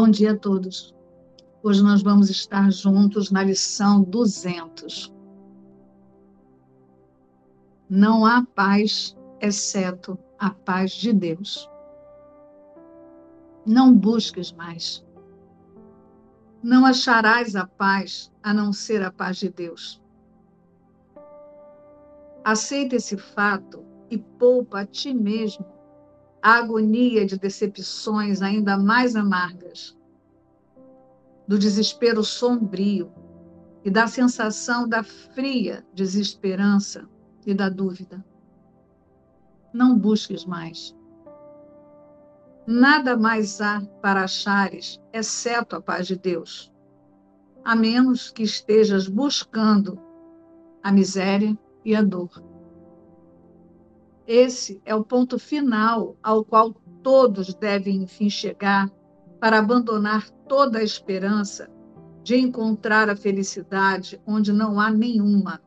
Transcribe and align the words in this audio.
Bom 0.00 0.08
dia 0.08 0.32
a 0.32 0.34
todos. 0.34 0.94
Hoje 1.62 1.82
nós 1.82 2.02
vamos 2.02 2.30
estar 2.30 2.72
juntos 2.72 3.30
na 3.30 3.44
lição 3.44 4.02
200. 4.02 5.14
Não 7.86 8.24
há 8.24 8.42
paz 8.54 9.14
exceto 9.42 10.18
a 10.38 10.48
paz 10.48 10.92
de 10.92 11.12
Deus. 11.12 11.68
Não 13.66 13.94
busques 13.94 14.52
mais. 14.52 15.04
Não 16.62 16.86
acharás 16.86 17.54
a 17.54 17.66
paz 17.66 18.32
a 18.42 18.54
não 18.54 18.72
ser 18.72 19.02
a 19.02 19.12
paz 19.12 19.36
de 19.36 19.50
Deus. 19.50 20.00
Aceita 22.42 22.96
esse 22.96 23.18
fato 23.18 23.84
e 24.08 24.16
poupa 24.16 24.80
a 24.80 24.86
ti 24.86 25.12
mesmo 25.12 25.66
a 26.42 26.54
agonia 26.54 27.26
de 27.26 27.38
decepções 27.38 28.40
ainda 28.40 28.78
mais 28.78 29.14
amargas, 29.14 29.96
do 31.46 31.58
desespero 31.58 32.24
sombrio 32.24 33.12
e 33.84 33.90
da 33.90 34.06
sensação 34.06 34.88
da 34.88 35.02
fria 35.02 35.84
desesperança 35.92 37.08
e 37.46 37.52
da 37.52 37.68
dúvida. 37.68 38.24
Não 39.72 39.98
busques 39.98 40.44
mais. 40.44 40.96
Nada 42.66 43.16
mais 43.16 43.60
há 43.60 43.80
para 44.00 44.24
achares, 44.24 45.00
exceto 45.12 45.76
a 45.76 45.80
paz 45.80 46.06
de 46.06 46.16
Deus, 46.16 46.72
a 47.64 47.74
menos 47.74 48.30
que 48.30 48.42
estejas 48.42 49.08
buscando 49.08 49.98
a 50.82 50.92
miséria 50.92 51.58
e 51.84 51.94
a 51.96 52.02
dor. 52.02 52.49
Esse 54.32 54.80
é 54.84 54.94
o 54.94 55.02
ponto 55.02 55.40
final 55.40 56.16
ao 56.22 56.44
qual 56.44 56.72
todos 57.02 57.52
devem, 57.52 58.04
enfim, 58.04 58.30
chegar 58.30 58.88
para 59.40 59.58
abandonar 59.58 60.30
toda 60.46 60.78
a 60.78 60.84
esperança 60.84 61.68
de 62.22 62.36
encontrar 62.36 63.10
a 63.10 63.16
felicidade 63.16 64.22
onde 64.24 64.52
não 64.52 64.78
há 64.78 64.88
nenhuma, 64.88 65.60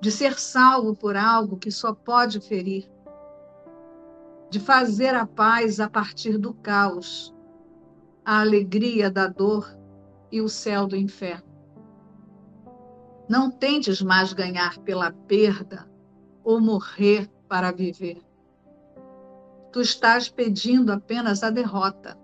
de 0.00 0.10
ser 0.10 0.40
salvo 0.40 0.96
por 0.96 1.16
algo 1.16 1.56
que 1.56 1.70
só 1.70 1.94
pode 1.94 2.40
ferir, 2.40 2.90
de 4.50 4.58
fazer 4.58 5.14
a 5.14 5.24
paz 5.24 5.78
a 5.78 5.88
partir 5.88 6.36
do 6.36 6.52
caos, 6.52 7.32
a 8.24 8.40
alegria 8.40 9.08
da 9.08 9.28
dor 9.28 9.72
e 10.32 10.40
o 10.40 10.48
céu 10.48 10.84
do 10.84 10.96
inferno. 10.96 11.48
Não 13.28 13.52
tentes 13.52 14.02
mais 14.02 14.32
ganhar 14.32 14.80
pela 14.80 15.12
perda 15.12 15.88
ou 16.44 16.60
morrer 16.60 17.30
para 17.48 17.70
viver. 17.70 18.22
Tu 19.72 19.80
estás 19.80 20.28
pedindo 20.28 20.92
apenas 20.92 21.42
a 21.42 21.50
derrota. 21.50 22.18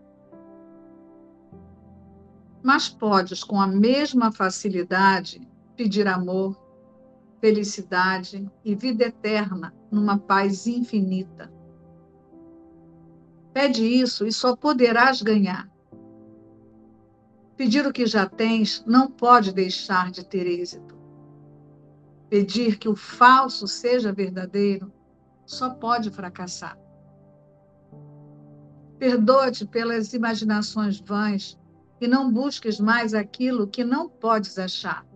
Mas 2.62 2.88
podes, 2.88 3.44
com 3.44 3.60
a 3.60 3.66
mesma 3.66 4.32
facilidade, 4.32 5.46
pedir 5.76 6.08
amor, 6.08 6.60
felicidade 7.40 8.50
e 8.64 8.74
vida 8.74 9.04
eterna 9.04 9.72
numa 9.90 10.18
paz 10.18 10.66
infinita. 10.66 11.52
Pede 13.52 13.86
isso 13.86 14.26
e 14.26 14.32
só 14.32 14.56
poderás 14.56 15.22
ganhar. 15.22 15.70
Pedir 17.56 17.86
o 17.86 17.92
que 17.92 18.04
já 18.04 18.28
tens 18.28 18.84
não 18.86 19.10
pode 19.10 19.52
deixar 19.52 20.10
de 20.10 20.24
ter 20.24 20.46
êxito. 20.46 20.95
Pedir 22.28 22.78
que 22.78 22.88
o 22.88 22.96
falso 22.96 23.68
seja 23.68 24.12
verdadeiro 24.12 24.92
só 25.44 25.70
pode 25.70 26.10
fracassar. 26.10 26.76
Perdoa-te 28.98 29.64
pelas 29.66 30.12
imaginações 30.12 30.98
vãs 30.98 31.58
e 32.00 32.08
não 32.08 32.32
busques 32.32 32.80
mais 32.80 33.14
aquilo 33.14 33.68
que 33.68 33.84
não 33.84 34.08
podes 34.08 34.58
achar. 34.58 35.06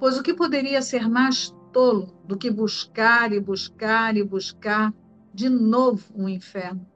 Pois 0.00 0.18
o 0.18 0.22
que 0.22 0.34
poderia 0.34 0.82
ser 0.82 1.08
mais 1.08 1.54
tolo 1.72 2.12
do 2.24 2.36
que 2.36 2.50
buscar 2.50 3.32
e 3.32 3.40
buscar 3.40 4.16
e 4.16 4.24
buscar 4.24 4.92
de 5.32 5.48
novo 5.48 6.04
um 6.14 6.28
inferno, 6.28 6.86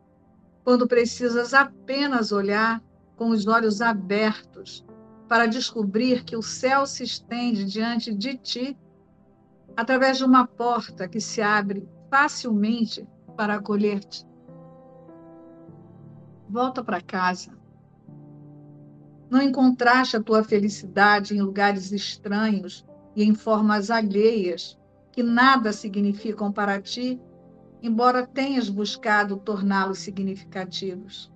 quando 0.65 0.89
precisas 0.89 1.55
apenas 1.55 2.33
olhar 2.33 2.83
com 3.17 3.31
os 3.31 3.47
olhos 3.47 3.81
abertos 3.81 4.85
para 5.29 5.47
descobrir 5.47 6.25
que 6.25 6.37
o 6.37 6.43
céu 6.43 6.87
se 6.87 7.05
estende 7.05 7.65
diante 7.65 8.13
de 8.13 8.37
ti 8.37 8.77
através 9.77 10.19
de 10.19 10.25
uma 10.25 10.47
porta 10.47 11.09
que 11.09 11.21
se 11.21 11.41
abre 11.41 11.89
facilmente 12.11 13.07
para 13.37 13.55
acolher-te. 13.55 14.27
Volta 16.49 16.85
para 16.85 17.01
casa. 17.01 17.51
Não 19.31 19.41
encontraste 19.41 20.17
a 20.17 20.23
tua 20.23 20.45
felicidade 20.45 21.35
em 21.35 21.41
lugares 21.41 21.91
estranhos 21.91 22.87
e 23.17 23.25
em 23.25 23.35
formas 23.35 23.91
alheias 23.91 24.79
que 25.11 25.23
nada 25.23 25.73
significam 25.73 26.53
para 26.53 26.81
ti, 26.81 27.21
embora 27.83 28.27
tenhas 28.27 28.69
buscado 28.69 29.39
torná-los 29.39 29.99
significativos. 29.99 31.33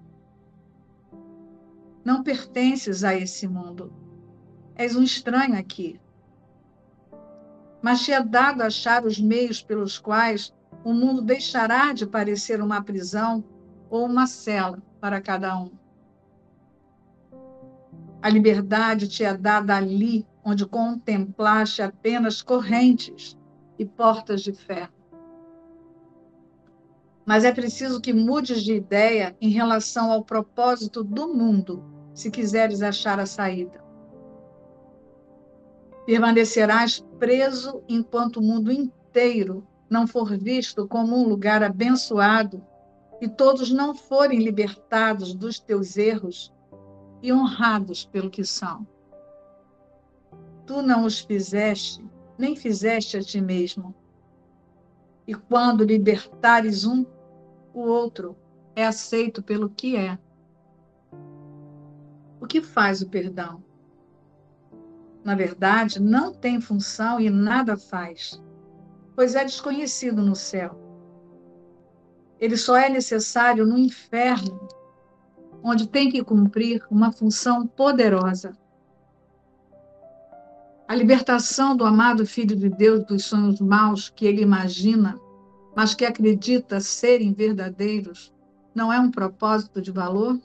Não 2.05 2.23
pertences 2.23 3.03
a 3.03 3.15
esse 3.15 3.49
mundo. 3.49 3.93
És 4.75 4.95
um 4.95 5.03
estranho 5.03 5.59
aqui. 5.59 5.99
Mas 7.87 8.05
te 8.05 8.11
é 8.11 8.21
dado 8.21 8.63
achar 8.63 9.05
os 9.05 9.21
meios 9.21 9.63
pelos 9.63 9.97
quais 9.97 10.53
o 10.83 10.93
mundo 10.93 11.23
deixará 11.23 11.93
de 11.93 12.05
parecer 12.05 12.61
uma 12.61 12.83
prisão 12.83 13.45
ou 13.89 14.07
uma 14.07 14.27
cela 14.27 14.83
para 15.01 15.21
cada 15.21 15.57
um. 15.57 15.71
A 18.21 18.29
liberdade 18.29 19.07
te 19.07 19.23
é 19.23 19.33
dada 19.37 19.77
ali 19.77 20.27
onde 20.45 20.67
contemplaste 20.67 21.81
apenas 21.81 22.43
correntes 22.43 23.39
e 23.79 23.87
portas 23.87 24.43
de 24.43 24.53
ferro. 24.53 24.93
Mas 27.25 27.45
é 27.45 27.53
preciso 27.53 28.01
que 28.01 28.13
mudes 28.13 28.65
de 28.65 28.75
ideia 28.75 29.37
em 29.41 29.51
relação 29.51 30.11
ao 30.11 30.25
propósito 30.25 31.05
do 31.05 31.33
mundo, 31.33 31.85
se 32.13 32.33
quiseres 32.33 32.83
achar 32.83 33.21
a 33.21 33.27
saída. 33.27 33.86
Permanecerás 36.07 37.05
preso 37.19 37.83
enquanto 37.89 38.37
o 38.37 38.43
mundo 38.43 38.71
inteiro 38.71 39.67
não 39.91 40.07
for 40.07 40.37
visto 40.37 40.87
como 40.87 41.17
um 41.17 41.29
lugar 41.29 41.65
abençoado 41.65 42.65
e 43.21 43.29
todos 43.29 43.73
não 43.73 43.93
forem 43.93 44.39
libertados 44.39 45.35
dos 45.35 45.59
teus 45.59 45.97
erros 45.97 46.53
e 47.21 47.33
honrados 47.33 48.05
pelo 48.05 48.31
que 48.31 48.45
são. 48.45 48.87
Tu 50.65 50.81
não 50.81 51.05
os 51.05 51.19
fizeste, 51.19 52.05
nem 52.39 52.55
fizeste 52.55 53.17
a 53.17 53.23
ti 53.23 53.41
mesmo. 53.41 53.93
E 55.27 55.35
quando 55.35 55.83
libertares 55.83 56.85
um, 56.85 57.05
o 57.75 57.81
outro 57.81 58.37
é 58.77 58.87
aceito 58.87 59.43
pelo 59.43 59.69
que 59.69 59.97
é. 59.97 60.17
O 62.41 62.47
que 62.47 62.61
faz 62.61 63.03
o 63.03 63.09
perdão? 63.09 63.66
Na 65.27 65.35
verdade, 65.35 66.01
não 66.01 66.33
tem 66.33 66.59
função 66.59 67.21
e 67.21 67.29
nada 67.29 67.77
faz 67.77 68.41
pois 69.17 69.35
é 69.35 69.43
desconhecido 69.43 70.23
no 70.23 70.37
céu. 70.37 70.79
Ele 72.39 72.57
só 72.57 72.77
é 72.77 72.91
necessário 72.91 73.67
no 73.67 73.79
inferno, 73.79 74.69
onde 75.63 75.89
tem 75.89 76.11
que 76.11 76.23
cumprir 76.23 76.85
uma 76.91 77.11
função 77.11 77.67
poderosa. 77.67 78.53
A 80.87 80.95
libertação 80.95 81.75
do 81.75 81.85
amado 81.85 82.27
Filho 82.27 82.55
de 82.55 82.69
Deus 82.69 83.05
dos 83.07 83.25
sonhos 83.25 83.59
maus 83.59 84.11
que 84.11 84.27
ele 84.27 84.43
imagina, 84.43 85.19
mas 85.75 85.95
que 85.95 86.05
acredita 86.05 86.79
serem 86.79 87.33
verdadeiros, 87.33 88.33
não 88.75 88.93
é 88.93 89.01
um 89.01 89.11
propósito 89.11 89.81
de 89.81 89.91
valor? 89.91 90.39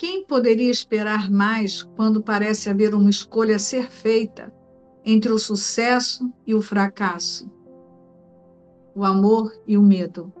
Quem 0.00 0.24
poderia 0.24 0.70
esperar 0.70 1.30
mais 1.30 1.82
quando 1.82 2.22
parece 2.22 2.70
haver 2.70 2.94
uma 2.94 3.10
escolha 3.10 3.56
a 3.56 3.58
ser 3.58 3.90
feita 3.90 4.50
entre 5.04 5.30
o 5.30 5.38
sucesso 5.38 6.32
e 6.46 6.54
o 6.54 6.62
fracasso, 6.62 7.52
o 8.94 9.04
amor 9.04 9.52
e 9.66 9.76
o 9.76 9.82
medo. 9.82 10.32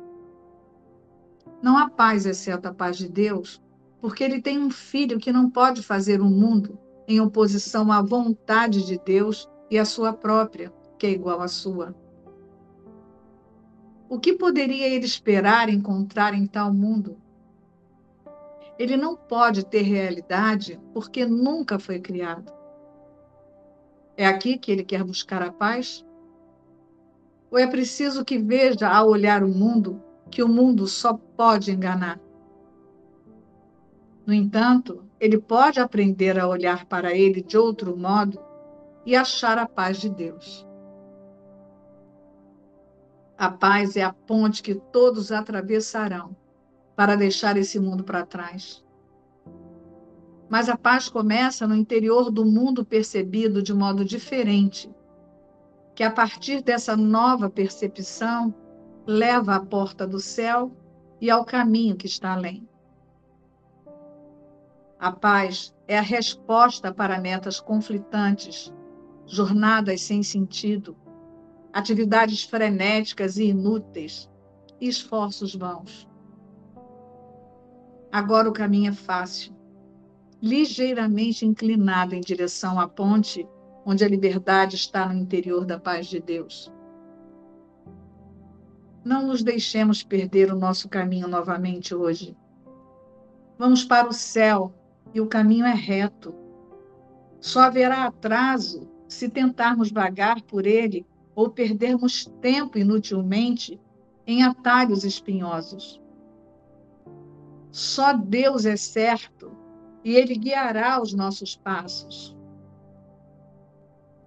Não 1.62 1.76
há 1.76 1.90
paz 1.90 2.24
exceto 2.24 2.68
a 2.68 2.72
paz 2.72 2.96
de 2.96 3.06
Deus, 3.06 3.60
porque 4.00 4.24
ele 4.24 4.40
tem 4.40 4.58
um 4.58 4.70
filho 4.70 5.18
que 5.18 5.30
não 5.30 5.50
pode 5.50 5.82
fazer 5.82 6.22
o 6.22 6.24
um 6.24 6.30
mundo 6.30 6.78
em 7.06 7.20
oposição 7.20 7.92
à 7.92 8.00
vontade 8.00 8.86
de 8.86 8.98
Deus 9.04 9.46
e 9.70 9.78
à 9.78 9.84
sua 9.84 10.10
própria, 10.10 10.72
que 10.98 11.06
é 11.06 11.10
igual 11.10 11.42
à 11.42 11.48
sua. 11.48 11.94
O 14.08 14.18
que 14.18 14.32
poderia 14.32 14.88
ele 14.88 15.04
esperar 15.04 15.68
encontrar 15.68 16.32
em 16.32 16.46
tal 16.46 16.72
mundo? 16.72 17.18
Ele 18.80 18.96
não 18.96 19.14
pode 19.14 19.62
ter 19.66 19.82
realidade 19.82 20.80
porque 20.94 21.26
nunca 21.26 21.78
foi 21.78 22.00
criado. 22.00 22.50
É 24.16 24.26
aqui 24.26 24.56
que 24.56 24.72
ele 24.72 24.82
quer 24.82 25.04
buscar 25.04 25.42
a 25.42 25.52
paz? 25.52 26.02
Ou 27.50 27.58
é 27.58 27.66
preciso 27.66 28.24
que 28.24 28.38
veja, 28.38 28.88
ao 28.88 29.10
olhar 29.10 29.44
o 29.44 29.48
mundo, 29.48 30.02
que 30.30 30.42
o 30.42 30.48
mundo 30.48 30.86
só 30.86 31.12
pode 31.12 31.70
enganar? 31.70 32.18
No 34.24 34.32
entanto, 34.32 35.04
ele 35.20 35.36
pode 35.36 35.78
aprender 35.78 36.40
a 36.40 36.48
olhar 36.48 36.86
para 36.86 37.14
ele 37.14 37.42
de 37.42 37.58
outro 37.58 37.94
modo 37.94 38.40
e 39.04 39.14
achar 39.14 39.58
a 39.58 39.68
paz 39.68 39.98
de 39.98 40.08
Deus. 40.08 40.66
A 43.36 43.50
paz 43.50 43.94
é 43.94 44.02
a 44.02 44.12
ponte 44.14 44.62
que 44.62 44.74
todos 44.74 45.30
atravessarão 45.30 46.34
para 47.00 47.16
deixar 47.16 47.56
esse 47.56 47.80
mundo 47.80 48.04
para 48.04 48.26
trás. 48.26 48.84
Mas 50.50 50.68
a 50.68 50.76
paz 50.76 51.08
começa 51.08 51.66
no 51.66 51.74
interior 51.74 52.30
do 52.30 52.44
mundo 52.44 52.84
percebido 52.84 53.62
de 53.62 53.72
modo 53.72 54.04
diferente, 54.04 54.94
que 55.94 56.02
a 56.02 56.10
partir 56.10 56.62
dessa 56.62 56.94
nova 56.98 57.48
percepção 57.48 58.54
leva 59.06 59.54
à 59.54 59.64
porta 59.64 60.06
do 60.06 60.20
céu 60.20 60.70
e 61.18 61.30
ao 61.30 61.42
caminho 61.42 61.96
que 61.96 62.04
está 62.04 62.34
além. 62.34 62.68
A 64.98 65.10
paz 65.10 65.74
é 65.88 65.96
a 65.96 66.02
resposta 66.02 66.92
para 66.92 67.18
metas 67.18 67.58
conflitantes, 67.58 68.70
jornadas 69.24 70.02
sem 70.02 70.22
sentido, 70.22 70.94
atividades 71.72 72.42
frenéticas 72.42 73.38
e 73.38 73.44
inúteis 73.44 74.28
esforços 74.78 75.54
vãos. 75.54 76.09
Agora 78.12 78.48
o 78.48 78.52
caminho 78.52 78.90
é 78.90 78.94
fácil, 78.94 79.54
ligeiramente 80.42 81.46
inclinado 81.46 82.14
em 82.14 82.20
direção 82.20 82.80
à 82.80 82.88
ponte 82.88 83.46
onde 83.84 84.04
a 84.04 84.08
liberdade 84.08 84.74
está 84.74 85.06
no 85.06 85.14
interior 85.14 85.64
da 85.64 85.78
paz 85.78 86.06
de 86.06 86.20
Deus. 86.20 86.72
Não 89.04 89.26
nos 89.26 89.42
deixemos 89.42 90.02
perder 90.02 90.52
o 90.52 90.58
nosso 90.58 90.88
caminho 90.88 91.28
novamente 91.28 91.94
hoje. 91.94 92.36
Vamos 93.56 93.84
para 93.84 94.08
o 94.08 94.12
céu 94.12 94.74
e 95.14 95.20
o 95.20 95.26
caminho 95.26 95.64
é 95.64 95.74
reto. 95.74 96.34
Só 97.40 97.60
haverá 97.60 98.04
atraso 98.04 98.88
se 99.08 99.28
tentarmos 99.28 99.90
vagar 99.90 100.42
por 100.42 100.66
ele 100.66 101.06
ou 101.34 101.48
perdermos 101.48 102.26
tempo 102.40 102.76
inutilmente 102.76 103.80
em 104.26 104.42
atalhos 104.42 105.04
espinhosos. 105.04 105.99
Só 107.70 108.12
Deus 108.12 108.64
é 108.64 108.76
certo 108.76 109.56
e 110.04 110.16
Ele 110.16 110.34
guiará 110.34 111.00
os 111.00 111.12
nossos 111.12 111.56
passos. 111.56 112.36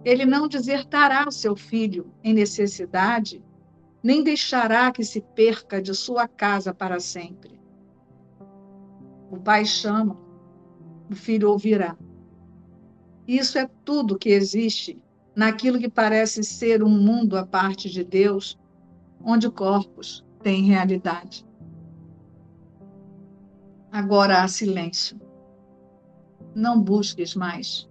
Ele 0.04 0.24
não 0.24 0.46
desertará 0.46 1.26
o 1.26 1.32
seu 1.32 1.56
filho 1.56 2.12
em 2.22 2.34
necessidade, 2.34 3.42
nem 4.02 4.22
deixará 4.22 4.92
que 4.92 5.02
se 5.02 5.20
perca 5.20 5.80
de 5.80 5.94
sua 5.94 6.28
casa 6.28 6.74
para 6.74 7.00
sempre. 7.00 7.58
O 9.30 9.38
pai 9.38 9.64
chama, 9.64 10.16
o 11.10 11.14
filho 11.14 11.50
ouvirá. 11.50 11.96
Isso 13.26 13.58
é 13.58 13.68
tudo 13.84 14.18
que 14.18 14.28
existe 14.28 15.02
naquilo 15.34 15.78
que 15.78 15.88
parece 15.88 16.44
ser 16.44 16.82
um 16.82 16.90
mundo 16.90 17.36
à 17.36 17.46
parte 17.46 17.90
de 17.90 18.04
Deus, 18.04 18.58
onde 19.24 19.50
corpos 19.50 20.24
têm 20.42 20.64
realidade. 20.64 21.46
Agora 23.94 24.42
há 24.42 24.48
silêncio. 24.48 25.16
Não 26.52 26.82
busques 26.82 27.36
mais. 27.36 27.88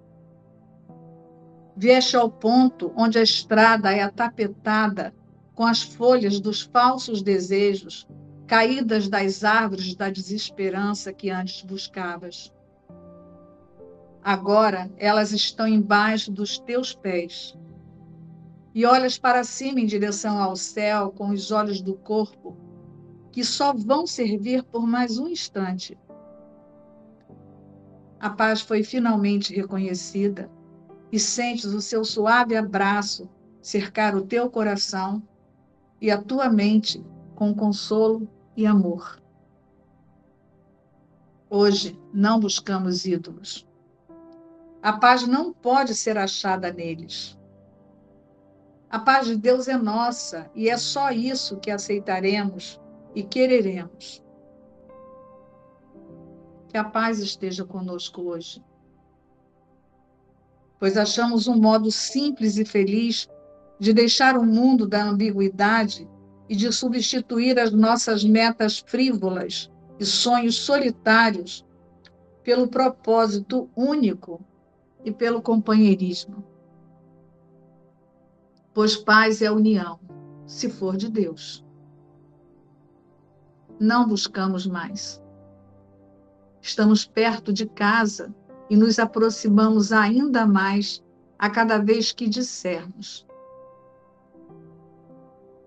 Vieste 1.77 2.17
ao 2.17 2.29
ponto 2.29 2.91
onde 2.93 3.17
a 3.17 3.23
estrada 3.23 3.89
é 3.89 4.01
atapetada 4.01 5.13
com 5.55 5.65
as 5.65 5.81
folhas 5.81 6.41
dos 6.41 6.59
falsos 6.59 7.21
desejos 7.21 8.05
caídas 8.45 9.07
das 9.07 9.45
árvores 9.45 9.95
da 9.95 10.09
desesperança 10.09 11.13
que 11.13 11.29
antes 11.29 11.63
buscavas. 11.63 12.51
Agora 14.21 14.91
elas 14.97 15.31
estão 15.31 15.65
embaixo 15.65 16.29
dos 16.29 16.59
teus 16.59 16.93
pés. 16.93 17.57
E 18.75 18.85
olhas 18.85 19.17
para 19.17 19.45
cima 19.45 19.79
em 19.79 19.85
direção 19.85 20.37
ao 20.37 20.57
céu 20.57 21.11
com 21.11 21.29
os 21.29 21.49
olhos 21.49 21.81
do 21.81 21.93
corpo 21.93 22.57
que 23.33 23.43
só 23.43 23.73
vão 23.73 24.05
servir 24.05 24.61
por 24.61 24.85
mais 24.85 25.17
um 25.17 25.27
instante. 25.27 25.97
A 28.19 28.29
paz 28.29 28.61
foi 28.61 28.83
finalmente 28.83 29.55
reconhecida 29.55 30.51
e 31.11 31.19
sentes 31.19 31.65
o 31.65 31.81
seu 31.81 32.05
suave 32.05 32.55
abraço 32.55 33.27
cercar 33.59 34.15
o 34.15 34.21
teu 34.21 34.51
coração 34.51 35.21
e 35.99 36.11
a 36.11 36.21
tua 36.21 36.47
mente 36.47 37.03
com 37.33 37.55
consolo 37.55 38.29
e 38.55 38.67
amor. 38.67 39.19
Hoje 41.49 41.99
não 42.13 42.39
buscamos 42.39 43.03
ídolos. 43.03 43.67
A 44.79 44.93
paz 44.93 45.25
não 45.25 45.51
pode 45.51 45.95
ser 45.95 46.19
achada 46.19 46.71
neles. 46.71 47.35
A 48.91 48.99
paz 48.99 49.25
de 49.25 49.35
Deus 49.35 49.67
é 49.67 49.75
nossa 49.75 50.51
e 50.53 50.69
é 50.69 50.77
só 50.77 51.09
isso 51.09 51.57
que 51.57 51.71
aceitaremos 51.71 52.79
e 53.15 53.23
quereremos. 53.23 54.23
Que 56.69 56.77
a 56.77 56.83
paz 56.83 57.19
esteja 57.19 57.63
conosco 57.63 58.21
hoje. 58.21 58.63
Pois 60.79 60.97
achamos 60.97 61.47
um 61.47 61.55
modo 61.55 61.91
simples 61.91 62.57
e 62.57 62.65
feliz 62.65 63.29
de 63.79 63.93
deixar 63.93 64.37
o 64.37 64.45
mundo 64.45 64.87
da 64.87 65.03
ambiguidade 65.03 66.09
e 66.49 66.55
de 66.55 66.71
substituir 66.71 67.59
as 67.59 67.71
nossas 67.71 68.23
metas 68.23 68.79
frívolas 68.79 69.71
e 69.99 70.05
sonhos 70.05 70.55
solitários 70.55 71.65
pelo 72.43 72.67
propósito 72.67 73.69
único 73.75 74.41
e 75.05 75.11
pelo 75.11 75.41
companheirismo. 75.41 76.43
Pois 78.73 78.97
paz 78.97 79.41
é 79.41 79.51
união, 79.51 79.99
se 80.45 80.69
for 80.69 80.97
de 80.97 81.09
Deus 81.09 81.63
não 83.79 84.07
buscamos 84.07 84.65
mais. 84.65 85.21
Estamos 86.61 87.05
perto 87.05 87.51
de 87.51 87.65
casa 87.65 88.33
e 88.69 88.77
nos 88.77 88.99
aproximamos 88.99 89.91
ainda 89.91 90.45
mais 90.45 91.03
a 91.37 91.49
cada 91.49 91.77
vez 91.77 92.11
que 92.11 92.27
dissermos. 92.27 93.25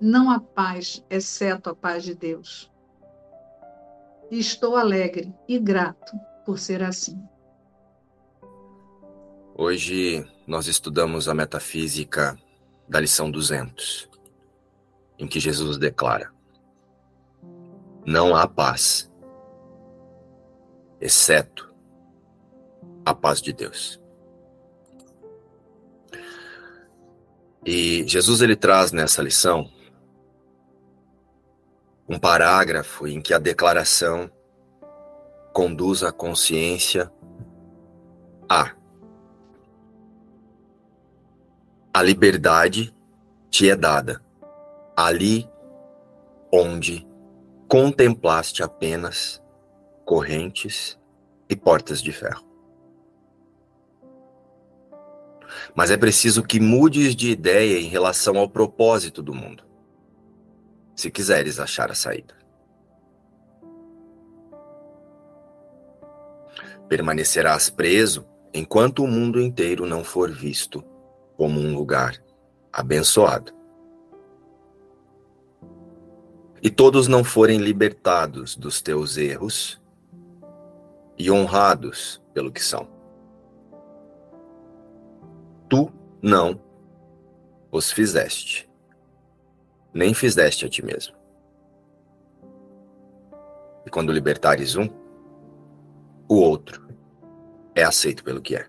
Não 0.00 0.30
há 0.30 0.40
paz 0.40 1.04
exceto 1.10 1.70
a 1.70 1.74
paz 1.74 2.04
de 2.04 2.14
Deus. 2.14 2.70
E 4.30 4.38
estou 4.38 4.76
alegre 4.76 5.34
e 5.46 5.58
grato 5.58 6.18
por 6.44 6.58
ser 6.58 6.82
assim. 6.82 7.22
Hoje 9.54 10.26
nós 10.46 10.66
estudamos 10.66 11.28
a 11.28 11.34
metafísica 11.34 12.38
da 12.88 13.00
lição 13.00 13.30
200, 13.30 14.08
em 15.18 15.26
que 15.26 15.40
Jesus 15.40 15.78
declara: 15.78 16.30
não 18.06 18.36
há 18.36 18.46
paz, 18.46 19.12
exceto 21.00 21.74
a 23.04 23.12
paz 23.12 23.42
de 23.42 23.52
Deus. 23.52 24.00
E 27.64 28.06
Jesus 28.06 28.42
ele 28.42 28.54
traz 28.54 28.92
nessa 28.92 29.20
lição 29.20 29.68
um 32.08 32.16
parágrafo 32.16 33.08
em 33.08 33.20
que 33.20 33.34
a 33.34 33.38
declaração 33.38 34.30
conduz 35.52 36.04
a 36.04 36.12
consciência 36.12 37.10
a 38.48 38.72
a 41.92 42.02
liberdade 42.02 42.94
te 43.50 43.68
é 43.68 43.74
dada 43.74 44.22
ali 44.94 45.50
onde 46.52 47.05
contemplaste 47.68 48.62
apenas 48.62 49.42
correntes 50.04 50.98
e 51.48 51.56
portas 51.56 52.00
de 52.00 52.12
ferro. 52.12 52.46
Mas 55.74 55.90
é 55.90 55.96
preciso 55.96 56.42
que 56.42 56.60
mudes 56.60 57.14
de 57.14 57.30
ideia 57.30 57.78
em 57.78 57.88
relação 57.88 58.38
ao 58.38 58.48
propósito 58.48 59.22
do 59.22 59.34
mundo, 59.34 59.64
se 60.94 61.10
quiseres 61.10 61.58
achar 61.58 61.90
a 61.90 61.94
saída. 61.94 62.34
Permanecerás 66.88 67.68
preso 67.68 68.26
enquanto 68.54 69.02
o 69.02 69.08
mundo 69.08 69.40
inteiro 69.40 69.86
não 69.86 70.04
for 70.04 70.30
visto 70.30 70.84
como 71.36 71.58
um 71.58 71.74
lugar 71.74 72.16
abençoado 72.72 73.55
e 76.66 76.70
todos 76.70 77.06
não 77.06 77.22
forem 77.22 77.60
libertados 77.60 78.56
dos 78.56 78.82
teus 78.82 79.16
erros 79.16 79.80
e 81.16 81.30
honrados 81.30 82.20
pelo 82.34 82.50
que 82.50 82.60
são. 82.60 82.88
Tu 85.68 85.88
não 86.20 86.60
os 87.70 87.92
fizeste, 87.92 88.68
nem 89.94 90.12
fizeste 90.12 90.66
a 90.66 90.68
ti 90.68 90.84
mesmo. 90.84 91.14
E 93.86 93.88
quando 93.88 94.10
libertares 94.10 94.74
um, 94.74 94.88
o 96.28 96.34
outro 96.34 96.88
é 97.76 97.84
aceito 97.84 98.24
pelo 98.24 98.42
que 98.42 98.56
é. 98.56 98.66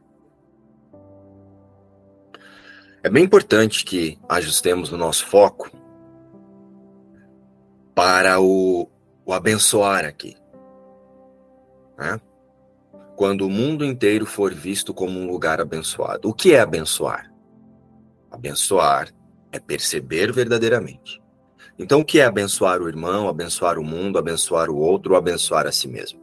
É 3.01 3.09
bem 3.09 3.23
importante 3.23 3.83
que 3.83 4.19
ajustemos 4.29 4.91
o 4.91 4.97
nosso 4.97 5.25
foco 5.25 5.71
para 7.97 8.39
o, 8.39 8.87
o 9.25 9.33
abençoar 9.33 10.05
aqui. 10.05 10.37
Né? 11.97 12.21
Quando 13.15 13.47
o 13.47 13.49
mundo 13.49 13.83
inteiro 13.83 14.23
for 14.23 14.53
visto 14.53 14.93
como 14.93 15.19
um 15.19 15.25
lugar 15.25 15.59
abençoado. 15.59 16.29
O 16.29 16.33
que 16.33 16.53
é 16.53 16.59
abençoar? 16.59 17.33
Abençoar 18.29 19.11
é 19.51 19.59
perceber 19.59 20.31
verdadeiramente. 20.31 21.19
Então, 21.79 22.01
o 22.01 22.05
que 22.05 22.19
é 22.19 22.25
abençoar 22.25 22.83
o 22.83 22.87
irmão, 22.87 23.27
abençoar 23.27 23.79
o 23.79 23.83
mundo, 23.83 24.19
abençoar 24.19 24.69
o 24.69 24.77
outro, 24.77 25.15
abençoar 25.15 25.65
a 25.65 25.71
si 25.71 25.87
mesmo? 25.87 26.21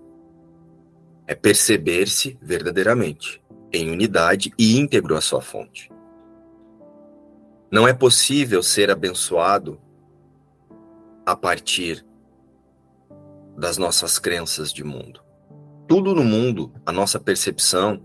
É 1.27 1.35
perceber-se 1.35 2.39
verdadeiramente, 2.41 3.43
em 3.73 3.91
unidade 3.91 4.53
e 4.57 4.79
íntegro 4.79 5.17
à 5.17 5.21
sua 5.21 5.41
fonte. 5.41 5.91
Não 7.69 7.89
é 7.89 7.93
possível 7.93 8.63
ser 8.63 8.93
abençoado 8.93 9.81
a 11.25 11.35
partir 11.35 12.05
das 13.57 13.79
nossas 13.79 14.19
crenças 14.19 14.73
de 14.73 14.85
mundo. 14.85 15.23
Tudo 15.89 16.15
no 16.15 16.25
mundo, 16.25 16.73
a 16.85 16.93
nossa 16.93 17.21
percepção 17.21 18.03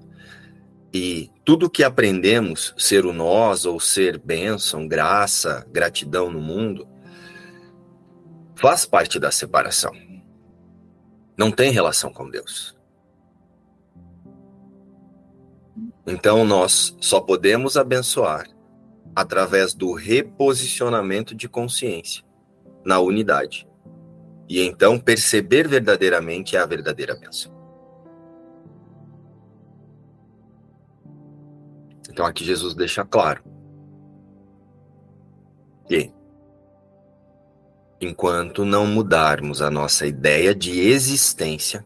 e 0.93 1.29
tudo 1.45 1.69
que 1.69 1.83
aprendemos, 1.83 2.73
ser 2.77 3.05
o 3.05 3.13
nós 3.13 3.65
ou 3.65 3.79
ser 3.79 4.17
bênção, 4.17 4.87
graça, 4.87 5.65
gratidão 5.71 6.31
no 6.31 6.39
mundo, 6.39 6.87
faz 8.55 8.85
parte 8.85 9.19
da 9.19 9.31
separação. 9.31 9.93
Não 11.37 11.51
tem 11.51 11.71
relação 11.71 12.11
com 12.11 12.29
Deus. 12.29 12.77
Então 16.05 16.43
nós 16.43 16.95
só 16.99 17.21
podemos 17.21 17.77
abençoar 17.77 18.47
através 19.15 19.73
do 19.73 19.93
reposicionamento 19.93 21.33
de 21.33 21.47
consciência 21.47 22.28
na 22.83 22.99
unidade. 22.99 23.67
E 24.47 24.61
então 24.61 24.99
perceber 24.99 25.67
verdadeiramente 25.67 26.55
é 26.55 26.59
a 26.59 26.65
verdadeira 26.65 27.15
bênção. 27.15 27.51
Então 32.09 32.25
aqui 32.25 32.43
Jesus 32.43 32.73
deixa 32.73 33.05
claro 33.05 33.43
que 35.87 36.11
enquanto 38.01 38.65
não 38.65 38.87
mudarmos 38.87 39.61
a 39.61 39.69
nossa 39.69 40.07
ideia 40.07 40.55
de 40.55 40.79
existência 40.79 41.85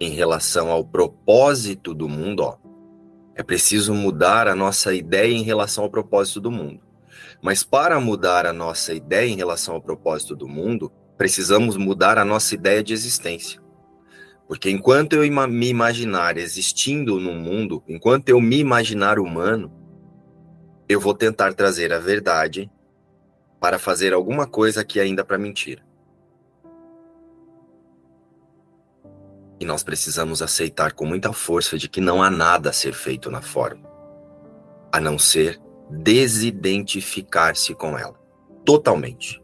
em 0.00 0.10
relação 0.10 0.70
ao 0.70 0.84
propósito 0.84 1.92
do 1.92 2.08
mundo, 2.08 2.40
ó, 2.44 2.56
é 3.34 3.42
preciso 3.42 3.92
mudar 3.94 4.48
a 4.48 4.54
nossa 4.54 4.94
ideia 4.94 5.32
em 5.32 5.42
relação 5.42 5.84
ao 5.84 5.90
propósito 5.90 6.40
do 6.40 6.50
mundo. 6.50 6.87
Mas 7.40 7.62
para 7.62 8.00
mudar 8.00 8.46
a 8.46 8.52
nossa 8.52 8.92
ideia 8.92 9.28
em 9.28 9.36
relação 9.36 9.74
ao 9.74 9.82
propósito 9.82 10.34
do 10.34 10.48
mundo, 10.48 10.92
precisamos 11.16 11.76
mudar 11.76 12.18
a 12.18 12.24
nossa 12.24 12.54
ideia 12.54 12.82
de 12.82 12.92
existência. 12.92 13.60
Porque 14.46 14.70
enquanto 14.70 15.12
eu 15.12 15.48
me 15.48 15.68
imaginar 15.68 16.36
existindo 16.38 17.20
no 17.20 17.32
mundo, 17.32 17.82
enquanto 17.86 18.28
eu 18.30 18.40
me 18.40 18.58
imaginar 18.58 19.18
humano, 19.18 19.70
eu 20.88 20.98
vou 20.98 21.12
tentar 21.14 21.52
trazer 21.52 21.92
a 21.92 21.98
verdade 21.98 22.70
para 23.60 23.78
fazer 23.78 24.12
alguma 24.14 24.46
coisa 24.46 24.84
que 24.84 24.98
ainda 24.98 25.24
para 25.24 25.36
mentira. 25.36 25.82
E 29.60 29.64
nós 29.64 29.82
precisamos 29.82 30.40
aceitar 30.40 30.92
com 30.92 31.04
muita 31.04 31.32
força 31.32 31.76
de 31.76 31.88
que 31.88 32.00
não 32.00 32.22
há 32.22 32.30
nada 32.30 32.70
a 32.70 32.72
ser 32.72 32.94
feito 32.94 33.30
na 33.30 33.42
forma, 33.42 33.88
a 34.90 35.00
não 35.00 35.18
ser 35.18 35.60
desidentificar-se 35.90 37.74
com 37.74 37.98
ela, 37.98 38.14
totalmente. 38.64 39.42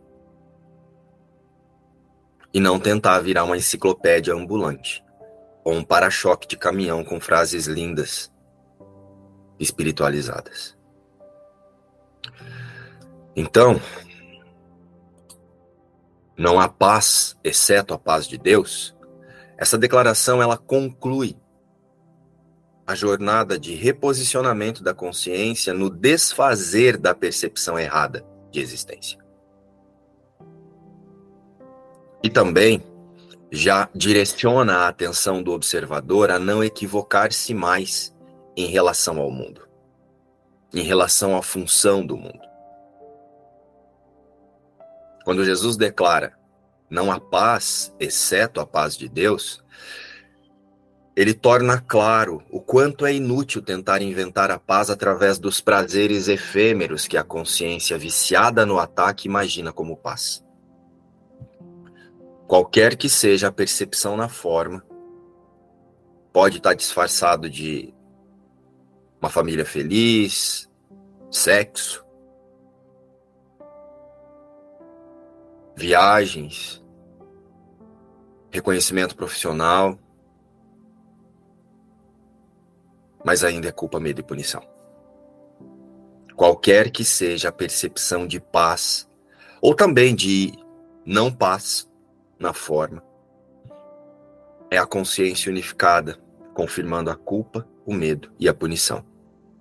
E 2.53 2.61
não 2.61 2.79
tentar 2.79 3.21
virar 3.21 3.45
uma 3.45 3.57
enciclopédia 3.57 4.35
ambulante 4.35 5.05
ou 5.65 5.75
um 5.75 5.85
para-choque 5.85 6.47
de 6.47 6.57
caminhão 6.57 7.05
com 7.05 7.21
frases 7.21 7.67
lindas, 7.67 8.33
espiritualizadas. 9.59 10.77
Então, 13.35 13.81
não 16.37 16.61
há 16.61 16.69
paz 16.69 17.37
exceto 17.43 17.95
a 17.95 17.99
paz 17.99 18.29
de 18.29 18.39
Deus 18.39 18.95
essa 19.57 19.79
declaração 19.79 20.43
ela 20.43 20.57
conclui 20.57 21.37
a 22.87 22.95
jornada 22.95 23.59
de 23.59 23.75
reposicionamento 23.75 24.83
da 24.83 24.93
consciência 24.93 25.73
no 25.73 25.89
desfazer 25.89 26.99
da 26.99 27.15
percepção 27.15 27.79
errada 27.79 28.25
de 28.51 28.61
existência. 28.61 29.19
E 32.23 32.29
também 32.29 32.83
já 33.51 33.89
direciona 33.95 34.79
a 34.79 34.89
atenção 34.89 35.43
do 35.43 35.53
observador 35.53 36.31
a 36.31 36.39
não 36.39 36.63
equivocar-se 36.63 37.55
mais 37.55 38.15
em 38.57 38.67
relação 38.67 39.19
ao 39.19 39.31
mundo, 39.31 39.69
em 40.73 40.83
relação 40.83 41.37
à 41.37 41.43
função 41.43 42.05
do 42.05 42.17
mundo. 42.17 42.45
Quando 45.25 45.45
Jesus 45.45 45.77
declara 45.77 46.37
não 46.91 47.11
há 47.11 47.19
paz, 47.19 47.95
exceto 47.99 48.61
a 48.61 48.67
paz 48.67 48.97
de 48.97 49.09
Deus, 49.09 49.65
ele 51.17 51.33
torna 51.33 51.81
claro 51.81 52.43
o 52.51 52.61
quanto 52.61 53.07
é 53.07 53.15
inútil 53.15 53.63
tentar 53.63 54.03
inventar 54.03 54.51
a 54.51 54.59
paz 54.59 54.91
através 54.91 55.39
dos 55.39 55.61
prazeres 55.61 56.27
efêmeros 56.27 57.07
que 57.07 57.17
a 57.17 57.23
consciência 57.23 57.97
viciada 57.97 58.67
no 58.67 58.79
ataque 58.79 59.29
imagina 59.29 59.73
como 59.73 59.97
paz. 59.97 60.45
Qualquer 62.49 62.97
que 62.97 63.09
seja 63.09 63.49
a 63.49 63.53
percepção 63.53 64.17
na 64.17 64.29
forma, 64.29 64.85
pode 66.33 66.57
estar 66.57 66.75
disfarçado 66.75 67.49
de 67.49 67.95
uma 69.21 69.31
família 69.31 69.65
feliz, 69.65 70.69
sexo, 71.31 72.05
viagens, 75.77 76.85
reconhecimento 78.51 79.17
profissional, 79.17 79.99
mas 83.25 83.43
ainda 83.43 83.69
é 83.69 83.73
culpa, 83.73 83.99
medo 83.99 84.21
e 84.21 84.25
punição. 84.25 84.63
Qualquer 86.37 86.91
que 86.91 87.05
seja 87.05 87.49
a 87.49 87.53
percepção 87.53 88.27
de 88.27 88.41
paz, 88.41 89.09
ou 89.61 89.75
também 89.75 90.15
de 90.15 90.53
não 91.07 91.33
paz 91.33 91.89
na 92.39 92.53
forma, 92.53 93.03
é 94.71 94.77
a 94.77 94.87
consciência 94.87 95.51
unificada, 95.51 96.19
confirmando 96.53 97.11
a 97.11 97.17
culpa, 97.17 97.67
o 97.87 97.95
medo 97.95 98.33
e 98.39 98.49
a 98.49 98.55
punição, 98.55 99.05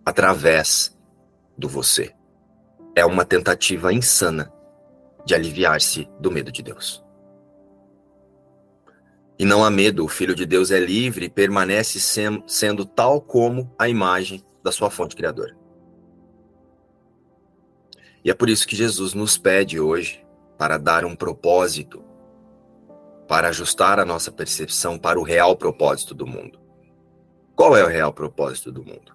através 0.05 0.98
do 1.58 1.70
você. 1.70 2.13
É 2.96 3.05
uma 3.05 3.24
tentativa 3.24 3.93
insana 3.93 4.51
de 5.25 5.34
aliviar-se 5.34 6.10
do 6.20 6.32
medo 6.32 6.51
de 6.51 6.62
Deus. 6.62 7.02
E 9.44 9.46
não 9.46 9.62
há 9.62 9.70
medo, 9.70 10.06
o 10.06 10.08
Filho 10.08 10.34
de 10.34 10.46
Deus 10.46 10.72
é 10.72 10.80
livre 10.80 11.26
e 11.26 11.30
permanece 11.30 12.00
sem, 12.00 12.42
sendo 12.48 12.86
tal 12.86 13.20
como 13.20 13.70
a 13.78 13.90
imagem 13.90 14.42
da 14.64 14.72
sua 14.72 14.90
fonte 14.90 15.18
criadora. 15.18 15.54
E 18.24 18.32
é 18.32 18.34
por 18.34 18.50
isso 18.50 18.66
que 18.66 18.74
Jesus 18.74 19.14
nos 19.14 19.38
pede 19.38 19.82
hoje 19.82 20.26
para 20.58 20.78
dar 20.78 21.04
um 21.04 21.14
propósito, 21.14 22.02
para 23.28 23.50
ajustar 23.50 24.00
a 24.00 24.06
nossa 24.06 24.32
percepção 24.32 24.98
para 24.98 25.20
o 25.20 25.24
real 25.24 25.58
propósito 25.58 26.16
do 26.16 26.26
mundo. 26.26 26.58
Qual 27.54 27.76
é 27.76 27.84
o 27.84 27.90
real 27.90 28.14
propósito 28.14 28.72
do 28.72 28.82
mundo? 28.82 29.12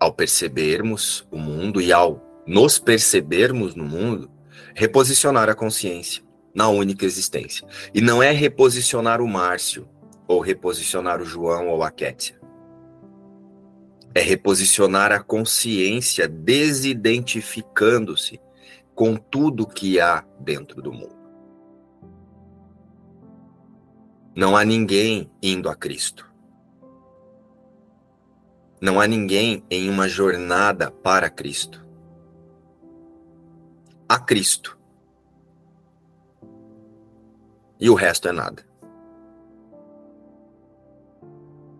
Ao 0.00 0.12
percebermos 0.12 1.24
o 1.30 1.38
mundo 1.38 1.80
e 1.80 1.92
ao 1.92 2.20
nos 2.44 2.76
percebermos 2.76 3.76
no 3.76 3.84
mundo, 3.84 4.28
reposicionar 4.74 5.48
a 5.48 5.54
consciência 5.54 6.25
na 6.56 6.68
única 6.68 7.04
existência. 7.04 7.64
E 7.94 8.00
não 8.00 8.20
é 8.22 8.32
reposicionar 8.32 9.20
o 9.20 9.28
Márcio, 9.28 9.86
ou 10.26 10.40
reposicionar 10.40 11.20
o 11.20 11.24
João 11.24 11.68
ou 11.68 11.82
a 11.82 11.90
Kétia. 11.90 12.40
É 14.14 14.20
reposicionar 14.20 15.12
a 15.12 15.22
consciência 15.22 16.26
desidentificando-se 16.26 18.40
com 18.94 19.16
tudo 19.16 19.66
que 19.66 20.00
há 20.00 20.24
dentro 20.40 20.80
do 20.80 20.90
mundo. 20.90 21.14
Não 24.34 24.56
há 24.56 24.64
ninguém 24.64 25.30
indo 25.42 25.68
a 25.68 25.76
Cristo. 25.76 26.26
Não 28.80 28.98
há 29.00 29.06
ninguém 29.06 29.62
em 29.70 29.90
uma 29.90 30.08
jornada 30.08 30.90
para 30.90 31.28
Cristo 31.28 31.84
a 34.08 34.18
Cristo. 34.18 34.75
E 37.78 37.90
o 37.90 37.94
resto 37.94 38.28
é 38.28 38.32
nada. 38.32 38.64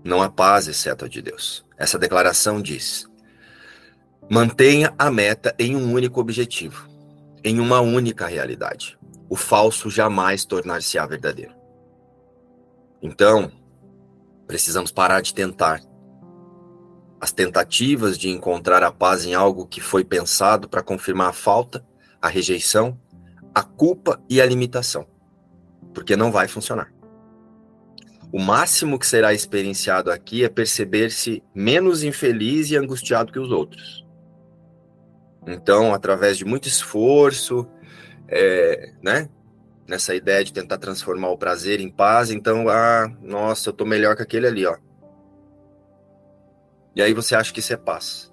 não 0.06 0.22
há 0.22 0.30
paz 0.30 0.68
exceto 0.68 1.04
a 1.04 1.08
de 1.08 1.20
Deus. 1.20 1.66
Essa 1.76 1.98
declaração 1.98 2.62
diz: 2.62 3.06
mantenha 4.30 4.94
a 4.96 5.10
meta 5.10 5.54
em 5.58 5.74
um 5.74 5.92
único 5.92 6.20
objetivo, 6.20 6.88
em 7.42 7.58
uma 7.58 7.80
única 7.80 8.26
realidade. 8.26 8.96
O 9.28 9.34
falso 9.34 9.90
jamais 9.90 10.44
tornar-se-á 10.44 11.04
verdadeiro. 11.04 11.52
Então, 13.02 13.50
precisamos 14.46 14.92
parar 14.92 15.20
de 15.20 15.34
tentar. 15.34 15.82
As 17.20 17.32
tentativas 17.32 18.16
de 18.16 18.28
encontrar 18.28 18.84
a 18.84 18.92
paz 18.92 19.24
em 19.24 19.34
algo 19.34 19.66
que 19.66 19.80
foi 19.80 20.04
pensado 20.04 20.68
para 20.68 20.82
confirmar 20.82 21.30
a 21.30 21.32
falta, 21.32 21.84
a 22.22 22.28
rejeição, 22.28 22.96
a 23.52 23.64
culpa 23.64 24.22
e 24.28 24.40
a 24.40 24.46
limitação. 24.46 25.06
Porque 25.96 26.14
não 26.14 26.30
vai 26.30 26.46
funcionar. 26.46 26.92
O 28.30 28.38
máximo 28.38 28.98
que 28.98 29.06
será 29.06 29.32
experienciado 29.32 30.10
aqui 30.10 30.44
é 30.44 30.48
perceber-se 30.50 31.42
menos 31.54 32.04
infeliz 32.04 32.70
e 32.70 32.76
angustiado 32.76 33.32
que 33.32 33.38
os 33.38 33.50
outros. 33.50 34.04
Então, 35.46 35.94
através 35.94 36.36
de 36.36 36.44
muito 36.44 36.68
esforço, 36.68 37.66
é, 38.28 38.92
né? 39.02 39.30
Nessa 39.88 40.14
ideia 40.14 40.44
de 40.44 40.52
tentar 40.52 40.76
transformar 40.76 41.30
o 41.30 41.38
prazer 41.38 41.80
em 41.80 41.88
paz, 41.88 42.30
então, 42.30 42.68
ah, 42.68 43.10
nossa, 43.22 43.70
eu 43.70 43.72
tô 43.72 43.86
melhor 43.86 44.16
que 44.16 44.22
aquele 44.22 44.46
ali, 44.46 44.66
ó. 44.66 44.76
E 46.94 47.00
aí 47.00 47.14
você 47.14 47.34
acha 47.34 47.54
que 47.54 47.60
isso 47.60 47.72
é 47.72 47.76
paz. 47.78 48.30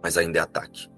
Mas 0.00 0.16
ainda 0.16 0.38
é 0.38 0.42
ataque. 0.42 0.88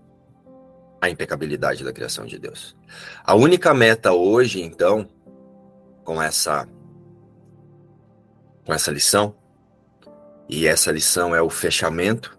A 1.01 1.09
impecabilidade 1.09 1.83
da 1.83 1.95
criação 1.95 2.27
de 2.27 2.39
Deus. 2.39 2.77
A 3.25 3.35
única 3.35 3.73
meta 3.73 4.13
hoje, 4.13 4.61
então, 4.61 5.09
com 6.05 6.21
essa 6.23 6.69
com 8.65 8.75
essa 8.75 8.91
lição, 8.91 9.35
e 10.49 10.67
essa 10.67 10.93
lição 10.93 11.35
é 11.35 11.43
o 11.43 11.51
fechamento 11.51 12.39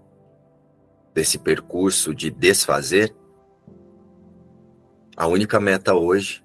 desse 1.14 1.38
percurso 1.38 2.14
de 2.16 2.30
desfazer, 2.30 3.16
a 5.16 5.28
única 5.28 5.60
meta 5.60 5.94
hoje 5.94 6.44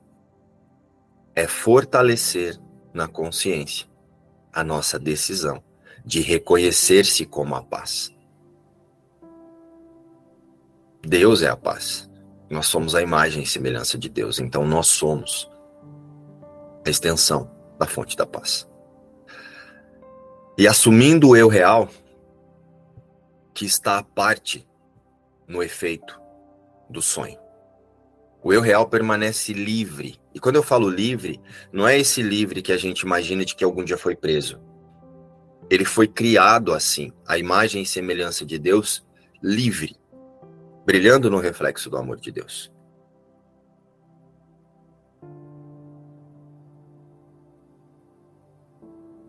é 1.35 1.47
fortalecer 1.47 2.59
na 2.93 3.07
consciência 3.07 3.87
a 4.53 4.65
nossa 4.65 4.99
decisão 4.99 5.63
de 6.05 6.21
reconhecer-se 6.21 7.27
como 7.27 7.55
a 7.55 7.63
paz. 7.63 8.15
Deus 11.03 11.43
é 11.43 11.49
a 11.49 11.57
paz. 11.57 12.11
Nós 12.49 12.67
somos 12.67 12.95
a 12.95 13.03
imagem 13.03 13.43
e 13.43 13.47
semelhança 13.47 13.99
de 13.99 14.09
Deus, 14.09 14.39
então 14.39 14.67
nós 14.67 14.87
somos 14.87 15.51
a 16.87 16.91
extensão 16.91 17.51
da 17.79 17.87
fonte 17.87 18.17
da 18.17 18.25
paz. 18.25 18.69
E 20.57 20.69
assumindo 20.69 21.31
o 21.31 21.37
eu 21.37 21.49
real, 21.49 21.89
que 23.53 23.65
está 23.65 23.99
à 23.99 24.03
parte 24.03 24.67
no 25.49 25.63
efeito 25.63 26.21
do 26.89 27.03
sonho. 27.03 27.39
O 28.43 28.53
eu 28.53 28.61
real 28.61 28.89
permanece 28.89 29.53
livre. 29.53 30.21
E 30.33 30.39
quando 30.39 30.57
eu 30.57 30.63
falo 30.63 30.89
livre, 30.89 31.41
não 31.73 31.89
é 31.89 31.99
esse 31.99 32.23
livre 32.23 32.63
que 32.63 32.73
a 32.73 32.77
gente 32.77 33.01
imagina 33.01 33.45
de 33.45 33.57
que 33.57 33.65
algum 33.65 33.83
dia 33.83 33.99
foi 33.99 34.15
preso. 34.15 34.61
Ele 35.69 35.85
foi 35.85 36.07
criado 36.07 36.73
assim, 36.73 37.13
a 37.27 37.37
imagem 37.37 37.83
e 37.83 37.87
semelhança 37.87 38.47
de 38.47 38.59
Deus, 38.59 39.05
livre, 39.43 39.97
brilhando 40.85 41.29
no 41.29 41.39
reflexo 41.39 41.91
do 41.91 41.97
amor 41.97 42.21
de 42.21 42.31
Deus. 42.31 42.71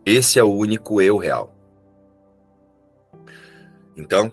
Esse 0.10 0.40
é 0.40 0.44
o 0.44 0.54
único 0.54 1.02
eu 1.02 1.18
real. 1.18 1.54
Então, 3.98 4.32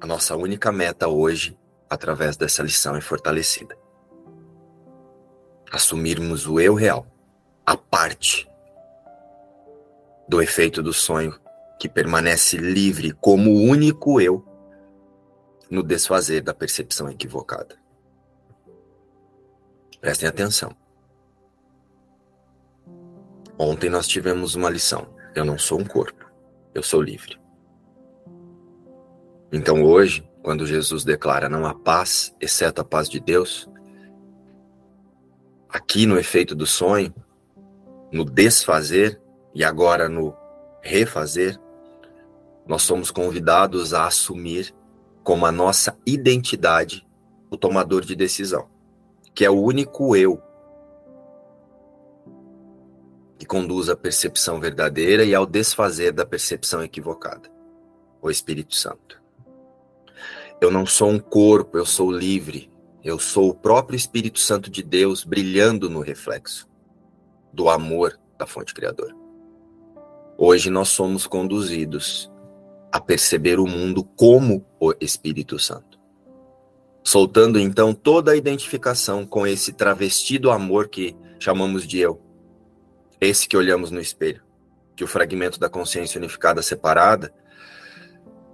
a 0.00 0.06
nossa 0.06 0.34
única 0.34 0.72
meta 0.72 1.06
hoje, 1.06 1.54
através 1.86 2.34
dessa 2.34 2.62
lição, 2.62 2.96
é 2.96 3.02
fortalecida. 3.02 3.76
Assumirmos 5.70 6.46
o 6.46 6.58
eu 6.58 6.72
real, 6.72 7.06
a 7.66 7.76
parte 7.76 8.50
do 10.26 10.40
efeito 10.40 10.82
do 10.82 10.94
sonho 10.94 11.38
que 11.78 11.86
permanece 11.86 12.56
livre 12.56 13.12
como 13.12 13.52
único 13.52 14.18
eu 14.18 14.42
no 15.70 15.82
desfazer 15.82 16.40
da 16.40 16.54
percepção 16.54 17.10
equivocada. 17.10 17.76
Prestem 20.00 20.26
atenção. 20.26 20.74
Ontem 23.62 23.90
nós 23.90 24.08
tivemos 24.08 24.54
uma 24.54 24.70
lição. 24.70 25.06
Eu 25.34 25.44
não 25.44 25.58
sou 25.58 25.78
um 25.78 25.84
corpo, 25.84 26.24
eu 26.74 26.82
sou 26.82 27.02
livre. 27.02 27.38
Então 29.52 29.84
hoje, 29.84 30.26
quando 30.42 30.66
Jesus 30.66 31.04
declara 31.04 31.46
não 31.46 31.66
há 31.66 31.74
paz, 31.74 32.34
exceto 32.40 32.80
a 32.80 32.84
paz 32.84 33.06
de 33.06 33.20
Deus, 33.20 33.68
aqui 35.68 36.06
no 36.06 36.18
efeito 36.18 36.54
do 36.54 36.66
sonho, 36.66 37.14
no 38.10 38.24
desfazer 38.24 39.20
e 39.54 39.62
agora 39.62 40.08
no 40.08 40.34
refazer, 40.80 41.60
nós 42.66 42.80
somos 42.80 43.10
convidados 43.10 43.92
a 43.92 44.06
assumir 44.06 44.74
como 45.22 45.44
a 45.44 45.52
nossa 45.52 45.98
identidade 46.06 47.06
o 47.50 47.58
tomador 47.58 48.06
de 48.06 48.16
decisão, 48.16 48.70
que 49.34 49.44
é 49.44 49.50
o 49.50 49.60
único 49.60 50.16
eu 50.16 50.40
que 53.40 53.46
conduz 53.46 53.88
à 53.88 53.96
percepção 53.96 54.60
verdadeira 54.60 55.24
e 55.24 55.34
ao 55.34 55.46
desfazer 55.46 56.12
da 56.12 56.26
percepção 56.26 56.84
equivocada. 56.84 57.48
O 58.20 58.30
Espírito 58.30 58.76
Santo. 58.76 59.18
Eu 60.60 60.70
não 60.70 60.84
sou 60.84 61.08
um 61.08 61.18
corpo, 61.18 61.78
eu 61.78 61.86
sou 61.86 62.12
livre. 62.12 62.70
Eu 63.02 63.18
sou 63.18 63.48
o 63.48 63.54
próprio 63.54 63.96
Espírito 63.96 64.38
Santo 64.38 64.70
de 64.70 64.82
Deus 64.82 65.24
brilhando 65.24 65.88
no 65.88 66.00
reflexo 66.00 66.68
do 67.50 67.70
amor 67.70 68.20
da 68.38 68.46
fonte 68.46 68.74
criadora. 68.74 69.16
Hoje 70.36 70.68
nós 70.68 70.90
somos 70.90 71.26
conduzidos 71.26 72.30
a 72.92 73.00
perceber 73.00 73.58
o 73.58 73.66
mundo 73.66 74.04
como 74.04 74.66
o 74.78 74.92
Espírito 75.00 75.58
Santo. 75.58 75.98
Soltando 77.02 77.58
então 77.58 77.94
toda 77.94 78.32
a 78.32 78.36
identificação 78.36 79.24
com 79.24 79.46
esse 79.46 79.72
travestido 79.72 80.50
amor 80.50 80.88
que 80.88 81.16
chamamos 81.38 81.86
de 81.86 82.00
eu 82.00 82.20
esse 83.20 83.48
que 83.48 83.56
olhamos 83.56 83.90
no 83.90 84.00
espelho, 84.00 84.42
que 84.96 85.04
o 85.04 85.06
fragmento 85.06 85.60
da 85.60 85.68
consciência 85.68 86.18
unificada 86.18 86.62
separada 86.62 87.32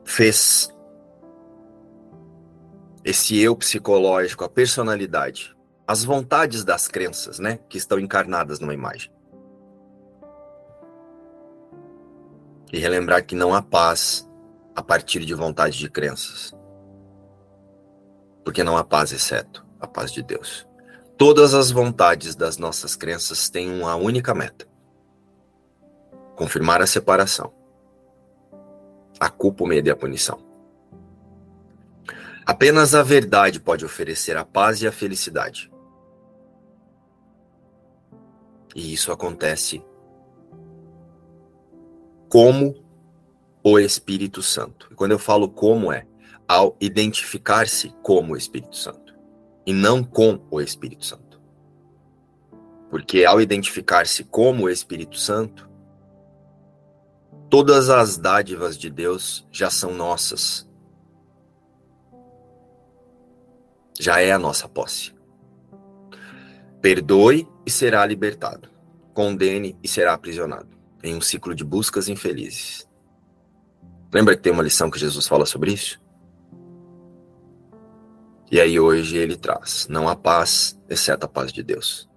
fez 0.05 0.73
esse 3.05 3.39
eu 3.39 3.55
psicológico, 3.55 4.43
a 4.43 4.49
personalidade, 4.49 5.57
as 5.87 6.03
vontades 6.03 6.65
das 6.65 6.89
crenças, 6.89 7.39
né, 7.39 7.61
que 7.69 7.79
estão 7.79 8.01
encarnadas 8.01 8.59
numa 8.59 8.75
imagem. 8.75 9.13
E 12.73 12.79
relembrar 12.81 13.25
que 13.25 13.37
não 13.37 13.55
há 13.55 13.63
paz 13.63 14.29
a 14.75 14.83
partir 14.83 15.25
de 15.25 15.33
vontade 15.35 15.79
de 15.79 15.89
crenças. 15.89 16.53
Porque 18.45 18.65
não 18.65 18.77
há 18.77 18.83
paz 18.83 19.13
exceto 19.13 19.65
a 19.81 19.87
paz 19.87 20.11
de 20.11 20.23
Deus. 20.23 20.67
Todas 21.19 21.55
as 21.55 21.71
vontades 21.71 22.37
das 22.37 22.59
nossas 22.59 22.95
crenças 22.95 23.49
têm 23.49 23.71
uma 23.71 23.97
única 23.97 24.35
meta: 24.35 24.69
confirmar 26.37 26.83
a 26.83 26.87
separação, 26.87 27.55
a 29.19 29.31
culpa, 29.31 29.65
o 29.65 29.67
medo 29.67 29.89
e 29.89 29.91
a 29.91 29.97
punição. 29.97 30.39
Apenas 32.45 32.95
a 32.95 33.03
verdade 33.03 33.59
pode 33.59 33.83
oferecer 33.83 34.37
a 34.37 34.45
paz 34.45 34.83
e 34.83 34.87
a 34.87 34.93
felicidade. 34.93 35.73
E 38.75 38.93
isso 38.93 39.11
acontece 39.11 39.83
como 42.29 42.75
o 43.65 43.79
Espírito 43.79 44.43
Santo. 44.43 44.89
E 44.93 44.95
quando 44.95 45.13
eu 45.13 45.19
falo 45.19 45.49
como 45.49 45.91
é, 45.91 46.07
ao 46.47 46.77
identificar-se 46.79 47.89
como 48.03 48.35
o 48.35 48.37
Espírito 48.37 48.77
Santo 48.77 49.06
e 49.67 49.73
não 49.73 50.05
com 50.05 50.41
o 50.51 50.61
Espírito 50.61 51.05
Santo. 51.05 51.41
Porque 52.89 53.25
ao 53.25 53.41
identificar-se 53.41 54.23
como 54.23 54.65
o 54.65 54.71
Espírito 54.71 55.19
Santo, 55.19 55.69
todas 57.51 57.91
as 57.91 58.17
dádivas 58.17 58.79
de 58.79 58.89
Deus 58.89 59.47
já 59.51 59.69
são 59.69 59.93
nossas. 59.93 60.71
Já 63.99 64.21
é 64.21 64.31
a 64.31 64.39
nossa 64.39 64.69
posse. 64.69 65.13
Perdoe 66.81 67.49
e 67.67 67.71
será 67.71 68.07
libertado. 68.07 68.71
Condene 69.13 69.77
e 69.83 69.89
será 69.89 70.13
aprisionado. 70.13 70.69
Em 71.03 71.17
um 71.17 71.21
ciclo 71.21 71.55
de 71.55 71.65
buscas 71.65 72.09
infelizes. 72.09 72.89
Lembra 74.13 74.37
que 74.37 74.43
tem 74.43 74.53
uma 74.53 74.63
lição 74.63 74.91
que 74.91 74.99
Jesus 74.99 75.27
fala 75.27 75.45
sobre 75.45 75.73
isso? 75.73 76.01
E 78.51 78.61
aí 78.61 78.79
hoje 78.79 79.17
ele 79.17 79.37
traz: 79.37 79.87
não 79.89 80.09
há 80.09 80.15
paz, 80.15 80.79
exceto 80.89 81.27
a 81.27 81.29
paz 81.29 81.53
de 81.53 81.63
Deus. 81.63 82.09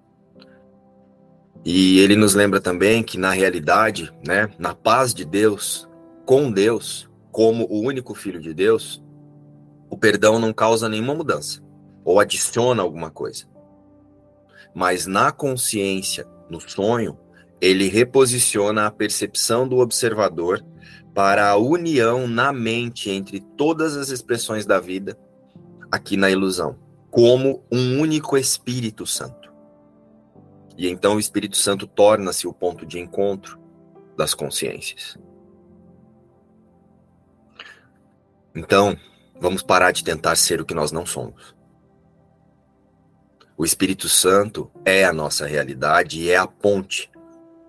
E 1.66 2.00
ele 2.00 2.16
nos 2.16 2.36
lembra 2.36 2.62
também 2.62 3.04
que 3.04 3.18
na 3.18 3.32
realidade, 3.32 4.14
né, 4.26 4.50
na 4.58 4.74
paz 4.74 5.14
de 5.14 5.26
Deus, 5.26 5.90
com 6.26 6.52
Deus, 6.52 7.10
como 7.32 7.66
o 7.70 7.82
único 7.82 8.14
filho 8.16 8.40
de 8.40 8.54
Deus, 8.54 9.04
o 9.90 9.98
perdão 9.98 10.40
não 10.40 10.54
causa 10.54 10.88
nenhuma 10.88 11.14
mudança 11.14 11.62
ou 12.06 12.20
adiciona 12.20 12.82
alguma 12.82 13.12
coisa. 13.12 13.46
Mas 14.74 15.06
na 15.06 15.32
consciência, 15.32 16.26
no 16.50 16.62
sonho, 16.62 17.18
ele 17.60 17.90
reposiciona 17.90 18.86
a 18.86 18.92
percepção 18.92 19.68
do 19.68 19.80
observador 19.80 20.64
para 21.14 21.50
a 21.50 21.58
união 21.58 22.28
na 22.28 22.54
mente 22.54 23.10
entre 23.10 23.42
todas 23.58 23.98
as 23.98 24.10
expressões 24.10 24.66
da 24.66 24.80
vida 24.80 25.18
aqui 25.92 26.16
na 26.16 26.30
ilusão, 26.30 26.78
como 27.10 27.64
um 27.72 28.00
único 28.00 28.38
Espírito 28.38 29.06
Santo. 29.06 29.52
E 30.78 30.88
então 30.88 31.16
o 31.16 31.20
Espírito 31.20 31.58
Santo 31.58 31.86
torna-se 31.86 32.48
o 32.48 32.54
ponto 32.54 32.86
de 32.86 33.00
encontro 33.00 33.60
das 34.18 34.34
consciências. 34.34 35.18
Então, 38.56 38.98
vamos 39.40 39.62
parar 39.62 39.92
de 39.92 40.04
tentar 40.04 40.36
ser 40.36 40.62
o 40.62 40.66
que 40.66 40.74
nós 40.74 40.92
não 40.92 41.06
somos. 41.06 41.56
O 43.58 43.66
Espírito 43.66 44.08
Santo 44.08 44.72
é 44.86 45.04
a 45.04 45.14
nossa 45.14 45.46
realidade 45.46 46.22
e 46.22 46.30
é 46.30 46.38
a 46.38 46.48
ponte 46.48 47.12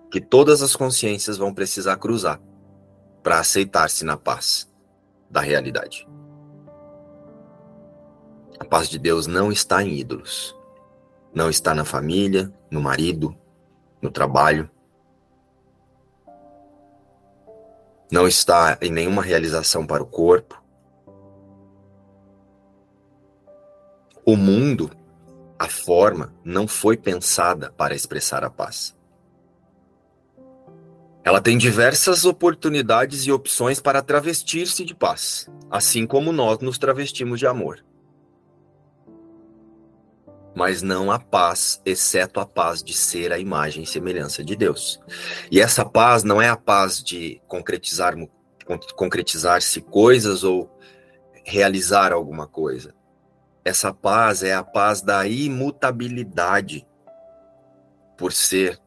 que 0.09 0.21
todas 0.21 0.61
as 0.61 0.75
consciências 0.75 1.37
vão 1.37 1.53
precisar 1.53 1.97
cruzar 1.97 2.41
para 3.21 3.39
aceitar-se 3.39 4.03
na 4.03 4.17
paz 4.17 4.69
da 5.29 5.39
realidade. 5.39 6.07
A 8.61 8.63
paz 8.63 8.87
de 8.87 8.99
Deus 8.99 9.25
não 9.25 9.51
está 9.51 9.81
em 9.81 9.97
ídolos. 9.97 10.55
Não 11.33 11.49
está 11.49 11.73
na 11.73 11.83
família, 11.83 12.53
no 12.69 12.79
marido, 12.79 13.35
no 13.99 14.11
trabalho. 14.11 14.69
Não 18.11 18.27
está 18.27 18.77
em 18.79 18.91
nenhuma 18.91 19.23
realização 19.23 19.83
para 19.83 20.03
o 20.03 20.05
corpo. 20.05 20.63
O 24.23 24.37
mundo, 24.37 24.91
a 25.57 25.67
forma, 25.67 26.31
não 26.45 26.67
foi 26.67 26.95
pensada 26.95 27.71
para 27.71 27.95
expressar 27.95 28.43
a 28.43 28.49
paz. 28.51 28.95
Ela 31.23 31.41
tem 31.41 31.57
diversas 31.57 32.25
oportunidades 32.25 33.25
e 33.25 33.31
opções 33.31 33.79
para 33.79 34.03
travestir-se 34.03 34.85
de 34.85 34.93
paz, 34.93 35.49
assim 35.67 36.05
como 36.05 36.31
nós 36.31 36.59
nos 36.59 36.77
travestimos 36.77 37.39
de 37.39 37.47
amor. 37.47 37.83
Mas 40.53 40.81
não 40.81 41.11
há 41.11 41.17
paz, 41.17 41.81
exceto 41.85 42.39
a 42.39 42.45
paz 42.45 42.83
de 42.83 42.93
ser 42.93 43.31
a 43.31 43.39
imagem 43.39 43.83
e 43.83 43.87
semelhança 43.87 44.43
de 44.43 44.55
Deus. 44.55 44.99
E 45.49 45.61
essa 45.61 45.85
paz 45.85 46.23
não 46.23 46.41
é 46.41 46.49
a 46.49 46.57
paz 46.57 47.01
de 47.03 47.41
concretizar 47.47 48.15
concretizar-se 48.95 49.81
coisas 49.81 50.43
ou 50.43 50.69
realizar 51.43 52.13
alguma 52.13 52.47
coisa. 52.47 52.93
Essa 53.63 53.93
paz 53.93 54.43
é 54.43 54.53
a 54.53 54.63
paz 54.63 55.01
da 55.01 55.27
imutabilidade, 55.27 56.87
por 58.17 58.33
ser 58.33 58.79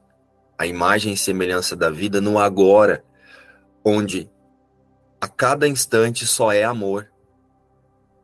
a 0.56 0.66
imagem 0.66 1.12
e 1.12 1.16
semelhança 1.16 1.76
da 1.76 1.90
vida 1.90 2.20
no 2.20 2.38
agora, 2.38 3.04
onde 3.84 4.30
a 5.20 5.28
cada 5.28 5.66
instante 5.68 6.26
só 6.26 6.52
é 6.52 6.64
amor. 6.64 7.10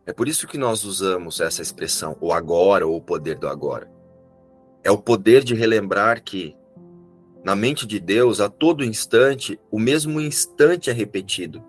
É 0.06 0.12
por 0.12 0.28
isso 0.28 0.46
que 0.46 0.58
nós 0.58 0.84
usamos 0.84 1.40
essa 1.40 1.62
expressão, 1.62 2.16
o 2.20 2.32
agora 2.32 2.86
ou 2.86 2.96
o 2.96 3.02
poder 3.02 3.38
do 3.38 3.48
agora. 3.48 3.90
É 4.82 4.90
o 4.90 4.98
poder 4.98 5.44
de 5.44 5.54
relembrar 5.54 6.22
que, 6.22 6.56
na 7.44 7.54
mente 7.54 7.86
de 7.86 8.00
Deus, 8.00 8.40
a 8.40 8.48
todo 8.48 8.84
instante, 8.84 9.60
o 9.70 9.78
mesmo 9.78 10.20
instante 10.20 10.90
é 10.90 10.92
repetido: 10.92 11.62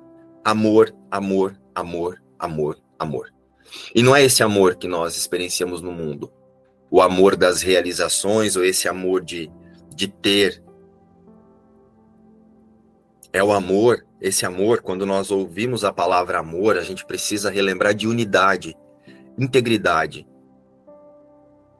amor, 0.44 0.96
amor, 1.10 1.60
amor, 1.76 2.22
amor, 2.40 2.78
amor. 2.98 3.34
E 3.94 4.02
não 4.02 4.16
é 4.16 4.24
esse 4.24 4.44
amor 4.44 4.76
que 4.76 4.88
nós 4.88 5.16
experienciamos 5.16 5.82
no 5.82 5.92
mundo, 5.92 6.32
o 6.90 7.02
amor 7.02 7.36
das 7.36 7.62
realizações 7.62 8.56
ou 8.56 8.64
esse 8.64 8.88
amor 8.88 9.24
de 9.24 9.52
de 10.02 10.08
ter. 10.08 10.64
É 13.32 13.44
o 13.44 13.52
amor, 13.52 14.06
esse 14.22 14.46
amor, 14.46 14.82
quando 14.82 15.06
nós 15.06 15.32
ouvimos 15.32 15.84
a 15.84 15.92
palavra 15.92 16.40
amor, 16.40 16.78
a 16.78 16.84
gente 16.84 17.06
precisa 17.06 17.50
relembrar 17.50 17.94
de 17.94 18.08
unidade, 18.08 18.78
integridade. 19.38 20.28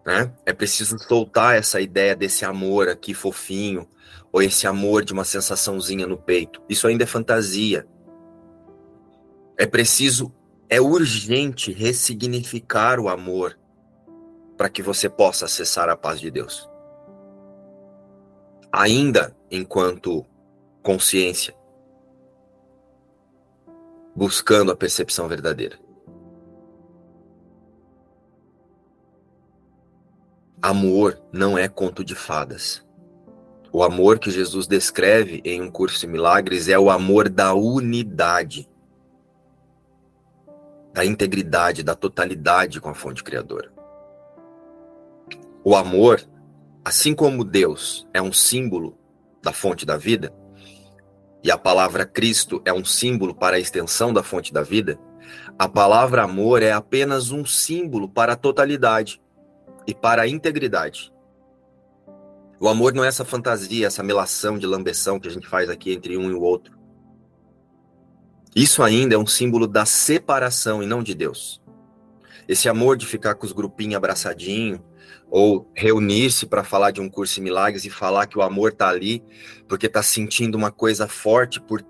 Né? 0.06 0.34
É 0.46 0.52
preciso 0.52 0.98
soltar 0.98 1.56
essa 1.56 1.80
ideia 1.80 2.16
desse 2.16 2.44
amor 2.44 2.90
aqui 2.90 3.14
fofinho, 3.14 3.88
ou 4.32 4.42
esse 4.42 4.66
amor 4.66 5.06
de 5.06 5.14
uma 5.14 5.24
sensaçãozinha 5.24 6.08
no 6.08 6.18
peito. 6.18 6.62
Isso 6.68 6.88
ainda 6.88 7.04
é 7.04 7.08
fantasia. 7.08 7.86
É 9.58 9.68
preciso, 9.68 10.34
é 10.68 10.82
urgente 10.82 11.72
ressignificar 11.72 13.00
o 13.00 13.08
amor 13.08 13.60
para 14.58 14.70
que 14.70 14.82
você 14.82 15.08
possa 15.08 15.46
acessar 15.46 15.90
a 15.90 15.96
paz 15.96 16.20
de 16.20 16.32
Deus 16.32 16.72
ainda 18.72 19.36
enquanto 19.50 20.26
consciência, 20.82 21.54
buscando 24.16 24.72
a 24.72 24.76
percepção 24.76 25.28
verdadeira. 25.28 25.80
Amor 30.62 31.20
não 31.32 31.58
é 31.58 31.68
conto 31.68 32.04
de 32.04 32.14
fadas. 32.14 32.86
O 33.72 33.84
amor 33.84 34.20
que 34.20 34.30
Jesus 34.30 34.68
descreve 34.68 35.42
em 35.44 35.62
Um 35.62 35.72
Curso 35.72 36.00
de 36.02 36.08
Milagres 36.08 36.68
é 36.68 36.78
o 36.78 36.90
amor 36.90 37.30
da 37.30 37.54
unidade, 37.54 38.70
da 40.94 41.06
integridade, 41.06 41.84
da 41.84 41.96
totalidade 41.96 42.80
com 42.80 42.90
a 42.90 42.94
fonte 42.94 43.24
criadora. 43.24 43.72
O 45.64 45.76
amor 45.76 46.28
Assim 46.84 47.14
como 47.14 47.44
Deus 47.44 48.08
é 48.12 48.20
um 48.20 48.34
símbolo 48.34 48.98
da 49.42 49.54
fonte 49.54 49.86
da 49.86 49.98
vida, 49.98 50.34
e 51.44 51.52
a 51.52 51.58
palavra 51.58 52.06
Cristo 52.06 52.62
é 52.66 52.74
um 52.74 52.86
símbolo 52.86 53.34
para 53.34 53.58
a 53.58 53.60
extensão 53.60 54.14
da 54.14 54.22
fonte 54.22 54.54
da 54.54 54.62
vida, 54.62 55.00
a 55.58 55.68
palavra 55.68 56.24
amor 56.24 56.62
é 56.64 56.72
apenas 56.72 57.32
um 57.32 57.46
símbolo 57.46 58.10
para 58.10 58.34
a 58.34 58.36
totalidade 58.36 59.22
e 59.88 59.94
para 59.94 60.24
a 60.24 60.28
integridade. 60.28 61.12
O 62.60 62.68
amor 62.68 62.94
não 62.94 63.04
é 63.04 63.08
essa 63.08 63.26
fantasia, 63.26 63.88
essa 63.88 64.04
melação 64.04 64.58
de 64.58 64.68
lambeção 64.68 65.20
que 65.20 65.28
a 65.28 65.32
gente 65.32 65.48
faz 65.48 65.70
aqui 65.70 65.92
entre 65.92 66.16
um 66.16 66.30
e 66.30 66.34
o 66.34 66.42
outro. 66.42 66.78
Isso 68.56 68.84
ainda 68.84 69.16
é 69.16 69.18
um 69.18 69.26
símbolo 69.26 69.68
da 69.68 69.86
separação 69.86 70.84
e 70.84 70.86
não 70.86 71.02
de 71.02 71.16
Deus. 71.16 71.62
Esse 72.48 72.68
amor 72.68 72.98
de 72.98 73.06
ficar 73.06 73.36
com 73.36 73.46
os 73.46 73.52
grupinhos 73.52 73.96
abraçadinho, 73.96 74.84
ou 75.30 75.70
reunir-se 75.74 76.46
para 76.46 76.64
falar 76.64 76.92
de 76.92 77.00
um 77.00 77.10
curso 77.10 77.40
em 77.40 77.44
milagres 77.44 77.86
e 77.86 77.90
falar 77.90 78.28
que 78.28 78.38
o 78.38 78.42
amor 78.42 78.72
está 78.72 78.90
ali 78.90 79.24
porque 79.68 79.86
está 79.86 80.04
sentindo 80.04 80.56
uma 80.56 80.72
coisa 80.72 81.08
forte 81.08 81.62
por, 81.62 81.82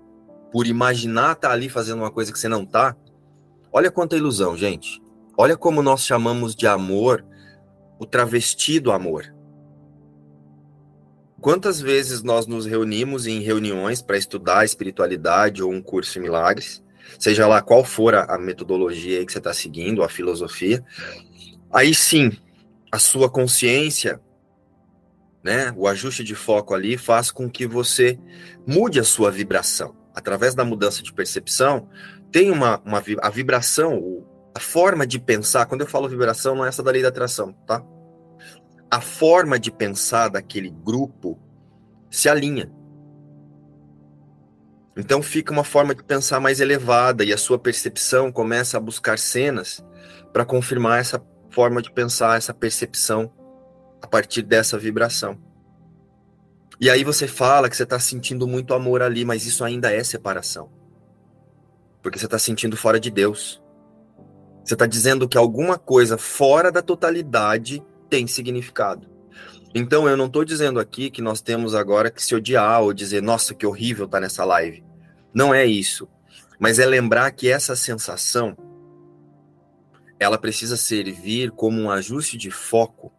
por 0.52 0.66
imaginar 0.66 1.32
estar 1.32 1.48
tá 1.48 1.54
ali 1.54 1.68
fazendo 1.68 1.98
uma 1.98 2.10
coisa 2.10 2.32
que 2.32 2.38
você 2.38 2.48
não 2.48 2.62
está. 2.62 2.96
Olha 3.72 3.90
quanta 3.90 4.16
ilusão, 4.16 4.56
gente. 4.56 5.02
Olha 5.36 5.56
como 5.56 5.82
nós 5.82 6.04
chamamos 6.04 6.54
de 6.54 6.66
amor 6.66 7.24
o 7.98 8.06
travestido 8.06 8.92
amor. 8.92 9.34
Quantas 11.40 11.80
vezes 11.80 12.22
nós 12.22 12.46
nos 12.46 12.66
reunimos 12.66 13.26
em 13.26 13.40
reuniões 13.40 14.00
para 14.00 14.16
estudar 14.16 14.60
a 14.60 14.64
espiritualidade 14.64 15.60
ou 15.62 15.72
um 15.72 15.82
curso 15.82 16.18
em 16.18 16.22
milagres, 16.22 16.80
seja 17.18 17.48
lá 17.48 17.60
qual 17.60 17.82
for 17.82 18.14
a, 18.14 18.24
a 18.34 18.38
metodologia 18.38 19.26
que 19.26 19.32
você 19.32 19.38
está 19.38 19.52
seguindo, 19.52 20.04
a 20.04 20.08
filosofia, 20.08 20.84
aí 21.72 21.92
sim 21.94 22.30
a 22.92 22.98
sua 22.98 23.30
consciência, 23.30 24.20
né, 25.42 25.72
o 25.74 25.88
ajuste 25.88 26.22
de 26.22 26.34
foco 26.34 26.74
ali 26.74 26.98
faz 26.98 27.30
com 27.30 27.48
que 27.48 27.66
você 27.66 28.18
mude 28.66 29.00
a 29.00 29.04
sua 29.04 29.30
vibração. 29.30 29.96
Através 30.14 30.54
da 30.54 30.62
mudança 30.62 31.02
de 31.02 31.10
percepção, 31.10 31.88
tem 32.30 32.50
uma, 32.50 32.78
uma 32.84 33.02
a 33.22 33.30
vibração, 33.30 34.22
a 34.54 34.60
forma 34.60 35.06
de 35.06 35.18
pensar, 35.18 35.64
quando 35.64 35.80
eu 35.80 35.86
falo 35.86 36.06
vibração, 36.06 36.54
não 36.54 36.66
é 36.66 36.68
essa 36.68 36.82
da 36.82 36.90
lei 36.90 37.00
da 37.00 37.08
atração, 37.08 37.54
tá? 37.66 37.82
A 38.90 39.00
forma 39.00 39.58
de 39.58 39.72
pensar 39.72 40.28
daquele 40.28 40.68
grupo 40.68 41.40
se 42.10 42.28
alinha. 42.28 42.70
Então 44.94 45.22
fica 45.22 45.50
uma 45.50 45.64
forma 45.64 45.94
de 45.94 46.04
pensar 46.04 46.38
mais 46.40 46.60
elevada 46.60 47.24
e 47.24 47.32
a 47.32 47.38
sua 47.38 47.58
percepção 47.58 48.30
começa 48.30 48.76
a 48.76 48.80
buscar 48.80 49.18
cenas 49.18 49.82
para 50.30 50.44
confirmar 50.44 51.00
essa 51.00 51.18
forma 51.52 51.82
de 51.82 51.90
pensar, 51.90 52.36
essa 52.36 52.54
percepção 52.54 53.32
a 54.00 54.06
partir 54.06 54.42
dessa 54.42 54.78
vibração. 54.78 55.38
E 56.80 56.90
aí 56.90 57.04
você 57.04 57.28
fala 57.28 57.70
que 57.70 57.76
você 57.76 57.84
está 57.84 57.98
sentindo 58.00 58.48
muito 58.48 58.74
amor 58.74 59.02
ali, 59.02 59.24
mas 59.24 59.46
isso 59.46 59.62
ainda 59.62 59.92
é 59.92 60.02
separação. 60.02 60.70
Porque 62.02 62.18
você 62.18 62.24
está 62.24 62.38
sentindo 62.38 62.76
fora 62.76 62.98
de 62.98 63.10
Deus. 63.10 63.62
Você 64.64 64.74
está 64.74 64.86
dizendo 64.86 65.28
que 65.28 65.38
alguma 65.38 65.78
coisa 65.78 66.18
fora 66.18 66.72
da 66.72 66.82
totalidade 66.82 67.84
tem 68.10 68.26
significado. 68.26 69.08
Então, 69.74 70.08
eu 70.08 70.16
não 70.16 70.26
estou 70.26 70.44
dizendo 70.44 70.80
aqui 70.80 71.10
que 71.10 71.22
nós 71.22 71.40
temos 71.40 71.74
agora 71.74 72.10
que 72.10 72.22
se 72.22 72.34
odiar 72.34 72.82
ou 72.82 72.92
dizer, 72.92 73.22
nossa, 73.22 73.54
que 73.54 73.66
horrível 73.66 74.08
tá 74.08 74.20
nessa 74.20 74.44
live. 74.44 74.84
Não 75.32 75.54
é 75.54 75.64
isso. 75.64 76.08
Mas 76.58 76.78
é 76.78 76.84
lembrar 76.84 77.30
que 77.30 77.48
essa 77.48 77.74
sensação 77.74 78.56
ela 80.22 80.38
precisa 80.38 80.76
servir 80.76 81.50
como 81.50 81.80
um 81.80 81.90
ajuste 81.90 82.36
de 82.36 82.50
foco 82.50 83.12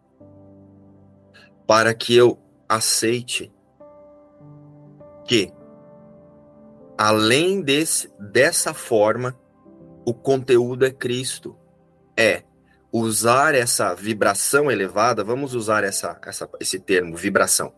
para 1.66 1.94
que 1.94 2.14
eu 2.14 2.38
aceite 2.68 3.52
que 5.26 5.52
além 6.98 7.62
desse, 7.62 8.10
dessa 8.18 8.74
forma 8.74 9.36
o 10.04 10.12
conteúdo 10.12 10.84
é 10.84 10.90
Cristo. 10.90 11.56
É 12.16 12.42
usar 12.92 13.54
essa 13.54 13.94
vibração 13.94 14.70
elevada, 14.70 15.24
vamos 15.24 15.54
usar 15.54 15.82
essa, 15.82 16.18
essa, 16.24 16.48
esse 16.60 16.78
termo, 16.78 17.16
vibração. 17.16 17.72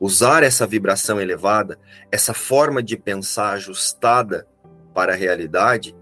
Usar 0.00 0.42
essa 0.42 0.66
vibração 0.66 1.20
elevada, 1.20 1.78
essa 2.10 2.32
forma 2.32 2.82
de 2.82 2.96
pensar 2.96 3.52
ajustada 3.52 4.48
para 4.94 5.12
a 5.12 5.16
realidade, 5.16 5.94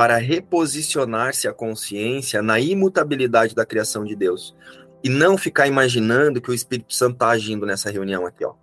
para 0.00 0.16
reposicionar-se 0.16 1.46
a 1.46 1.52
consciência 1.52 2.40
na 2.40 2.58
imutabilidade 2.58 3.54
da 3.54 3.66
criação 3.66 4.02
de 4.02 4.16
Deus. 4.16 4.56
E 5.04 5.10
não 5.10 5.36
ficar 5.36 5.66
imaginando 5.66 6.40
que 6.40 6.50
o 6.50 6.54
Espírito 6.54 6.94
Santo 6.94 7.16
está 7.16 7.28
agindo 7.28 7.66
nessa 7.66 7.90
reunião 7.90 8.24
aqui, 8.24 8.42
ó. 8.42 8.54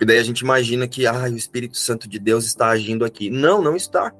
E 0.00 0.04
daí 0.04 0.18
a 0.18 0.22
gente 0.24 0.40
imagina 0.40 0.88
que 0.88 1.06
ah, 1.06 1.28
o 1.30 1.36
Espírito 1.36 1.78
Santo 1.78 2.08
de 2.08 2.18
Deus 2.18 2.44
está 2.44 2.70
agindo 2.70 3.04
aqui. 3.04 3.30
Não, 3.30 3.62
não 3.62 3.76
está. 3.76 4.12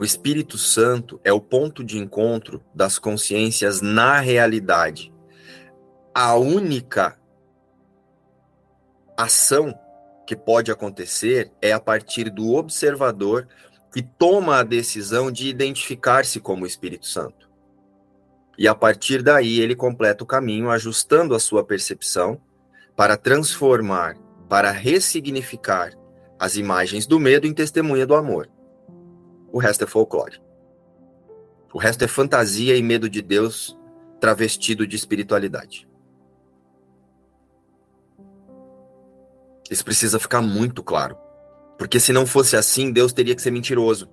O 0.00 0.04
Espírito 0.04 0.58
Santo 0.58 1.20
é 1.22 1.32
o 1.32 1.40
ponto 1.40 1.84
de 1.84 1.96
encontro 1.96 2.60
das 2.74 2.98
consciências 2.98 3.80
na 3.80 4.18
realidade. 4.18 5.14
A 6.12 6.34
única 6.34 7.16
ação 9.16 9.72
que 10.26 10.36
pode 10.36 10.70
acontecer 10.70 11.50
é 11.60 11.72
a 11.72 11.80
partir 11.80 12.30
do 12.30 12.54
observador 12.54 13.48
que 13.92 14.02
toma 14.02 14.58
a 14.58 14.62
decisão 14.62 15.30
de 15.30 15.48
identificar-se 15.48 16.40
como 16.40 16.66
Espírito 16.66 17.06
Santo. 17.06 17.50
E 18.56 18.68
a 18.68 18.74
partir 18.74 19.22
daí 19.22 19.60
ele 19.60 19.74
completa 19.74 20.24
o 20.24 20.26
caminho 20.26 20.70
ajustando 20.70 21.34
a 21.34 21.40
sua 21.40 21.64
percepção 21.64 22.40
para 22.96 23.16
transformar, 23.16 24.16
para 24.48 24.70
ressignificar 24.70 25.92
as 26.38 26.56
imagens 26.56 27.06
do 27.06 27.18
medo 27.18 27.46
em 27.46 27.54
testemunha 27.54 28.06
do 28.06 28.14
amor 28.14 28.48
o 29.52 29.58
resto 29.58 29.84
é 29.84 29.86
folclore. 29.86 30.40
O 31.74 31.78
resto 31.78 32.02
é 32.04 32.08
fantasia 32.08 32.74
e 32.74 32.82
medo 32.82 33.08
de 33.08 33.20
Deus 33.20 33.78
travestido 34.18 34.86
de 34.86 34.96
espiritualidade. 34.96 35.86
Isso 39.70 39.84
precisa 39.84 40.18
ficar 40.18 40.42
muito 40.42 40.82
claro. 40.82 41.16
Porque 41.78 41.98
se 41.98 42.12
não 42.12 42.26
fosse 42.26 42.56
assim, 42.56 42.92
Deus 42.92 43.12
teria 43.12 43.34
que 43.34 43.42
ser 43.42 43.50
mentiroso. 43.50 44.08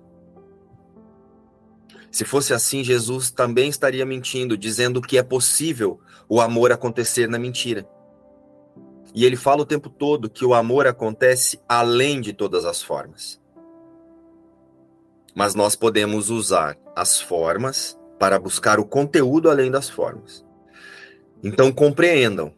Se 2.10 2.24
fosse 2.24 2.52
assim, 2.52 2.82
Jesus 2.82 3.30
também 3.30 3.68
estaria 3.68 4.04
mentindo, 4.04 4.56
dizendo 4.56 5.00
que 5.00 5.16
é 5.18 5.22
possível 5.22 6.00
o 6.28 6.40
amor 6.40 6.72
acontecer 6.72 7.28
na 7.28 7.38
mentira. 7.38 7.88
E 9.14 9.24
ele 9.24 9.36
fala 9.36 9.62
o 9.62 9.66
tempo 9.66 9.88
todo 9.88 10.30
que 10.30 10.44
o 10.44 10.54
amor 10.54 10.86
acontece 10.86 11.60
além 11.68 12.20
de 12.20 12.32
todas 12.32 12.64
as 12.64 12.82
formas 12.82 13.40
mas 15.34 15.54
nós 15.54 15.76
podemos 15.76 16.30
usar 16.30 16.76
as 16.94 17.20
formas 17.20 17.98
para 18.18 18.38
buscar 18.38 18.78
o 18.78 18.84
conteúdo 18.84 19.48
além 19.48 19.70
das 19.70 19.88
formas. 19.88 20.44
Então 21.42 21.72
compreendam. 21.72 22.52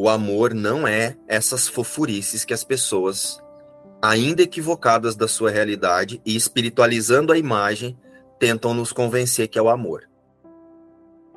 O 0.00 0.08
amor 0.08 0.54
não 0.54 0.86
é 0.86 1.16
essas 1.26 1.66
fofurices 1.66 2.44
que 2.44 2.54
as 2.54 2.62
pessoas, 2.62 3.42
ainda 4.00 4.42
equivocadas 4.42 5.16
da 5.16 5.26
sua 5.26 5.50
realidade 5.50 6.22
e 6.24 6.36
espiritualizando 6.36 7.32
a 7.32 7.36
imagem, 7.36 7.98
tentam 8.38 8.72
nos 8.72 8.92
convencer 8.92 9.48
que 9.48 9.58
é 9.58 9.62
o 9.62 9.68
amor. 9.68 10.08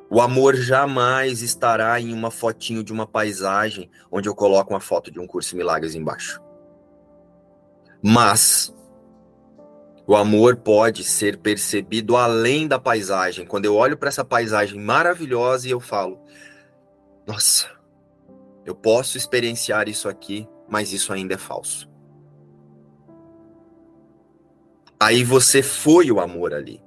O 0.08 0.20
amor 0.20 0.54
jamais 0.54 1.42
estará 1.42 2.00
em 2.00 2.12
uma 2.12 2.30
fotinho 2.30 2.84
de 2.84 2.92
uma 2.92 3.04
paisagem 3.04 3.90
onde 4.12 4.28
eu 4.28 4.34
coloco 4.34 4.72
uma 4.72 4.78
foto 4.78 5.10
de 5.10 5.18
um 5.18 5.26
curso 5.26 5.50
de 5.50 5.56
milagres 5.56 5.96
embaixo. 5.96 6.40
Mas 8.00 8.72
o 10.06 10.14
amor 10.14 10.54
pode 10.54 11.02
ser 11.02 11.36
percebido 11.38 12.16
além 12.16 12.68
da 12.68 12.78
paisagem. 12.78 13.44
Quando 13.44 13.64
eu 13.64 13.74
olho 13.74 13.96
para 13.96 14.08
essa 14.08 14.24
paisagem 14.24 14.78
maravilhosa 14.80 15.66
e 15.66 15.72
eu 15.72 15.80
falo: 15.80 16.20
Nossa, 17.26 17.81
eu 18.64 18.74
posso 18.74 19.16
experienciar 19.16 19.88
isso 19.88 20.08
aqui, 20.08 20.48
mas 20.68 20.92
isso 20.92 21.12
ainda 21.12 21.34
é 21.34 21.38
falso. 21.38 21.90
Aí 25.00 25.24
você 25.24 25.62
foi 25.62 26.10
o 26.10 26.20
amor 26.20 26.54
ali. 26.54 26.80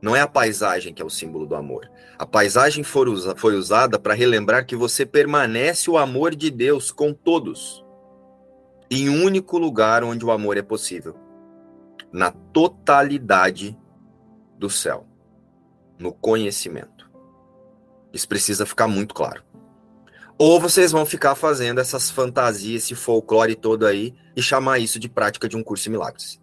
Não 0.00 0.14
é 0.14 0.20
a 0.20 0.28
paisagem 0.28 0.92
que 0.92 1.02
é 1.02 1.04
o 1.04 1.10
símbolo 1.10 1.46
do 1.46 1.54
amor. 1.54 1.90
A 2.18 2.26
paisagem 2.26 2.84
foi 2.84 3.56
usada 3.56 3.98
para 3.98 4.14
relembrar 4.14 4.66
que 4.66 4.76
você 4.76 5.06
permanece 5.06 5.90
o 5.90 5.96
amor 5.96 6.34
de 6.34 6.50
Deus 6.50 6.92
com 6.92 7.12
todos, 7.12 7.84
em 8.90 9.08
um 9.08 9.24
único 9.24 9.58
lugar 9.58 10.04
onde 10.04 10.24
o 10.24 10.30
amor 10.30 10.56
é 10.56 10.62
possível 10.62 11.16
na 12.12 12.30
totalidade 12.30 13.76
do 14.58 14.70
céu, 14.70 15.06
no 15.98 16.12
conhecimento. 16.12 17.10
Isso 18.12 18.26
precisa 18.26 18.64
ficar 18.64 18.88
muito 18.88 19.14
claro. 19.14 19.44
Ou 20.38 20.60
vocês 20.60 20.92
vão 20.92 21.04
ficar 21.04 21.34
fazendo 21.34 21.80
essas 21.80 22.10
fantasias, 22.10 22.84
esse 22.84 22.94
folclore 22.94 23.56
todo 23.56 23.84
aí 23.84 24.14
e 24.36 24.42
chamar 24.42 24.78
isso 24.78 25.00
de 25.00 25.08
prática 25.08 25.48
de 25.48 25.56
um 25.56 25.64
curso 25.64 25.84
de 25.84 25.90
milagres. 25.90 26.40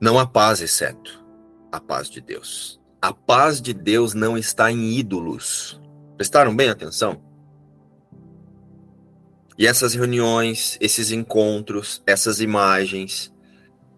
Não 0.00 0.18
há 0.18 0.26
paz, 0.26 0.62
exceto 0.62 1.26
a 1.70 1.80
paz 1.80 2.08
de 2.08 2.22
Deus. 2.22 2.80
A 3.02 3.12
paz 3.12 3.60
de 3.60 3.74
Deus 3.74 4.14
não 4.14 4.38
está 4.38 4.72
em 4.72 4.98
ídolos. 4.98 5.80
Prestaram 6.16 6.56
bem 6.56 6.70
atenção? 6.70 7.22
E 9.58 9.66
essas 9.66 9.94
reuniões, 9.94 10.78
esses 10.80 11.10
encontros, 11.10 12.02
essas 12.06 12.40
imagens, 12.40 13.32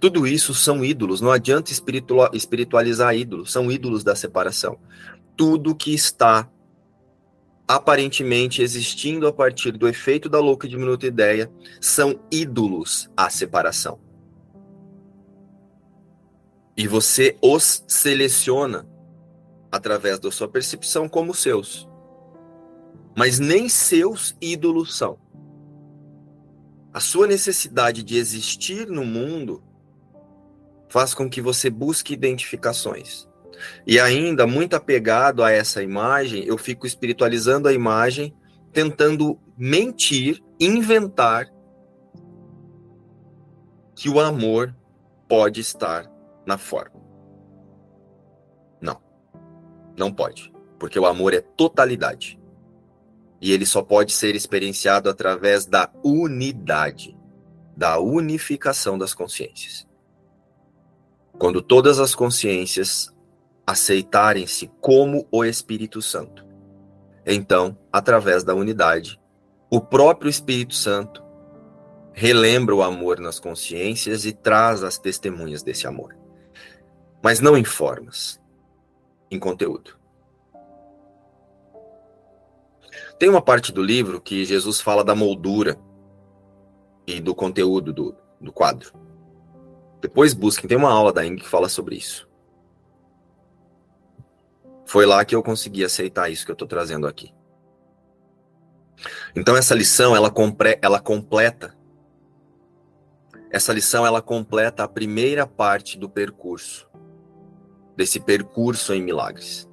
tudo 0.00 0.26
isso 0.26 0.54
são 0.54 0.84
ídolos. 0.84 1.20
Não 1.20 1.30
adianta 1.30 1.72
espiritualizar 2.32 3.16
ídolos, 3.16 3.50
são 3.52 3.70
ídolos 3.70 4.04
da 4.04 4.14
separação. 4.14 4.78
Tudo 5.36 5.74
que 5.74 5.92
está 5.92 6.48
aparentemente 7.66 8.62
existindo 8.62 9.26
a 9.26 9.32
partir 9.32 9.72
do 9.72 9.88
efeito 9.88 10.28
da 10.28 10.40
louca 10.40 10.66
diminuta 10.66 11.06
ideia 11.06 11.50
são 11.80 12.18
ídolos 12.30 13.10
à 13.16 13.28
separação. 13.28 14.00
E 16.76 16.86
você 16.86 17.36
os 17.42 17.84
seleciona 17.88 18.88
através 19.70 20.18
da 20.18 20.30
sua 20.30 20.48
percepção 20.48 21.08
como 21.08 21.34
seus. 21.34 21.88
Mas 23.16 23.40
nem 23.40 23.68
seus 23.68 24.36
ídolos 24.40 24.96
são. 24.96 25.18
A 26.92 27.00
sua 27.00 27.26
necessidade 27.26 28.02
de 28.02 28.16
existir 28.16 28.86
no 28.88 29.04
mundo 29.04 29.62
faz 30.88 31.14
com 31.14 31.28
que 31.28 31.40
você 31.40 31.70
busque 31.70 32.14
identificações. 32.14 33.28
E 33.86 33.98
ainda, 33.98 34.46
muito 34.46 34.74
apegado 34.74 35.42
a 35.42 35.50
essa 35.50 35.82
imagem, 35.82 36.44
eu 36.44 36.56
fico 36.56 36.86
espiritualizando 36.86 37.68
a 37.68 37.72
imagem, 37.72 38.34
tentando 38.72 39.38
mentir, 39.56 40.42
inventar 40.60 41.48
que 43.94 44.08
o 44.08 44.20
amor 44.20 44.74
pode 45.28 45.60
estar 45.60 46.08
na 46.46 46.56
forma. 46.56 47.00
Não. 48.80 49.02
Não 49.96 50.12
pode. 50.12 50.52
Porque 50.78 50.98
o 50.98 51.06
amor 51.06 51.34
é 51.34 51.40
totalidade. 51.40 52.38
E 53.40 53.52
ele 53.52 53.66
só 53.66 53.82
pode 53.82 54.12
ser 54.12 54.36
experienciado 54.36 55.10
através 55.10 55.66
da 55.66 55.90
unidade, 56.04 57.16
da 57.76 57.98
unificação 57.98 58.96
das 58.96 59.12
consciências. 59.14 59.87
Quando 61.38 61.62
todas 61.62 62.00
as 62.00 62.14
consciências 62.14 63.14
aceitarem-se 63.66 64.70
como 64.80 65.28
o 65.30 65.44
Espírito 65.44 66.00
Santo. 66.00 66.44
Então, 67.26 67.76
através 67.92 68.42
da 68.42 68.54
unidade, 68.54 69.20
o 69.70 69.78
próprio 69.78 70.30
Espírito 70.30 70.74
Santo 70.74 71.22
relembra 72.14 72.74
o 72.74 72.82
amor 72.82 73.20
nas 73.20 73.38
consciências 73.38 74.24
e 74.24 74.32
traz 74.32 74.82
as 74.82 74.98
testemunhas 74.98 75.62
desse 75.62 75.86
amor. 75.86 76.16
Mas 77.22 77.40
não 77.40 77.56
em 77.56 77.64
formas, 77.64 78.40
em 79.30 79.38
conteúdo. 79.38 79.98
Tem 83.18 83.28
uma 83.28 83.42
parte 83.42 83.70
do 83.70 83.82
livro 83.82 84.20
que 84.20 84.44
Jesus 84.44 84.80
fala 84.80 85.04
da 85.04 85.14
moldura 85.14 85.78
e 87.06 87.20
do 87.20 87.34
conteúdo 87.34 87.92
do, 87.92 88.16
do 88.40 88.50
quadro. 88.50 88.92
Depois 90.00 90.32
busquem, 90.34 90.68
tem 90.68 90.76
uma 90.76 90.92
aula 90.92 91.12
da 91.12 91.24
Ing 91.24 91.36
que 91.36 91.48
fala 91.48 91.68
sobre 91.68 91.96
isso. 91.96 92.28
Foi 94.86 95.04
lá 95.04 95.24
que 95.24 95.34
eu 95.34 95.42
consegui 95.42 95.84
aceitar 95.84 96.30
isso 96.30 96.44
que 96.44 96.50
eu 96.50 96.54
estou 96.54 96.68
trazendo 96.68 97.06
aqui. 97.06 97.34
Então 99.34 99.56
essa 99.56 99.74
lição 99.74 100.16
ela, 100.16 100.30
compre, 100.30 100.78
ela 100.82 101.00
completa 101.00 101.76
essa 103.50 103.72
lição 103.72 104.04
ela 104.04 104.20
completa 104.20 104.84
a 104.84 104.88
primeira 104.88 105.46
parte 105.46 105.98
do 105.98 106.08
percurso 106.08 106.88
desse 107.98 108.20
percurso 108.20 108.94
em 108.94 109.02
milagres. 109.02 109.68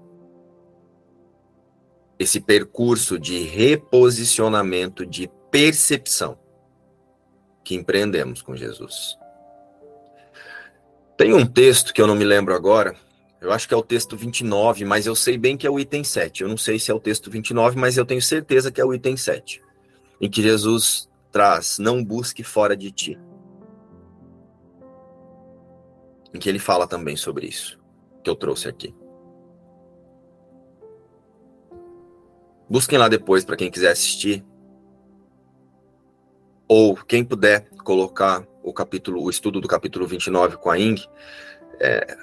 Esse 2.18 2.42
percurso 2.42 3.20
de 3.20 3.44
reposicionamento 3.44 5.06
de 5.06 5.30
percepção 5.52 6.40
que 7.64 7.76
empreendemos 7.76 8.42
com 8.42 8.56
Jesus. 8.56 9.16
Tem 11.18 11.34
um 11.34 11.46
texto 11.46 11.94
que 11.94 12.02
eu 12.02 12.08
não 12.08 12.16
me 12.16 12.26
lembro 12.26 12.54
agora, 12.54 12.96
eu 13.40 13.52
acho 13.52 13.68
que 13.68 13.74
é 13.74 13.78
o 13.78 13.84
texto 13.84 14.18
29, 14.18 14.84
mas 14.86 15.06
eu 15.06 15.16
sei 15.16 15.38
bem 15.38 15.56
que 15.56 15.68
é 15.68 15.70
o 15.70 15.80
item 15.80 16.04
7. 16.04 16.42
Eu 16.42 16.50
não 16.50 16.58
sei 16.58 16.80
se 16.80 16.90
é 16.90 16.94
o 16.94 17.00
texto 17.00 17.30
29, 17.30 17.78
mas 17.78 17.96
eu 17.96 18.06
tenho 18.06 18.22
certeza 18.22 18.72
que 18.72 18.82
é 18.82 18.86
o 18.86 18.94
item 18.94 19.16
7. 19.16 19.62
Em 20.20 20.30
que 20.30 20.42
Jesus 20.42 21.08
traz: 21.32 21.78
Não 21.78 22.04
busque 22.04 22.44
fora 22.44 22.76
de 22.76 22.92
ti. 22.92 23.20
Em 26.34 26.40
que 26.40 26.50
ele 26.50 26.60
fala 26.60 26.88
também 26.88 27.16
sobre 27.16 27.46
isso, 27.48 27.80
que 28.24 28.30
eu 28.30 28.36
trouxe 28.36 28.68
aqui. 28.68 28.96
Busquem 32.70 32.98
lá 32.98 33.08
depois 33.08 33.46
para 33.46 33.56
quem 33.56 33.70
quiser 33.70 33.92
assistir. 33.92 34.44
Ou 36.68 36.96
quem 36.96 37.24
puder 37.24 37.70
colocar 37.84 38.44
o 38.66 38.74
capítulo, 38.74 39.24
o 39.24 39.30
estudo 39.30 39.62
do 39.62 39.68
capítulo 39.68 40.08
29 40.08 40.58
com 40.58 40.72
a 40.72 40.80
Ing, 40.80 41.00
é, 41.80 42.18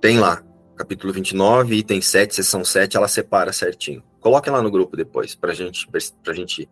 tem 0.00 0.18
lá 0.18 0.44
capítulo 0.76 1.12
29, 1.12 1.74
item 1.76 2.00
7, 2.00 2.34
seção 2.34 2.64
7, 2.64 2.96
ela 2.96 3.08
separa 3.08 3.52
certinho. 3.52 4.02
Coloquem 4.20 4.52
lá 4.52 4.62
no 4.62 4.70
grupo 4.70 4.96
depois, 4.96 5.34
pra 5.34 5.52
gente, 5.52 5.88
pra 6.22 6.32
gente 6.32 6.68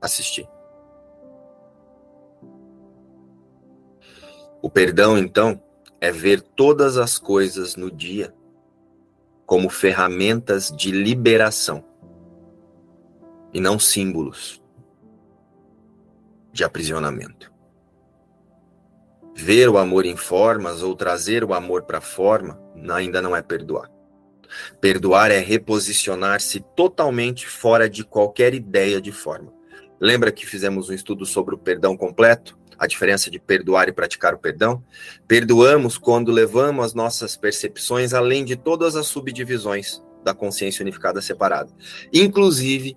assistir. 0.00 0.46
O 4.60 4.68
perdão, 4.68 5.16
então, 5.16 5.62
é 6.00 6.10
ver 6.10 6.42
todas 6.42 6.98
as 6.98 7.18
coisas 7.18 7.76
no 7.76 7.90
dia 7.90 8.34
como 9.46 9.70
ferramentas 9.70 10.70
de 10.70 10.90
liberação 10.90 11.84
e 13.54 13.60
não 13.60 13.78
símbolos 13.78 14.60
de 16.52 16.64
aprisionamento. 16.64 17.55
Ver 19.38 19.68
o 19.68 19.76
amor 19.76 20.06
em 20.06 20.16
formas 20.16 20.82
ou 20.82 20.96
trazer 20.96 21.44
o 21.44 21.52
amor 21.52 21.82
para 21.82 21.98
a 21.98 22.00
forma 22.00 22.58
ainda 22.88 23.20
não 23.20 23.36
é 23.36 23.42
perdoar. 23.42 23.90
Perdoar 24.80 25.30
é 25.30 25.40
reposicionar-se 25.40 26.60
totalmente 26.74 27.46
fora 27.46 27.86
de 27.86 28.02
qualquer 28.02 28.54
ideia 28.54 28.98
de 28.98 29.12
forma. 29.12 29.52
Lembra 30.00 30.32
que 30.32 30.46
fizemos 30.46 30.88
um 30.88 30.94
estudo 30.94 31.26
sobre 31.26 31.54
o 31.54 31.58
perdão 31.58 31.94
completo? 31.98 32.58
A 32.78 32.86
diferença 32.86 33.30
de 33.30 33.38
perdoar 33.38 33.90
e 33.90 33.92
praticar 33.92 34.32
o 34.32 34.38
perdão? 34.38 34.82
Perdoamos 35.28 35.98
quando 35.98 36.32
levamos 36.32 36.86
as 36.86 36.94
nossas 36.94 37.36
percepções 37.36 38.14
além 38.14 38.42
de 38.42 38.56
todas 38.56 38.96
as 38.96 39.06
subdivisões 39.06 40.02
da 40.24 40.32
consciência 40.32 40.82
unificada 40.82 41.20
separada, 41.20 41.70
inclusive 42.10 42.96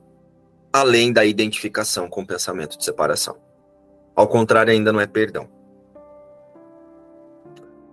além 0.72 1.12
da 1.12 1.26
identificação 1.26 2.08
com 2.10 2.22
o 2.22 2.28
pensamento 2.28 2.78
de 2.78 2.86
separação. 2.86 3.38
Ao 4.16 4.28
contrário, 4.28 4.72
ainda 4.72 4.94
não 4.94 5.02
é 5.02 5.08
perdão. 5.08 5.59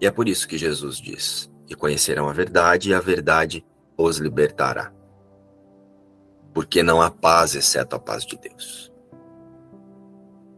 E 0.01 0.07
é 0.07 0.11
por 0.11 0.29
isso 0.29 0.47
que 0.47 0.59
Jesus 0.59 0.99
diz: 0.99 1.51
E 1.69 1.75
conhecerão 1.75 2.29
a 2.29 2.33
verdade, 2.33 2.91
e 2.91 2.95
a 2.95 3.01
verdade 3.01 3.65
os 3.97 4.19
libertará. 4.19 4.93
Porque 6.53 6.83
não 6.83 7.01
há 7.01 7.11
paz 7.11 7.55
exceto 7.55 7.97
a 7.97 7.99
paz 7.99 8.25
de 8.25 8.39
Deus. 8.39 8.93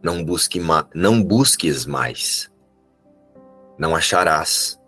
Não, 0.01 0.23
busque 0.23 0.61
não 0.93 1.21
busques 1.21 1.85
mais. 1.85 2.49
Não 3.77 3.95
acharás 3.95 4.79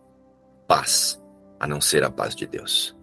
paz 0.68 1.22
a 1.60 1.68
não 1.68 1.82
ser 1.82 2.04
a 2.04 2.10
paz 2.10 2.36
de 2.36 2.48
Deus. 2.48 2.98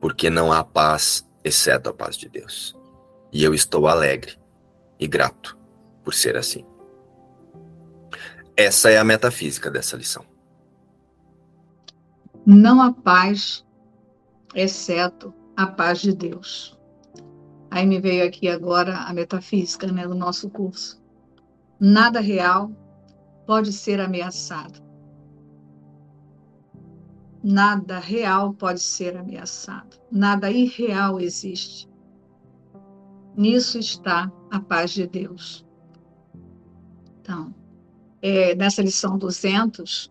Porque 0.00 0.30
não 0.30 0.52
há 0.52 0.62
paz 0.62 1.28
exceto 1.44 1.90
a 1.90 1.94
paz 1.94 2.16
de 2.16 2.28
Deus. 2.28 2.76
E 3.32 3.42
eu 3.42 3.54
estou 3.54 3.86
alegre 3.86 4.38
e 4.98 5.06
grato 5.06 5.56
por 6.02 6.14
ser 6.14 6.36
assim. 6.36 6.64
Essa 8.60 8.90
é 8.90 8.98
a 8.98 9.04
metafísica 9.04 9.70
dessa 9.70 9.96
lição. 9.96 10.24
Não 12.44 12.82
há 12.82 12.92
paz, 12.92 13.64
exceto 14.52 15.32
a 15.56 15.64
paz 15.64 16.00
de 16.00 16.12
Deus. 16.12 16.76
Aí 17.70 17.86
me 17.86 18.00
veio 18.00 18.26
aqui 18.26 18.48
agora 18.48 18.96
a 18.96 19.14
metafísica 19.14 19.86
né, 19.92 20.08
do 20.08 20.14
nosso 20.16 20.50
curso. 20.50 21.00
Nada 21.78 22.18
real 22.18 22.72
pode 23.46 23.72
ser 23.72 24.00
ameaçado. 24.00 24.82
Nada 27.40 28.00
real 28.00 28.54
pode 28.54 28.80
ser 28.80 29.16
ameaçado. 29.16 30.00
Nada 30.10 30.50
irreal 30.50 31.20
existe. 31.20 31.88
Nisso 33.36 33.78
está 33.78 34.32
a 34.50 34.58
paz 34.58 34.90
de 34.90 35.06
Deus. 35.06 35.64
Então, 37.20 37.54
é, 38.22 38.54
nessa 38.54 38.82
lição 38.82 39.18
200, 39.18 40.10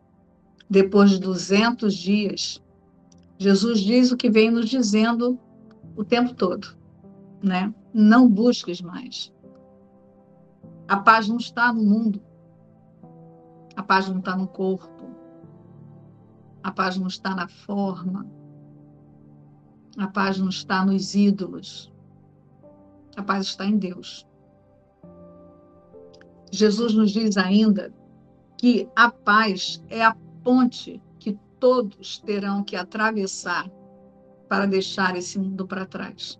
depois 0.70 1.12
de 1.12 1.20
200 1.20 1.93
dias, 1.96 2.62
Jesus 3.38 3.82
diz 3.82 4.12
o 4.12 4.17
que 4.17 4.30
vem 4.30 4.50
nos 4.50 4.70
dizendo 4.70 5.39
o 5.96 6.04
tempo 6.04 6.34
todo, 6.34 6.76
né? 7.41 7.74
Não 7.93 8.30
busques 8.30 8.82
mais. 8.82 9.32
A 10.88 10.98
paz 10.98 11.28
não 11.28 11.38
está 11.38 11.74
no 11.74 11.84
mundo. 11.84 12.22
A 13.76 13.84
paz 13.84 14.08
não 14.08 14.20
está 14.20 14.36
no 14.36 14.48
corpo. 14.48 15.10
A 16.63 16.72
paz 16.72 16.98
não 16.98 17.08
está 17.08 17.36
na 17.36 17.48
forma. 17.48 18.26
A 19.98 20.08
paz 20.08 20.38
não 20.38 20.50
está 20.50 20.86
nos 20.86 21.13
ídolos. 21.13 21.91
A 23.15 23.24
paz 23.24 23.48
está 23.48 23.65
em 23.65 23.78
Deus. 23.78 24.28
Jesus 26.51 26.93
nos 26.93 27.12
diz 27.12 27.38
ainda 27.38 27.93
que 28.57 28.89
a 28.95 29.12
paz 29.12 29.83
é 29.89 30.03
a 30.03 30.15
ponte 30.43 31.01
que 31.19 31.38
todos 31.60 32.19
terão 32.19 32.63
que 32.63 32.75
atravessar 32.75 33.69
para 34.47 34.65
deixar 34.65 35.15
esse 35.15 35.38
mundo 35.38 35.67
para 35.67 35.86
trás. 35.86 36.39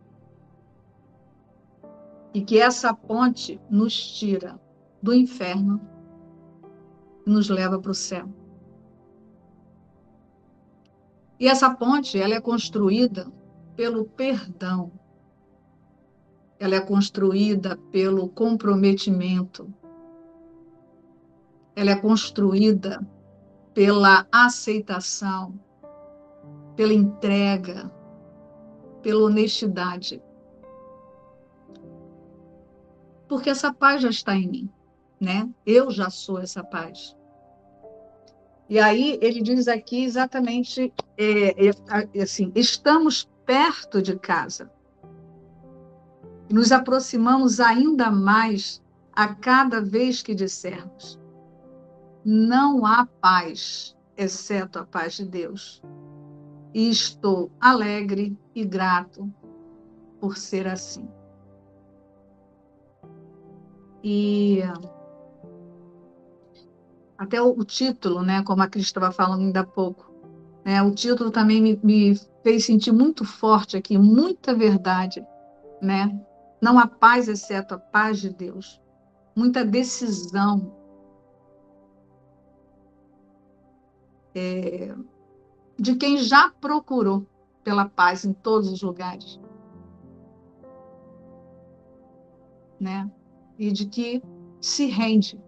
E 2.34 2.42
que 2.42 2.60
essa 2.60 2.94
ponte 2.94 3.60
nos 3.70 3.96
tira 3.96 4.60
do 5.02 5.14
inferno 5.14 5.82
e 7.26 7.30
nos 7.30 7.50
leva 7.50 7.80
para 7.80 7.92
o 7.92 7.96
céu. 7.96 8.30
E 11.40 11.48
essa 11.48 11.70
ponte, 11.74 12.20
ela 12.20 12.34
é 12.34 12.42
construída 12.42 13.32
pelo 13.76 14.06
perdão. 14.06 14.92
Ela 16.60 16.76
é 16.76 16.80
construída 16.80 17.78
pelo 17.92 18.28
comprometimento, 18.30 19.72
ela 21.78 21.92
é 21.92 21.96
construída 21.96 23.08
pela 23.72 24.26
aceitação, 24.32 25.54
pela 26.76 26.92
entrega, 26.92 27.92
pela 29.04 29.26
honestidade. 29.26 30.20
Porque 33.28 33.52
essa 33.52 33.72
paz 33.72 34.02
já 34.02 34.10
está 34.10 34.36
em 34.36 34.48
mim, 34.48 34.70
né? 35.22 35.48
Eu 35.64 35.92
já 35.92 36.10
sou 36.10 36.40
essa 36.40 36.64
paz. 36.64 37.16
E 38.68 38.80
aí 38.80 39.20
ele 39.22 39.40
diz 39.40 39.68
aqui 39.68 40.04
exatamente 40.04 40.92
é, 41.16 41.68
é, 41.68 42.22
assim: 42.24 42.52
estamos 42.56 43.30
perto 43.46 44.02
de 44.02 44.18
casa. 44.18 44.72
Nos 46.50 46.72
aproximamos 46.72 47.60
ainda 47.60 48.10
mais 48.10 48.82
a 49.14 49.36
cada 49.36 49.80
vez 49.80 50.24
que 50.24 50.34
dissermos 50.34 51.20
não 52.30 52.86
há 52.86 53.06
paz, 53.22 53.96
exceto 54.18 54.80
a 54.80 54.86
paz 54.86 55.14
de 55.14 55.24
Deus. 55.24 55.82
E 56.74 56.90
estou 56.90 57.50
alegre 57.58 58.38
e 58.54 58.66
grato 58.66 59.34
por 60.20 60.36
ser 60.36 60.68
assim. 60.68 61.08
E 64.04 64.60
até 67.18 67.42
o, 67.42 67.64
título, 67.64 68.22
né, 68.22 68.44
como 68.44 68.62
a 68.62 68.68
Cris 68.68 68.88
estava 68.88 69.10
falando 69.10 69.44
ainda 69.44 69.62
há 69.62 69.66
pouco, 69.66 70.14
né, 70.66 70.84
o 70.84 70.92
título 70.92 71.32
também 71.32 71.62
me, 71.62 71.80
me 71.82 72.20
fez 72.44 72.66
sentir 72.66 72.92
muito 72.92 73.24
forte 73.24 73.78
aqui, 73.78 73.98
muita 73.98 74.54
verdade, 74.54 75.26
né? 75.82 76.14
Não 76.62 76.78
há 76.78 76.88
paz 76.88 77.30
exceto 77.30 77.76
a 77.76 77.78
paz 77.78 78.20
de 78.20 78.30
Deus. 78.32 78.82
muita 79.34 79.64
decisão. 79.64 80.77
É, 84.40 84.96
de 85.80 85.96
quem 85.96 86.20
já 86.20 86.52
procurou 86.62 87.26
pela 87.64 87.90
paz 87.90 88.24
em 88.24 88.34
todos 88.34 88.72
os 88.72 88.84
lugares. 88.84 89.40
Né? 92.80 93.10
E 93.58 93.72
de 93.72 93.88
que 93.88 94.22
se 94.62 94.86
rende 94.86 95.42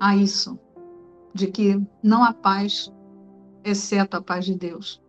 a 0.00 0.16
isso, 0.16 0.58
de 1.34 1.48
que 1.48 1.78
não 2.02 2.24
há 2.24 2.32
paz 2.32 2.90
exceto 3.62 4.16
a 4.16 4.22
paz 4.22 4.46
de 4.46 4.54
Deus. 4.54 5.02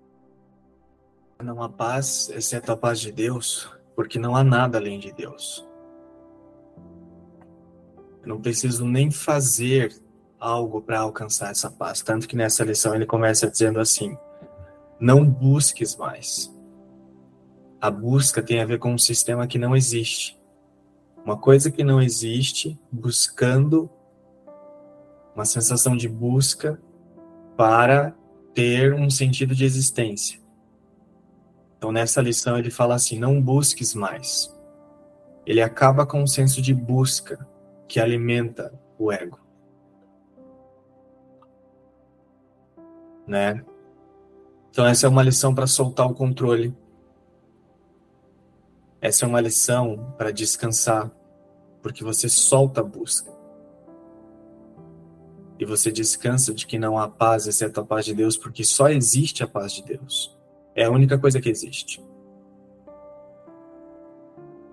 Não 1.41 1.63
há 1.63 1.69
paz 1.69 2.29
exceto 2.31 2.73
a 2.73 2.77
paz 2.77 2.99
de 2.99 3.13
Deus, 3.13 3.73
porque 3.95 4.19
não 4.19 4.35
há 4.35 4.43
nada 4.43 4.77
além 4.77 4.99
de 4.99 5.13
Deus. 5.13 5.65
Eu 8.21 8.27
não 8.27 8.41
preciso 8.41 8.85
nem 8.85 9.09
fazer 9.09 10.01
algo 10.41 10.81
para 10.81 10.99
alcançar 10.99 11.51
essa 11.51 11.69
paz. 11.69 12.01
Tanto 12.01 12.27
que 12.27 12.35
nessa 12.35 12.63
lição 12.63 12.95
ele 12.95 13.05
começa 13.05 13.49
dizendo 13.49 13.79
assim: 13.79 14.17
não 14.99 15.23
busques 15.23 15.95
mais. 15.95 16.51
A 17.79 17.91
busca 17.91 18.41
tem 18.41 18.59
a 18.59 18.65
ver 18.65 18.79
com 18.79 18.93
um 18.93 18.97
sistema 18.97 19.47
que 19.47 19.59
não 19.59 19.75
existe. 19.75 20.39
Uma 21.23 21.37
coisa 21.37 21.69
que 21.69 21.83
não 21.83 22.01
existe, 22.01 22.79
buscando 22.91 23.89
uma 25.35 25.45
sensação 25.45 25.95
de 25.95 26.09
busca 26.09 26.81
para 27.55 28.15
ter 28.53 28.93
um 28.93 29.09
sentido 29.09 29.55
de 29.55 29.63
existência. 29.63 30.41
Então, 31.77 31.91
nessa 31.91 32.21
lição, 32.21 32.57
ele 32.57 32.71
fala 32.71 32.95
assim: 32.95 33.19
não 33.19 33.39
busques 33.39 33.93
mais. 33.93 34.51
Ele 35.45 35.61
acaba 35.61 36.05
com 36.05 36.23
o 36.23 36.27
senso 36.27 36.61
de 36.61 36.73
busca 36.73 37.47
que 37.87 37.99
alimenta 37.99 38.73
o 38.97 39.11
ego. 39.11 39.39
Né? 43.27 43.63
Então, 44.69 44.85
essa 44.85 45.05
é 45.05 45.09
uma 45.09 45.23
lição 45.23 45.53
para 45.53 45.67
soltar 45.67 46.07
o 46.07 46.13
controle. 46.13 46.75
Essa 49.01 49.25
é 49.25 49.27
uma 49.27 49.41
lição 49.41 50.13
para 50.17 50.31
descansar, 50.31 51.11
porque 51.81 52.03
você 52.03 52.29
solta 52.29 52.81
a 52.81 52.83
busca. 52.83 53.31
E 55.59 55.65
você 55.65 55.91
descansa 55.91 56.53
de 56.53 56.65
que 56.65 56.79
não 56.79 56.97
há 56.97 57.07
paz 57.07 57.47
exceto 57.47 57.81
a 57.81 57.85
paz 57.85 58.05
de 58.05 58.13
Deus, 58.13 58.37
porque 58.37 58.63
só 58.63 58.89
existe 58.89 59.43
a 59.43 59.47
paz 59.47 59.73
de 59.73 59.83
Deus. 59.83 60.37
É 60.73 60.85
a 60.85 60.91
única 60.91 61.17
coisa 61.17 61.41
que 61.41 61.49
existe. 61.49 62.03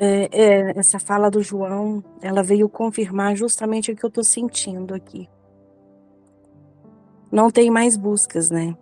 É, 0.01 0.29
é, 0.31 0.79
essa 0.79 1.01
fala 1.01 1.29
do 1.29 1.43
João, 1.43 2.05
ela 2.23 2.43
veio 2.43 2.69
confirmar 2.69 3.35
justamente 3.35 3.91
o 3.91 3.97
que 3.97 4.05
eu 4.05 4.09
estou 4.09 4.23
sentindo 4.23 4.95
aqui. 4.95 5.29
Não 7.31 7.51
tem 7.51 7.71
mais 7.71 7.97
buscas, 7.97 8.51
né? 8.51 8.77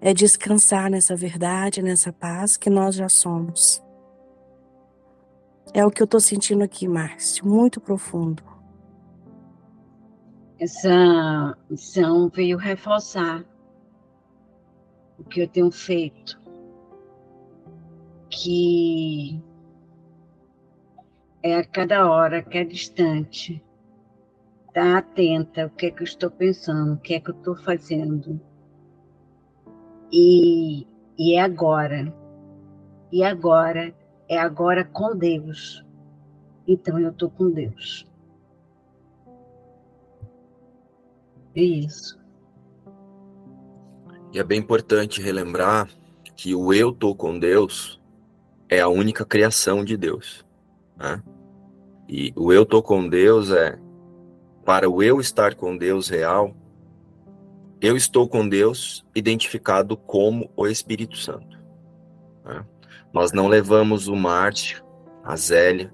É 0.00 0.14
descansar 0.14 0.90
nessa 0.90 1.14
verdade, 1.14 1.82
nessa 1.82 2.12
paz 2.12 2.56
que 2.56 2.70
nós 2.70 2.94
já 2.94 3.08
somos. 3.08 3.82
É 5.72 5.84
o 5.84 5.90
que 5.90 6.02
eu 6.02 6.06
estou 6.06 6.20
sentindo 6.20 6.64
aqui, 6.64 6.88
Márcio, 6.88 7.46
muito 7.46 7.80
profundo 7.80 8.50
essa 10.60 11.56
missão 11.70 12.28
veio 12.28 12.58
reforçar 12.58 13.42
o 15.18 15.24
que 15.24 15.40
eu 15.40 15.48
tenho 15.48 15.70
feito, 15.70 16.38
que 18.28 19.42
é 21.42 21.56
a 21.56 21.64
cada 21.64 22.10
hora, 22.10 22.42
cada 22.42 22.70
instante, 22.70 23.54
estar 23.54 23.69
tá 24.72 24.98
atenta 24.98 25.66
o 25.66 25.70
que 25.70 25.86
é 25.86 25.90
que 25.90 26.02
eu 26.02 26.04
estou 26.04 26.30
pensando, 26.30 26.94
o 26.94 26.98
que 26.98 27.14
é 27.14 27.20
que 27.20 27.30
eu 27.30 27.34
estou 27.34 27.56
fazendo. 27.56 28.40
E, 30.12 30.86
e 31.18 31.34
é 31.34 31.40
agora. 31.40 32.12
E 33.12 33.22
agora 33.22 33.94
é 34.28 34.38
agora 34.38 34.84
com 34.84 35.16
Deus. 35.16 35.84
Então 36.66 36.98
eu 36.98 37.10
estou 37.10 37.30
com 37.30 37.50
Deus. 37.50 38.06
Isso. 41.54 42.18
E 44.32 44.38
é 44.38 44.44
bem 44.44 44.60
importante 44.60 45.20
relembrar 45.20 45.88
que 46.36 46.54
o 46.54 46.72
eu 46.72 46.92
tô 46.92 47.14
com 47.14 47.38
Deus 47.38 48.00
é 48.68 48.80
a 48.80 48.88
única 48.88 49.24
criação 49.24 49.84
de 49.84 49.96
Deus. 49.96 50.46
Né? 50.96 51.20
E 52.08 52.32
o 52.36 52.52
eu 52.52 52.64
tô 52.64 52.80
com 52.80 53.08
Deus 53.08 53.50
é 53.50 53.78
para 54.70 54.88
o 54.88 55.02
eu 55.02 55.20
estar 55.20 55.56
com 55.56 55.76
Deus 55.76 56.08
real, 56.08 56.54
eu 57.80 57.96
estou 57.96 58.28
com 58.28 58.48
Deus 58.48 59.04
identificado 59.16 59.96
como 59.96 60.48
o 60.56 60.64
Espírito 60.64 61.16
Santo. 61.16 61.58
Né? 62.44 62.64
Nós 63.12 63.32
não 63.32 63.48
levamos 63.48 64.06
o 64.06 64.14
Márcio, 64.14 64.84
a 65.24 65.34
Zélia, 65.34 65.92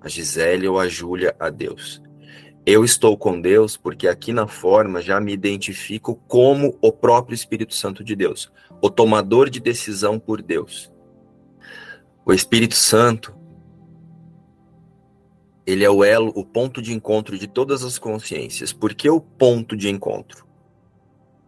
a 0.00 0.08
Gisele 0.08 0.68
ou 0.68 0.78
a 0.78 0.86
Júlia 0.86 1.34
a 1.40 1.50
Deus. 1.50 2.00
Eu 2.64 2.84
estou 2.84 3.18
com 3.18 3.40
Deus 3.40 3.76
porque 3.76 4.06
aqui 4.06 4.32
na 4.32 4.46
forma 4.46 5.02
já 5.02 5.18
me 5.18 5.32
identifico 5.32 6.14
como 6.28 6.78
o 6.80 6.92
próprio 6.92 7.34
Espírito 7.34 7.74
Santo 7.74 8.04
de 8.04 8.14
Deus, 8.14 8.48
o 8.80 8.88
tomador 8.88 9.50
de 9.50 9.58
decisão 9.58 10.20
por 10.20 10.40
Deus. 10.40 10.88
O 12.24 12.32
Espírito 12.32 12.76
Santo, 12.76 13.34
ele 15.66 15.84
é 15.84 15.90
o 15.90 16.04
elo, 16.04 16.32
o 16.34 16.44
ponto 16.44 16.82
de 16.82 16.92
encontro 16.92 17.38
de 17.38 17.46
todas 17.46 17.82
as 17.82 17.98
consciências. 17.98 18.72
Por 18.72 18.94
que 18.94 19.08
o 19.08 19.20
ponto 19.20 19.76
de 19.76 19.88
encontro? 19.88 20.46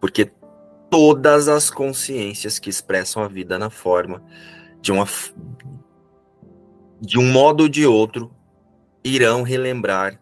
Porque 0.00 0.30
todas 0.90 1.48
as 1.48 1.70
consciências 1.70 2.58
que 2.58 2.70
expressam 2.70 3.22
a 3.22 3.28
vida 3.28 3.58
na 3.58 3.68
forma, 3.68 4.22
de, 4.80 4.92
uma, 4.92 5.06
de 7.00 7.18
um 7.18 7.30
modo 7.30 7.64
ou 7.64 7.68
de 7.68 7.86
outro, 7.86 8.30
irão 9.04 9.42
relembrar 9.42 10.20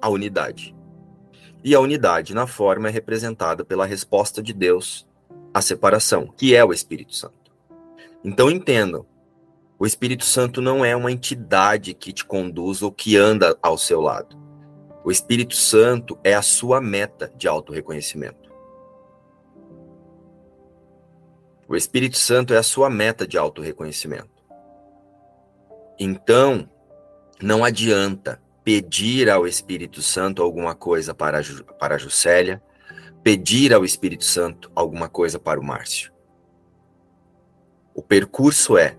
a 0.00 0.08
unidade. 0.08 0.74
E 1.62 1.74
a 1.74 1.80
unidade 1.80 2.34
na 2.34 2.46
forma 2.46 2.88
é 2.88 2.90
representada 2.90 3.64
pela 3.64 3.86
resposta 3.86 4.42
de 4.42 4.52
Deus 4.52 5.06
à 5.52 5.60
separação, 5.60 6.32
que 6.36 6.54
é 6.54 6.64
o 6.64 6.72
Espírito 6.72 7.14
Santo. 7.14 7.52
Então 8.22 8.50
entendam, 8.50 9.06
o 9.78 9.86
Espírito 9.86 10.24
Santo 10.24 10.62
não 10.62 10.84
é 10.84 10.94
uma 10.94 11.10
entidade 11.10 11.94
que 11.94 12.12
te 12.12 12.24
conduz 12.24 12.82
ou 12.82 12.92
que 12.92 13.16
anda 13.16 13.56
ao 13.60 13.76
seu 13.76 14.00
lado. 14.00 14.38
O 15.04 15.10
Espírito 15.10 15.54
Santo 15.54 16.18
é 16.22 16.34
a 16.34 16.42
sua 16.42 16.80
meta 16.80 17.30
de 17.36 17.48
autorreconhecimento. 17.48 18.50
O 21.68 21.74
Espírito 21.74 22.16
Santo 22.16 22.54
é 22.54 22.56
a 22.56 22.62
sua 22.62 22.88
meta 22.88 23.26
de 23.26 23.36
autorreconhecimento. 23.36 24.30
Então, 25.98 26.68
não 27.42 27.64
adianta 27.64 28.40
pedir 28.62 29.28
ao 29.28 29.46
Espírito 29.46 30.00
Santo 30.00 30.42
alguma 30.42 30.74
coisa 30.74 31.14
para, 31.14 31.40
para 31.78 31.96
a 31.96 31.98
Juscelia, 31.98 32.62
pedir 33.22 33.72
ao 33.74 33.84
Espírito 33.84 34.24
Santo 34.24 34.70
alguma 34.74 35.08
coisa 35.08 35.38
para 35.38 35.60
o 35.60 35.64
Márcio. 35.64 36.12
O 37.94 38.02
percurso 38.02 38.78
é: 38.78 38.96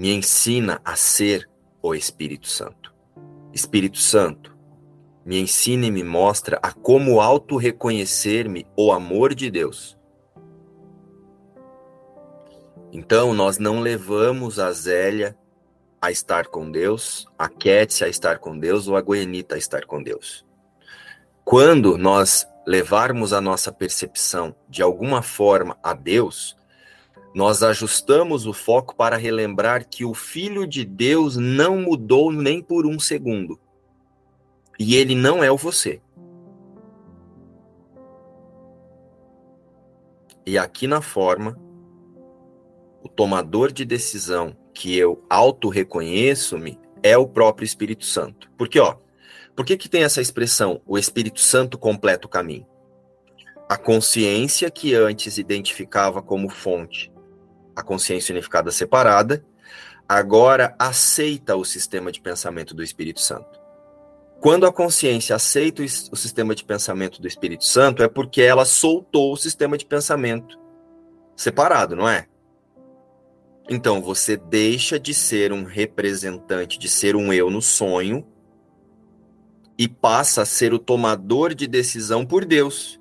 me 0.00 0.14
ensina 0.14 0.80
a 0.82 0.96
ser 0.96 1.46
o 1.82 1.94
Espírito 1.94 2.48
Santo. 2.48 2.90
Espírito 3.52 3.98
Santo, 3.98 4.56
me 5.26 5.38
ensina 5.38 5.84
e 5.84 5.90
me 5.90 6.02
mostra 6.02 6.58
a 6.62 6.72
como 6.72 7.20
auto-reconhecer-me 7.20 8.66
o 8.74 8.92
amor 8.92 9.34
de 9.34 9.50
Deus. 9.50 9.98
Então, 12.90 13.34
nós 13.34 13.58
não 13.58 13.80
levamos 13.80 14.58
a 14.58 14.72
Zélia 14.72 15.36
a 16.00 16.10
estar 16.10 16.46
com 16.46 16.70
Deus, 16.70 17.26
a 17.38 17.50
Kétia 17.50 18.06
a 18.06 18.10
estar 18.10 18.38
com 18.38 18.58
Deus 18.58 18.88
ou 18.88 18.96
a 18.96 19.02
Goianita 19.02 19.54
a 19.54 19.58
estar 19.58 19.84
com 19.84 20.02
Deus. 20.02 20.46
Quando 21.44 21.98
nós 21.98 22.48
levarmos 22.66 23.34
a 23.34 23.40
nossa 23.42 23.70
percepção 23.70 24.56
de 24.66 24.80
alguma 24.80 25.20
forma 25.20 25.76
a 25.82 25.92
Deus, 25.92 26.56
nós 27.34 27.62
ajustamos 27.62 28.46
o 28.46 28.52
foco 28.52 28.96
para 28.96 29.16
relembrar 29.16 29.88
que 29.88 30.04
o 30.04 30.14
Filho 30.14 30.66
de 30.66 30.84
Deus 30.84 31.36
não 31.36 31.78
mudou 31.78 32.32
nem 32.32 32.60
por 32.60 32.86
um 32.86 32.98
segundo. 32.98 33.58
E 34.78 34.96
ele 34.96 35.14
não 35.14 35.44
é 35.44 35.50
o 35.50 35.56
você. 35.56 36.00
E 40.44 40.58
aqui 40.58 40.88
na 40.88 41.00
forma, 41.00 41.56
o 43.02 43.08
tomador 43.08 43.70
de 43.70 43.84
decisão 43.84 44.56
que 44.74 44.96
eu 44.96 45.24
auto-reconheço-me 45.30 46.78
é 47.02 47.16
o 47.16 47.28
próprio 47.28 47.64
Espírito 47.64 48.04
Santo. 48.04 48.50
Porque, 48.58 48.80
ó, 48.80 48.96
por 49.54 49.64
que, 49.64 49.76
que 49.76 49.88
tem 49.88 50.02
essa 50.02 50.20
expressão, 50.20 50.80
o 50.84 50.98
Espírito 50.98 51.40
Santo 51.40 51.78
completa 51.78 52.26
o 52.26 52.30
caminho? 52.30 52.66
A 53.68 53.76
consciência 53.76 54.68
que 54.70 54.94
antes 54.94 55.38
identificava 55.38 56.20
como 56.20 56.48
fonte 56.48 57.09
a 57.80 57.84
consciência 57.84 58.32
unificada 58.32 58.70
separada, 58.70 59.44
agora 60.08 60.74
aceita 60.78 61.56
o 61.56 61.64
sistema 61.64 62.12
de 62.12 62.20
pensamento 62.20 62.74
do 62.74 62.82
Espírito 62.82 63.20
Santo. 63.20 63.60
Quando 64.40 64.66
a 64.66 64.72
consciência 64.72 65.36
aceita 65.36 65.82
o 65.82 66.16
sistema 66.16 66.54
de 66.54 66.64
pensamento 66.64 67.20
do 67.20 67.28
Espírito 67.28 67.64
Santo, 67.64 68.02
é 68.02 68.08
porque 68.08 68.40
ela 68.40 68.64
soltou 68.64 69.32
o 69.32 69.36
sistema 69.36 69.76
de 69.76 69.84
pensamento 69.84 70.58
separado, 71.36 71.94
não 71.96 72.08
é? 72.08 72.26
Então 73.68 74.02
você 74.02 74.36
deixa 74.36 74.98
de 74.98 75.14
ser 75.14 75.52
um 75.52 75.64
representante, 75.64 76.78
de 76.78 76.88
ser 76.88 77.14
um 77.16 77.32
eu 77.32 77.50
no 77.50 77.62
sonho, 77.62 78.26
e 79.78 79.88
passa 79.88 80.42
a 80.42 80.46
ser 80.46 80.74
o 80.74 80.78
tomador 80.78 81.54
de 81.54 81.66
decisão 81.66 82.26
por 82.26 82.44
Deus. 82.44 82.99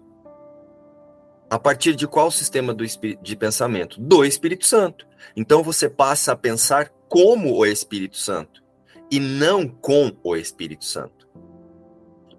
A 1.49 1.57
partir 1.57 1.95
de 1.95 2.07
qual 2.07 2.29
sistema 2.29 2.73
do, 2.73 2.85
de 2.85 3.35
pensamento? 3.35 3.99
Do 3.99 4.23
Espírito 4.23 4.65
Santo. 4.65 5.07
Então 5.35 5.63
você 5.63 5.89
passa 5.89 6.31
a 6.31 6.35
pensar 6.35 6.89
como 7.07 7.55
o 7.55 7.65
Espírito 7.65 8.17
Santo 8.17 8.63
e 9.09 9.19
não 9.19 9.67
com 9.67 10.15
o 10.23 10.35
Espírito 10.35 10.85
Santo. 10.85 11.27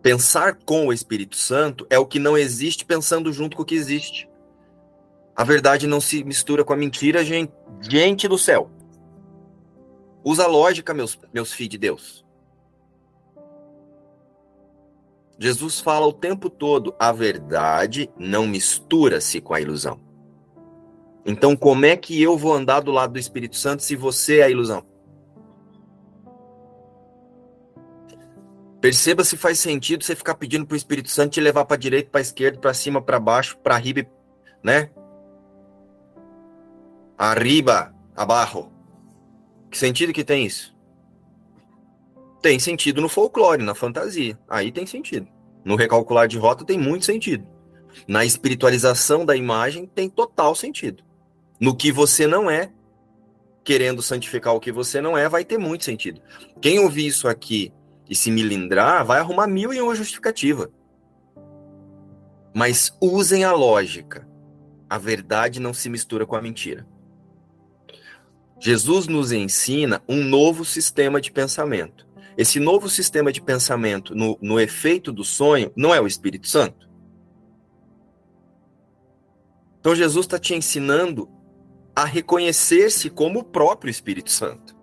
Pensar 0.00 0.54
com 0.64 0.86
o 0.86 0.92
Espírito 0.92 1.36
Santo 1.36 1.86
é 1.90 1.98
o 1.98 2.06
que 2.06 2.18
não 2.18 2.38
existe 2.38 2.84
pensando 2.84 3.32
junto 3.32 3.56
com 3.56 3.62
o 3.62 3.66
que 3.66 3.74
existe. 3.74 4.28
A 5.34 5.42
verdade 5.42 5.86
não 5.86 6.00
se 6.00 6.22
mistura 6.22 6.64
com 6.64 6.72
a 6.72 6.76
mentira, 6.76 7.24
gente, 7.24 7.52
gente 7.80 8.28
do 8.28 8.38
céu. 8.38 8.70
Usa 10.24 10.46
lógica, 10.46 10.94
meus, 10.94 11.18
meus 11.32 11.52
filhos 11.52 11.70
de 11.70 11.78
Deus. 11.78 12.24
Jesus 15.42 15.80
fala 15.80 16.06
o 16.06 16.12
tempo 16.12 16.50
todo: 16.50 16.94
a 16.98 17.10
verdade 17.10 18.10
não 18.18 18.46
mistura-se 18.46 19.40
com 19.40 19.54
a 19.54 19.60
ilusão. 19.60 19.98
Então, 21.24 21.56
como 21.56 21.86
é 21.86 21.96
que 21.96 22.20
eu 22.20 22.36
vou 22.36 22.52
andar 22.52 22.80
do 22.80 22.90
lado 22.90 23.14
do 23.14 23.18
Espírito 23.18 23.56
Santo 23.56 23.82
se 23.82 23.96
você 23.96 24.40
é 24.40 24.44
a 24.44 24.50
ilusão? 24.50 24.84
Perceba 28.82 29.24
se 29.24 29.36
faz 29.36 29.58
sentido 29.58 30.04
você 30.04 30.14
ficar 30.14 30.34
pedindo 30.34 30.66
para 30.66 30.74
o 30.74 30.76
Espírito 30.76 31.10
Santo 31.10 31.32
te 31.32 31.40
levar 31.40 31.64
para 31.64 31.76
direita, 31.76 32.10
para 32.10 32.20
esquerda, 32.20 32.58
para 32.58 32.72
cima, 32.72 33.00
para 33.00 33.20
baixo, 33.20 33.58
para 33.58 33.76
riba, 33.76 34.06
né? 34.62 34.90
Arriba, 37.16 37.94
abaixo. 38.14 38.70
Que 39.70 39.76
sentido 39.76 40.12
que 40.12 40.24
tem 40.24 40.46
isso? 40.46 40.69
Tem 42.40 42.58
sentido 42.58 43.00
no 43.00 43.08
folclore, 43.08 43.62
na 43.62 43.74
fantasia. 43.74 44.38
Aí 44.48 44.72
tem 44.72 44.86
sentido. 44.86 45.28
No 45.64 45.76
recalcular 45.76 46.26
de 46.26 46.38
rota 46.38 46.64
tem 46.64 46.78
muito 46.78 47.04
sentido. 47.04 47.46
Na 48.06 48.24
espiritualização 48.24 49.24
da 49.24 49.36
imagem 49.36 49.86
tem 49.86 50.08
total 50.08 50.54
sentido. 50.54 51.02
No 51.60 51.76
que 51.76 51.92
você 51.92 52.26
não 52.26 52.50
é, 52.50 52.72
querendo 53.62 54.00
santificar 54.00 54.54
o 54.54 54.60
que 54.60 54.72
você 54.72 55.00
não 55.00 55.16
é, 55.18 55.28
vai 55.28 55.44
ter 55.44 55.58
muito 55.58 55.84
sentido. 55.84 56.20
Quem 56.60 56.78
ouvir 56.78 57.06
isso 57.06 57.28
aqui 57.28 57.72
e 58.08 58.14
se 58.16 58.30
milindrar, 58.30 59.04
vai 59.04 59.20
arrumar 59.20 59.46
mil 59.46 59.72
e 59.72 59.80
uma 59.80 59.94
justificativa. 59.94 60.68
Mas 62.52 62.92
usem 63.00 63.44
a 63.44 63.52
lógica. 63.52 64.28
A 64.88 64.98
verdade 64.98 65.60
não 65.60 65.72
se 65.72 65.88
mistura 65.88 66.26
com 66.26 66.34
a 66.34 66.42
mentira. 66.42 66.84
Jesus 68.58 69.06
nos 69.06 69.30
ensina 69.30 70.02
um 70.08 70.24
novo 70.24 70.64
sistema 70.64 71.20
de 71.20 71.30
pensamento. 71.30 72.09
Esse 72.40 72.58
novo 72.58 72.88
sistema 72.88 73.30
de 73.30 73.42
pensamento 73.42 74.14
no, 74.14 74.38
no 74.40 74.58
efeito 74.58 75.12
do 75.12 75.22
sonho 75.22 75.70
não 75.76 75.94
é 75.94 76.00
o 76.00 76.06
Espírito 76.06 76.48
Santo. 76.48 76.88
Então 79.78 79.94
Jesus 79.94 80.24
está 80.24 80.38
te 80.38 80.54
ensinando 80.54 81.28
a 81.94 82.06
reconhecer-se 82.06 83.10
como 83.10 83.40
o 83.40 83.44
próprio 83.44 83.90
Espírito 83.90 84.30
Santo. 84.30 84.74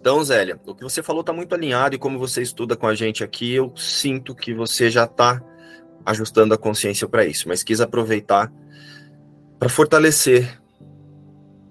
Então, 0.00 0.24
Zélia, 0.24 0.58
o 0.64 0.74
que 0.74 0.82
você 0.82 1.02
falou 1.02 1.20
está 1.20 1.34
muito 1.34 1.54
alinhado 1.54 1.94
e 1.94 1.98
como 1.98 2.18
você 2.18 2.40
estuda 2.40 2.74
com 2.74 2.86
a 2.86 2.94
gente 2.94 3.22
aqui, 3.22 3.52
eu 3.52 3.76
sinto 3.76 4.34
que 4.34 4.54
você 4.54 4.90
já 4.90 5.04
está 5.04 5.44
ajustando 6.06 6.54
a 6.54 6.58
consciência 6.58 7.06
para 7.06 7.26
isso, 7.26 7.46
mas 7.46 7.62
quis 7.62 7.82
aproveitar 7.82 8.50
para 9.58 9.68
fortalecer 9.68 10.62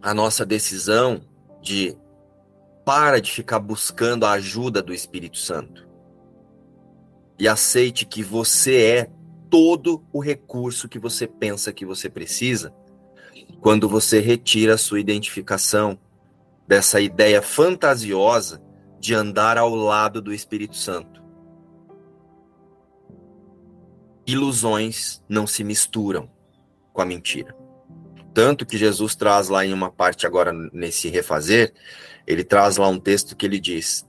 a 0.03 0.13
nossa 0.13 0.45
decisão 0.45 1.32
de 1.64 1.97
para 2.86 3.22
de 3.22 3.32
ficar 3.32 3.59
buscando 3.59 4.26
a 4.26 4.34
ajuda 4.34 4.84
do 4.84 4.93
Espírito 4.93 5.38
Santo. 5.38 5.88
E 7.39 7.47
aceite 7.47 8.05
que 8.05 8.22
você 8.22 8.84
é 8.84 9.11
todo 9.49 10.05
o 10.11 10.20
recurso 10.20 10.89
que 10.89 10.99
você 10.99 11.26
pensa 11.26 11.72
que 11.72 11.86
você 11.86 12.09
precisa 12.09 12.74
quando 13.61 13.88
você 13.88 14.20
retira 14.20 14.74
a 14.74 14.78
sua 14.78 14.99
identificação 14.99 15.97
dessa 16.68 16.99
ideia 16.99 17.41
fantasiosa 17.41 18.61
de 18.99 19.16
andar 19.16 19.57
ao 19.57 19.74
lado 19.74 20.22
do 20.22 20.34
Espírito 20.34 20.76
Santo. 20.76 21.24
Ilusões 24.28 25.24
não 25.28 25.47
se 25.47 25.64
misturam 25.64 26.30
com 26.91 27.01
a 27.01 27.05
mentira. 27.05 27.62
Tanto 28.34 28.65
que 28.65 28.77
Jesus 28.77 29.15
traz 29.15 29.47
lá 29.47 29.65
em 29.65 29.73
uma 29.73 29.91
parte 29.91 30.25
agora 30.25 30.51
nesse 30.71 31.07
refazer, 31.09 31.73
ele 32.25 32.43
traz 32.43 32.77
lá 32.77 32.88
um 32.88 32.99
texto 32.99 33.36
que 33.36 33.45
ele 33.45 33.59
diz: 33.59 34.07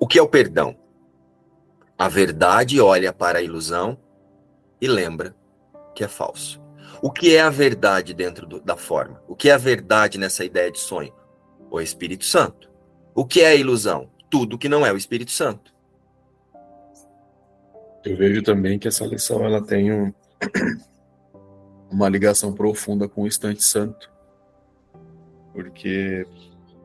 O 0.00 0.06
que 0.06 0.18
é 0.18 0.22
o 0.22 0.28
perdão? 0.28 0.76
A 1.96 2.08
verdade 2.08 2.80
olha 2.80 3.12
para 3.12 3.38
a 3.38 3.42
ilusão 3.42 3.98
e 4.80 4.86
lembra 4.86 5.34
que 5.94 6.02
é 6.02 6.08
falso. 6.08 6.60
O 7.00 7.10
que 7.10 7.36
é 7.36 7.40
a 7.40 7.50
verdade 7.50 8.12
dentro 8.12 8.46
do, 8.46 8.60
da 8.60 8.76
forma? 8.76 9.22
O 9.28 9.36
que 9.36 9.50
é 9.50 9.52
a 9.52 9.58
verdade 9.58 10.18
nessa 10.18 10.44
ideia 10.44 10.70
de 10.70 10.78
sonho? 10.78 11.12
O 11.70 11.80
Espírito 11.80 12.24
Santo. 12.24 12.68
O 13.14 13.24
que 13.24 13.40
é 13.40 13.48
a 13.48 13.54
ilusão? 13.54 14.10
Tudo 14.30 14.58
que 14.58 14.68
não 14.68 14.84
é 14.84 14.92
o 14.92 14.96
Espírito 14.96 15.30
Santo. 15.30 15.72
Eu 18.04 18.16
vejo 18.16 18.42
também 18.42 18.78
que 18.78 18.88
essa 18.88 19.04
lição 19.04 19.44
ela 19.44 19.62
tem 19.62 19.92
um, 19.92 20.12
uma 21.90 22.08
ligação 22.08 22.52
profunda 22.52 23.08
com 23.08 23.22
o 23.22 23.26
instante 23.26 23.62
santo, 23.62 24.10
porque 25.52 26.26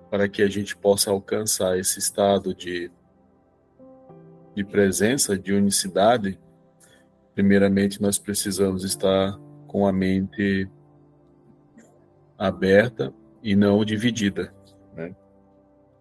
para 0.10 0.30
que 0.30 0.41
a 0.41 0.47
gente 0.47 0.76
possa 0.76 1.12
alcançar 1.12 1.78
esse 1.78 1.99
estado 1.99 2.54
de, 2.54 2.89
de 4.56 4.64
presença, 4.64 5.38
de 5.38 5.54
unicidade, 5.54 6.39
primeiramente 7.34 8.01
nós 8.01 8.18
precisamos 8.18 8.84
estar 8.84 9.38
com 9.68 9.88
a 9.88 9.91
mente 9.91 10.70
aberta 12.38 13.14
e 13.41 13.56
não 13.56 13.84
dividida. 13.84 14.54
Né? 14.95 15.16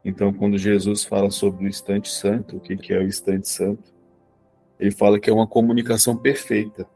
Então, 0.05 0.32
quando 0.32 0.59
Jesus 0.59 1.05
fala 1.05 1.30
sobre 1.30 1.64
o 1.64 1.68
instante 1.68 2.11
santo, 2.11 2.59
o 2.59 2.61
que 2.61 2.92
é 2.92 2.98
o 2.98 3.03
instante 3.03 3.48
santo? 3.48 3.92
Ele 4.78 4.90
fala 4.90 5.18
que 5.18 5.30
é 5.30 5.32
uma 5.32 5.46
comunicação 5.46 6.16
perfeita 6.16 6.86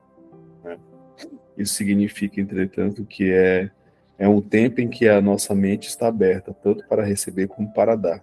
isso 1.56 1.74
significa, 1.74 2.40
entretanto, 2.40 3.04
que 3.04 3.30
é, 3.32 3.70
é 4.18 4.28
um 4.28 4.40
tempo 4.40 4.80
em 4.80 4.88
que 4.88 5.08
a 5.08 5.20
nossa 5.20 5.54
mente 5.54 5.88
está 5.88 6.08
aberta, 6.08 6.52
tanto 6.52 6.86
para 6.86 7.04
receber 7.04 7.48
como 7.48 7.72
para 7.72 7.96
dar. 7.96 8.22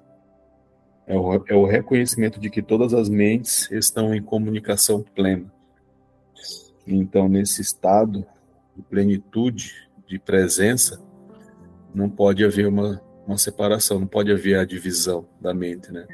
É 1.06 1.18
o, 1.18 1.44
é 1.48 1.54
o 1.54 1.66
reconhecimento 1.66 2.40
de 2.40 2.50
que 2.50 2.62
todas 2.62 2.94
as 2.94 3.10
mentes 3.10 3.70
estão 3.72 4.14
em 4.14 4.22
comunicação 4.22 5.04
plena. 5.16 5.52
Então, 6.88 7.28
nesse 7.28 7.62
estado 7.62 8.26
de 8.76 8.82
plenitude, 8.84 9.90
de 10.08 10.20
presença, 10.20 11.02
não 11.94 12.10
pode 12.10 12.44
haver 12.44 12.68
uma, 12.68 13.02
uma 13.26 13.38
separação, 13.38 14.00
não 14.00 14.08
pode 14.08 14.32
haver 14.32 14.58
a 14.58 14.66
divisão 14.66 15.28
da 15.40 15.54
mente, 15.54 15.92
né? 15.92 16.06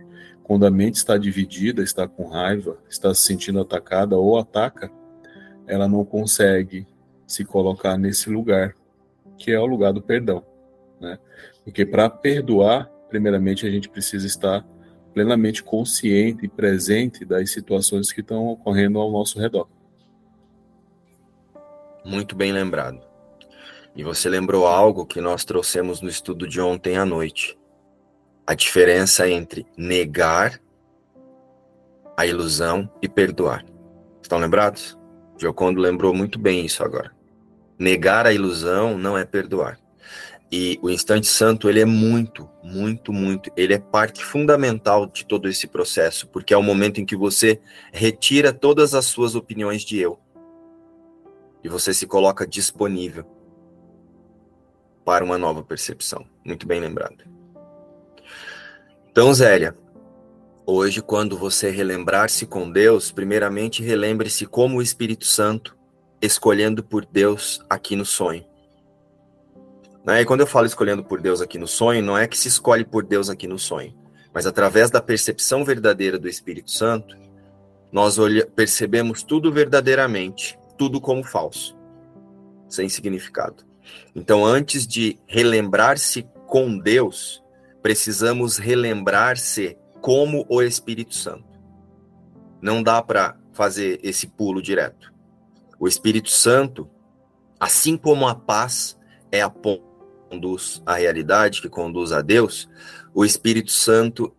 Quando 0.43 0.65
a 0.65 0.71
mente 0.71 0.95
está 0.95 1.17
dividida, 1.17 1.83
está 1.83 2.07
com 2.07 2.27
raiva, 2.27 2.77
está 2.89 3.13
se 3.13 3.21
sentindo 3.21 3.59
atacada 3.59 4.17
ou 4.17 4.37
ataca, 4.37 4.91
ela 5.67 5.87
não 5.87 6.03
consegue 6.03 6.87
se 7.29 7.45
colocar 7.45 7.95
nesse 7.95 8.27
lugar, 8.27 8.75
que 9.37 9.51
é 9.51 9.59
o 9.59 9.65
lugar 9.67 9.93
do 9.93 10.01
perdão. 10.01 10.43
Né? 10.99 11.19
Porque 11.63 11.85
para 11.85 12.09
perdoar, 12.09 12.89
primeiramente, 13.07 13.67
a 13.67 13.69
gente 13.69 13.87
precisa 13.87 14.25
estar 14.25 14.65
plenamente 15.13 15.63
consciente 15.63 16.45
e 16.45 16.49
presente 16.49 17.23
das 17.23 17.51
situações 17.51 18.11
que 18.11 18.21
estão 18.21 18.47
ocorrendo 18.47 18.99
ao 18.99 19.11
nosso 19.11 19.39
redor. 19.39 19.69
Muito 22.03 22.35
bem 22.35 22.51
lembrado. 22.51 22.99
E 23.95 24.03
você 24.03 24.27
lembrou 24.27 24.65
algo 24.65 25.05
que 25.05 25.21
nós 25.21 25.45
trouxemos 25.45 26.01
no 26.01 26.09
estudo 26.09 26.47
de 26.47 26.59
ontem 26.59 26.97
à 26.97 27.05
noite. 27.05 27.59
A 28.47 28.55
diferença 28.55 29.29
entre 29.29 29.67
negar 29.77 30.59
a 32.17 32.25
ilusão 32.25 32.89
e 33.01 33.07
perdoar. 33.07 33.63
Estão 34.21 34.39
lembrados? 34.39 34.97
Giocondo 35.37 35.79
lembrou 35.79 36.13
muito 36.13 36.39
bem 36.39 36.65
isso 36.65 36.83
agora. 36.83 37.18
Negar 37.79 38.27
a 38.27 38.33
ilusão 38.33 38.97
não 38.97 39.17
é 39.17 39.23
perdoar. 39.23 39.79
E 40.51 40.79
o 40.81 40.89
instante 40.89 41.27
santo, 41.27 41.69
ele 41.69 41.79
é 41.79 41.85
muito, 41.85 42.49
muito, 42.63 43.13
muito, 43.13 43.51
ele 43.55 43.75
é 43.75 43.79
parte 43.79 44.23
fundamental 44.23 45.05
de 45.05 45.23
todo 45.23 45.47
esse 45.47 45.67
processo, 45.67 46.27
porque 46.27 46.53
é 46.53 46.57
o 46.57 46.63
momento 46.63 46.99
em 46.99 47.05
que 47.05 47.15
você 47.15 47.61
retira 47.93 48.51
todas 48.51 48.93
as 48.93 49.05
suas 49.05 49.35
opiniões 49.35 49.83
de 49.83 49.99
eu. 49.99 50.19
E 51.63 51.69
você 51.69 51.93
se 51.93 52.05
coloca 52.05 52.45
disponível. 52.45 53.25
para 55.05 55.25
uma 55.25 55.39
nova 55.39 55.63
percepção. 55.63 56.23
Muito 56.45 56.67
bem 56.67 56.79
lembrado. 56.79 57.23
Então, 59.11 59.33
Zélia, 59.33 59.75
hoje, 60.67 61.01
quando 61.01 61.35
você 61.35 61.71
relembrar-se 61.71 62.45
com 62.45 62.69
Deus, 62.69 63.11
primeiramente 63.11 63.81
relembre-se 63.81 64.45
como 64.45 64.77
o 64.77 64.81
Espírito 64.83 65.25
Santo 65.25 65.78
escolhendo 66.21 66.83
por 66.83 67.05
Deus 67.05 67.63
aqui 67.69 67.95
no 67.95 68.05
sonho. 68.05 68.45
Né? 70.05 70.21
E 70.21 70.25
quando 70.25 70.41
eu 70.41 70.47
falo 70.47 70.65
escolhendo 70.65 71.03
por 71.03 71.21
Deus 71.21 71.41
aqui 71.41 71.57
no 71.57 71.67
sonho, 71.67 72.03
não 72.03 72.17
é 72.17 72.27
que 72.27 72.37
se 72.37 72.47
escolhe 72.47 72.83
por 72.83 73.03
Deus 73.05 73.29
aqui 73.29 73.47
no 73.47 73.59
sonho, 73.59 73.93
mas 74.33 74.45
através 74.45 74.89
da 74.89 75.01
percepção 75.01 75.63
verdadeira 75.63 76.17
do 76.17 76.27
Espírito 76.27 76.71
Santo, 76.71 77.17
nós 77.91 78.17
percebemos 78.55 79.23
tudo 79.23 79.51
verdadeiramente, 79.51 80.57
tudo 80.77 81.01
como 81.01 81.23
falso, 81.23 81.75
sem 82.67 82.87
significado. 82.87 83.65
Então, 84.15 84.45
antes 84.45 84.85
de 84.85 85.19
relembrar-se 85.25 86.27
com 86.45 86.77
Deus, 86.77 87.43
precisamos 87.81 88.57
relembrar-se 88.57 89.77
como 90.01 90.45
o 90.47 90.61
Espírito 90.61 91.15
Santo. 91.15 91.59
Não 92.61 92.83
dá 92.83 93.01
para 93.01 93.37
fazer 93.53 93.99
esse 94.03 94.27
pulo 94.27 94.61
direto. 94.61 95.13
O 95.79 95.87
Espírito 95.87 96.29
Santo, 96.29 96.89
assim 97.59 97.97
como 97.97 98.27
a 98.27 98.35
paz 98.35 98.97
é 99.31 99.41
a 99.41 99.49
ponte 99.49 99.83
que 99.83 100.29
conduz 100.29 100.81
à 100.85 100.95
realidade, 100.95 101.61
que 101.61 101.69
conduz 101.69 102.11
a 102.11 102.21
Deus, 102.21 102.69
o 103.13 103.23
Espírito 103.23 103.71
Santo 103.71 104.35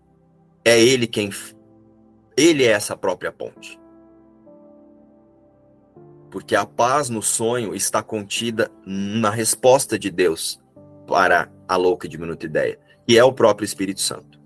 é 0.64 0.80
ele 0.80 1.06
quem 1.06 1.30
ele 2.36 2.64
é 2.64 2.70
essa 2.70 2.96
própria 2.96 3.32
ponte. 3.32 3.80
Porque 6.30 6.54
a 6.54 6.64
paz 6.64 7.08
no 7.08 7.22
sonho 7.22 7.74
está 7.74 8.02
contida 8.02 8.70
na 8.86 9.30
resposta 9.30 9.98
de 9.98 10.10
Deus 10.10 10.60
para 11.06 11.50
a 11.66 11.76
louca 11.76 12.06
e 12.06 12.10
diminuta 12.10 12.46
ideia 12.46 12.78
que 13.10 13.18
é 13.18 13.24
o 13.24 13.32
próprio 13.32 13.64
Espírito 13.64 14.00
Santo. 14.00 14.40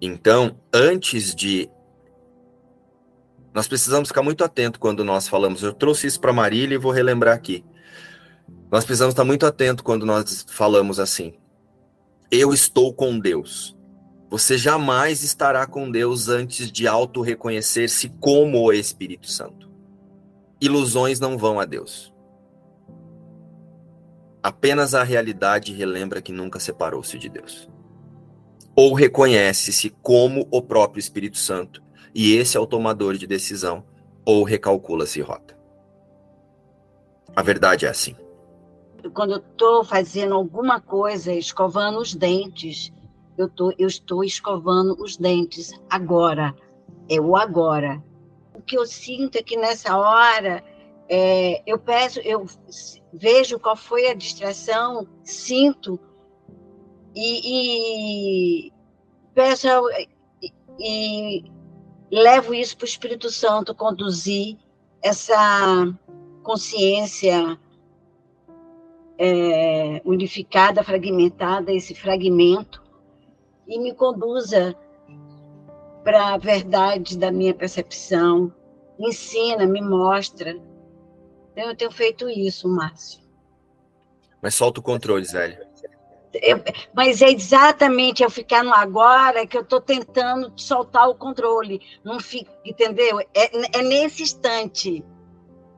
Então, 0.00 0.58
antes 0.74 1.36
de. 1.36 1.70
Nós 3.54 3.68
precisamos 3.68 4.08
ficar 4.08 4.22
muito 4.22 4.42
atento 4.42 4.80
quando 4.80 5.04
nós 5.04 5.28
falamos. 5.28 5.62
Eu 5.62 5.72
trouxe 5.72 6.06
isso 6.06 6.20
para 6.20 6.32
Marília 6.32 6.74
e 6.74 6.78
vou 6.78 6.92
relembrar 6.92 7.34
aqui. 7.34 7.64
Nós 8.70 8.84
precisamos 8.84 9.12
estar 9.12 9.24
muito 9.24 9.44
atento 9.44 9.84
quando 9.84 10.06
nós 10.06 10.46
falamos 10.48 10.98
assim. 10.98 11.34
Eu 12.30 12.52
estou 12.54 12.94
com 12.94 13.18
Deus. 13.18 13.76
Você 14.30 14.56
jamais 14.56 15.22
estará 15.22 15.66
com 15.66 15.90
Deus 15.90 16.28
antes 16.28 16.72
de 16.72 16.86
auto-reconhecer-se 16.86 18.08
como 18.18 18.62
o 18.62 18.72
Espírito 18.72 19.30
Santo. 19.30 19.70
Ilusões 20.58 21.20
não 21.20 21.36
vão 21.36 21.60
a 21.60 21.66
Deus. 21.66 22.10
Apenas 24.42 24.94
a 24.94 25.02
realidade 25.02 25.74
relembra 25.74 26.22
que 26.22 26.32
nunca 26.32 26.58
separou-se 26.58 27.18
de 27.18 27.28
Deus. 27.28 27.68
Ou 28.74 28.94
reconhece-se 28.94 29.90
como 30.00 30.48
o 30.50 30.62
próprio 30.62 30.98
Espírito 30.98 31.36
Santo, 31.36 31.82
e 32.14 32.34
esse 32.36 32.56
é 32.56 32.60
o 32.60 32.66
tomador 32.66 33.16
de 33.16 33.26
decisão, 33.26 33.84
ou 34.24 34.44
recalcula-se 34.44 35.20
rota. 35.20 35.56
A 37.34 37.42
verdade 37.42 37.86
é 37.86 37.88
assim. 37.88 38.14
Quando 39.14 39.32
eu 39.32 39.38
estou 39.38 39.84
fazendo 39.84 40.34
alguma 40.34 40.80
coisa, 40.80 41.32
escovando 41.32 41.98
os 41.98 42.14
dentes, 42.14 42.92
eu, 43.36 43.48
tô, 43.48 43.72
eu 43.78 43.88
estou 43.88 44.22
escovando 44.22 44.94
os 45.02 45.16
dentes 45.16 45.72
agora. 45.90 46.54
É 47.08 47.20
o 47.20 47.34
agora. 47.34 48.02
O 48.54 48.60
que 48.60 48.76
eu 48.78 48.86
sinto 48.86 49.36
é 49.36 49.42
que 49.42 49.56
nessa 49.56 49.96
hora 49.96 50.62
é, 51.08 51.62
eu 51.66 51.78
peço, 51.78 52.20
eu 52.20 52.46
vejo 53.12 53.58
qual 53.58 53.76
foi 53.76 54.08
a 54.08 54.14
distração, 54.14 55.06
sinto 55.24 55.98
e, 57.14 58.68
e 58.68 58.72
peço 59.34 59.66
e, 60.40 60.52
e 60.78 61.51
levo 62.12 62.54
isso 62.54 62.76
para 62.76 62.84
o 62.84 62.88
Espírito 62.88 63.30
Santo 63.30 63.74
conduzir 63.74 64.58
essa 65.02 65.92
consciência 66.42 67.58
é, 69.18 70.02
unificada, 70.04 70.84
fragmentada, 70.84 71.72
esse 71.72 71.94
fragmento, 71.94 72.82
e 73.66 73.78
me 73.78 73.94
conduza 73.94 74.76
para 76.04 76.34
a 76.34 76.38
verdade 76.38 77.16
da 77.16 77.32
minha 77.32 77.54
percepção, 77.54 78.52
ensina, 78.98 79.64
me 79.66 79.80
mostra 79.80 80.60
então, 81.52 81.68
eu 81.68 81.76
tenho 81.76 81.90
feito 81.90 82.28
isso, 82.30 82.66
Márcio. 82.66 83.20
Mas 84.40 84.54
solta 84.54 84.80
o 84.80 84.82
controle, 84.82 85.24
Zélia. 85.24 85.61
Mas 86.94 87.20
é 87.20 87.30
exatamente 87.30 88.22
eu 88.22 88.30
ficar 88.30 88.62
no 88.62 88.72
agora 88.72 89.46
que 89.46 89.56
eu 89.56 89.62
estou 89.62 89.80
tentando 89.80 90.52
soltar 90.56 91.08
o 91.08 91.14
controle. 91.14 91.80
Não 92.04 92.18
fica, 92.18 92.50
entendeu? 92.64 93.20
É, 93.34 93.78
é, 93.78 93.82
nesse 93.82 94.22
instante. 94.22 95.04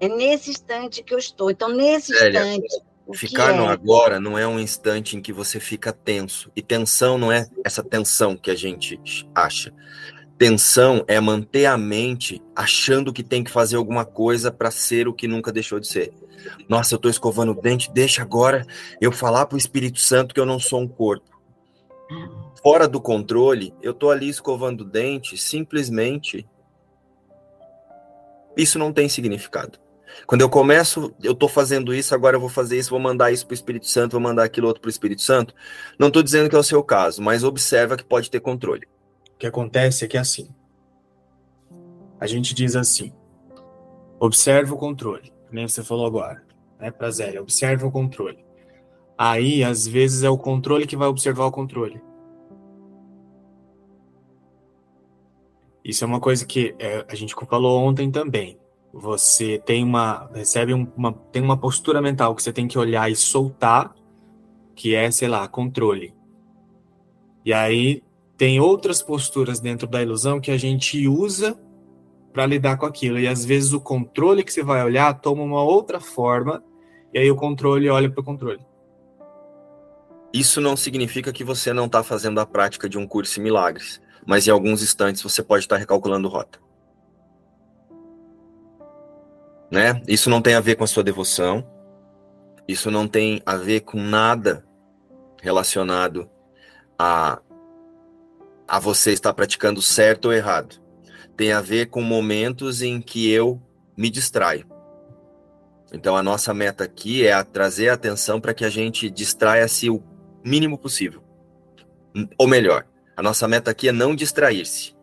É 0.00 0.08
nesse 0.08 0.50
instante 0.50 1.02
que 1.02 1.14
eu 1.14 1.18
estou. 1.18 1.50
Então, 1.50 1.68
nesse 1.68 2.12
Zélia, 2.16 2.54
instante. 2.54 2.84
Ficar 3.12 3.54
no 3.54 3.66
é? 3.66 3.68
agora 3.68 4.18
não 4.18 4.38
é 4.38 4.46
um 4.46 4.58
instante 4.58 5.16
em 5.16 5.20
que 5.20 5.32
você 5.32 5.60
fica 5.60 5.92
tenso. 5.92 6.50
E 6.56 6.62
tensão 6.62 7.18
não 7.18 7.30
é 7.30 7.46
essa 7.62 7.82
tensão 7.82 8.36
que 8.36 8.50
a 8.50 8.54
gente 8.54 8.98
acha. 9.34 9.74
Tensão 10.36 11.04
é 11.06 11.20
manter 11.20 11.66
a 11.66 11.78
mente 11.78 12.42
achando 12.56 13.12
que 13.12 13.22
tem 13.22 13.44
que 13.44 13.50
fazer 13.50 13.76
alguma 13.76 14.04
coisa 14.04 14.50
para 14.50 14.70
ser 14.70 15.06
o 15.06 15.14
que 15.14 15.28
nunca 15.28 15.52
deixou 15.52 15.78
de 15.78 15.86
ser. 15.86 16.12
Nossa, 16.68 16.94
eu 16.94 16.96
estou 16.96 17.10
escovando 17.10 17.52
o 17.52 17.60
dente, 17.60 17.90
deixa 17.92 18.22
agora 18.22 18.66
eu 19.00 19.12
falar 19.12 19.46
para 19.46 19.54
o 19.54 19.58
Espírito 19.58 20.00
Santo 20.00 20.34
que 20.34 20.40
eu 20.40 20.46
não 20.46 20.58
sou 20.58 20.80
um 20.80 20.88
corpo. 20.88 21.34
Fora 22.62 22.88
do 22.88 23.00
controle, 23.00 23.72
eu 23.80 23.92
estou 23.92 24.10
ali 24.10 24.28
escovando 24.28 24.80
o 24.80 24.84
dente, 24.84 25.36
simplesmente. 25.36 26.46
Isso 28.56 28.78
não 28.78 28.92
tem 28.92 29.08
significado. 29.08 29.78
Quando 30.26 30.40
eu 30.40 30.48
começo, 30.48 31.14
eu 31.22 31.32
estou 31.32 31.48
fazendo 31.48 31.94
isso, 31.94 32.14
agora 32.14 32.36
eu 32.36 32.40
vou 32.40 32.48
fazer 32.48 32.78
isso, 32.78 32.90
vou 32.90 33.00
mandar 33.00 33.32
isso 33.32 33.46
para 33.46 33.52
o 33.52 33.54
Espírito 33.54 33.86
Santo, 33.86 34.12
vou 34.12 34.20
mandar 34.20 34.44
aquilo 34.44 34.66
outro 34.66 34.80
para 34.80 34.88
o 34.88 34.90
Espírito 34.90 35.22
Santo. 35.22 35.54
Não 35.98 36.08
estou 36.08 36.22
dizendo 36.22 36.48
que 36.48 36.56
é 36.56 36.58
o 36.58 36.62
seu 36.62 36.82
caso, 36.82 37.22
mas 37.22 37.44
observa 37.44 37.96
que 37.96 38.04
pode 38.04 38.30
ter 38.30 38.40
controle. 38.40 38.86
Que 39.44 39.48
acontece 39.48 40.06
é 40.06 40.08
que 40.08 40.16
é 40.16 40.20
assim. 40.20 40.48
A 42.18 42.26
gente 42.26 42.54
diz 42.54 42.74
assim: 42.74 43.12
observa 44.18 44.72
o 44.72 44.78
controle, 44.78 45.30
nem 45.52 45.68
você 45.68 45.84
falou 45.84 46.06
agora, 46.06 46.42
né, 46.80 46.90
Zélia, 47.10 47.42
observa 47.42 47.86
o 47.86 47.92
controle. 47.92 48.42
Aí, 49.18 49.62
às 49.62 49.86
vezes, 49.86 50.22
é 50.22 50.30
o 50.30 50.38
controle 50.38 50.86
que 50.86 50.96
vai 50.96 51.08
observar 51.08 51.44
o 51.44 51.52
controle. 51.52 52.00
Isso 55.84 56.02
é 56.04 56.06
uma 56.06 56.20
coisa 56.20 56.46
que 56.46 56.74
é, 56.78 57.04
a 57.06 57.14
gente 57.14 57.34
falou 57.34 57.82
ontem 57.82 58.10
também. 58.10 58.58
Você 58.94 59.58
tem 59.58 59.84
uma 59.84 60.26
recebe 60.34 60.72
uma 60.72 61.12
tem 61.12 61.42
uma 61.42 61.58
postura 61.58 62.00
mental 62.00 62.34
que 62.34 62.42
você 62.42 62.50
tem 62.50 62.66
que 62.66 62.78
olhar 62.78 63.10
e 63.10 63.14
soltar, 63.14 63.94
que 64.74 64.94
é, 64.94 65.10
sei 65.10 65.28
lá, 65.28 65.46
controle. 65.46 66.14
E 67.44 67.52
aí 67.52 68.02
tem 68.36 68.60
outras 68.60 69.02
posturas 69.02 69.60
dentro 69.60 69.86
da 69.86 70.02
ilusão 70.02 70.40
que 70.40 70.50
a 70.50 70.56
gente 70.56 71.06
usa 71.06 71.58
para 72.32 72.46
lidar 72.46 72.76
com 72.76 72.86
aquilo. 72.86 73.18
E 73.18 73.28
às 73.28 73.44
vezes 73.44 73.72
o 73.72 73.80
controle 73.80 74.42
que 74.42 74.52
você 74.52 74.62
vai 74.62 74.84
olhar 74.84 75.14
toma 75.14 75.42
uma 75.42 75.62
outra 75.62 76.00
forma, 76.00 76.62
e 77.12 77.18
aí 77.18 77.30
o 77.30 77.36
controle 77.36 77.88
olha 77.88 78.10
para 78.10 78.20
o 78.20 78.24
controle. 78.24 78.60
Isso 80.32 80.60
não 80.60 80.76
significa 80.76 81.32
que 81.32 81.44
você 81.44 81.72
não 81.72 81.86
está 81.86 82.02
fazendo 82.02 82.40
a 82.40 82.46
prática 82.46 82.88
de 82.88 82.98
um 82.98 83.06
curso 83.06 83.38
em 83.38 83.42
milagres, 83.42 84.02
mas 84.26 84.48
em 84.48 84.50
alguns 84.50 84.82
instantes 84.82 85.22
você 85.22 85.44
pode 85.44 85.64
estar 85.64 85.76
tá 85.76 85.80
recalculando 85.80 86.28
rota. 86.28 86.58
Né? 89.70 90.02
Isso 90.08 90.28
não 90.28 90.42
tem 90.42 90.54
a 90.54 90.60
ver 90.60 90.74
com 90.74 90.82
a 90.82 90.88
sua 90.88 91.04
devoção, 91.04 91.64
isso 92.66 92.90
não 92.90 93.06
tem 93.06 93.40
a 93.46 93.56
ver 93.56 93.80
com 93.80 94.00
nada 94.00 94.66
relacionado 95.40 96.28
a 96.98 97.40
a 98.66 98.78
você 98.78 99.12
estar 99.12 99.32
praticando 99.34 99.82
certo 99.82 100.26
ou 100.26 100.32
errado. 100.32 100.80
Tem 101.36 101.52
a 101.52 101.60
ver 101.60 101.86
com 101.86 102.00
momentos 102.00 102.82
em 102.82 103.00
que 103.00 103.30
eu 103.30 103.60
me 103.96 104.10
distraio. 104.10 104.66
Então 105.92 106.16
a 106.16 106.22
nossa 106.22 106.52
meta 106.52 106.84
aqui 106.84 107.26
é 107.26 107.44
trazer 107.44 107.88
a 107.88 107.94
atenção 107.94 108.40
para 108.40 108.54
que 108.54 108.64
a 108.64 108.70
gente 108.70 109.10
distraia-se 109.10 109.90
o 109.90 110.02
mínimo 110.44 110.78
possível. 110.78 111.22
Ou 112.38 112.46
melhor, 112.46 112.86
a 113.16 113.22
nossa 113.22 113.46
meta 113.46 113.70
aqui 113.70 113.88
é 113.88 113.92
não 113.92 114.14
distrair-se. 114.14 114.94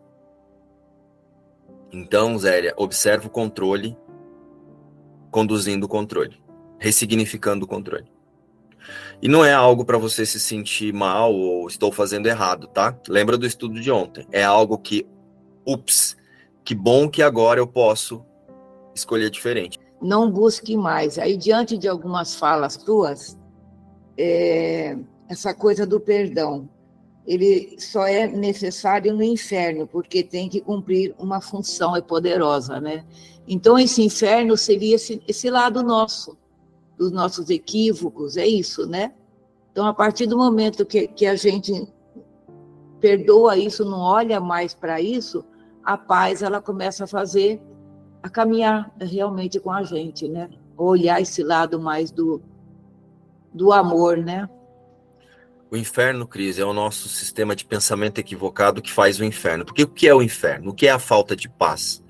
Então, 1.92 2.38
Zélia, 2.38 2.72
observa 2.76 3.26
o 3.26 3.30
controle 3.30 3.96
conduzindo 5.32 5.86
o 5.86 5.88
controle, 5.88 6.38
ressignificando 6.78 7.64
o 7.64 7.68
controle. 7.68 8.06
E 9.22 9.28
não 9.28 9.44
é 9.44 9.52
algo 9.52 9.84
para 9.84 9.96
você 9.96 10.26
se 10.26 10.40
sentir 10.40 10.92
mal 10.92 11.32
ou 11.32 11.68
estou 11.68 11.92
fazendo 11.92 12.26
errado, 12.26 12.66
tá? 12.66 12.98
Lembra 13.08 13.38
do 13.38 13.46
estudo 13.46 13.80
de 13.80 13.88
ontem. 13.88 14.26
É 14.32 14.42
algo 14.42 14.76
que, 14.76 15.06
ups, 15.64 16.16
que 16.64 16.74
bom 16.74 17.08
que 17.08 17.22
agora 17.22 17.60
eu 17.60 17.66
posso 17.66 18.24
escolher 18.92 19.30
diferente. 19.30 19.78
não 20.02 20.28
busque 20.28 20.76
mais. 20.76 21.18
Aí, 21.18 21.36
diante 21.36 21.78
de 21.78 21.86
algumas 21.86 22.34
falas 22.34 22.76
tuas, 22.76 23.38
é, 24.18 24.98
essa 25.28 25.54
coisa 25.54 25.86
do 25.86 26.00
perdão, 26.00 26.68
ele 27.24 27.76
só 27.78 28.06
é 28.06 28.26
necessário 28.26 29.14
no 29.14 29.22
inferno, 29.22 29.86
porque 29.86 30.24
tem 30.24 30.48
que 30.48 30.60
cumprir 30.60 31.14
uma 31.16 31.40
função 31.40 31.94
é 31.94 32.00
poderosa, 32.00 32.80
né? 32.80 33.04
Então, 33.46 33.78
esse 33.78 34.02
inferno 34.02 34.56
seria 34.56 34.96
esse, 34.96 35.22
esse 35.28 35.48
lado 35.48 35.82
nosso, 35.82 36.36
dos 37.02 37.10
nossos 37.10 37.50
equívocos, 37.50 38.36
é 38.36 38.46
isso, 38.46 38.86
né? 38.86 39.12
Então, 39.72 39.84
a 39.86 39.92
partir 39.92 40.26
do 40.26 40.36
momento 40.36 40.86
que, 40.86 41.08
que 41.08 41.26
a 41.26 41.34
gente 41.34 41.92
perdoa 43.00 43.56
isso, 43.56 43.84
não 43.84 43.98
olha 43.98 44.40
mais 44.40 44.72
para 44.72 45.00
isso, 45.00 45.44
a 45.82 45.98
paz 45.98 46.42
ela 46.42 46.62
começa 46.62 47.02
a 47.02 47.06
fazer, 47.08 47.60
a 48.22 48.28
caminhar 48.28 48.94
realmente 49.00 49.58
com 49.58 49.72
a 49.72 49.82
gente, 49.82 50.28
né? 50.28 50.48
Olhar 50.76 51.20
esse 51.20 51.42
lado 51.42 51.80
mais 51.80 52.12
do, 52.12 52.40
do 53.52 53.72
amor, 53.72 54.16
né? 54.18 54.48
O 55.68 55.76
inferno, 55.76 56.24
Cris, 56.24 56.58
é 56.60 56.64
o 56.64 56.72
nosso 56.72 57.08
sistema 57.08 57.56
de 57.56 57.64
pensamento 57.64 58.18
equivocado 58.18 58.80
que 58.80 58.92
faz 58.92 59.18
o 59.18 59.24
inferno. 59.24 59.64
Porque 59.64 59.82
o 59.82 59.88
que 59.88 60.06
é 60.06 60.14
o 60.14 60.22
inferno? 60.22 60.70
O 60.70 60.74
que 60.74 60.86
é 60.86 60.90
a 60.90 61.00
falta 61.00 61.34
de 61.34 61.48
paz? 61.48 62.01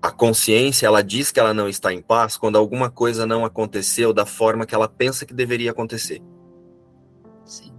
A 0.00 0.10
consciência, 0.10 0.86
ela 0.86 1.02
diz 1.02 1.32
que 1.32 1.40
ela 1.40 1.52
não 1.52 1.68
está 1.68 1.92
em 1.92 2.00
paz 2.00 2.36
quando 2.36 2.56
alguma 2.56 2.90
coisa 2.90 3.26
não 3.26 3.44
aconteceu 3.44 4.12
da 4.12 4.24
forma 4.24 4.64
que 4.64 4.74
ela 4.74 4.88
pensa 4.88 5.26
que 5.26 5.34
deveria 5.34 5.70
acontecer. 5.70 6.22
Sim. 7.44 7.72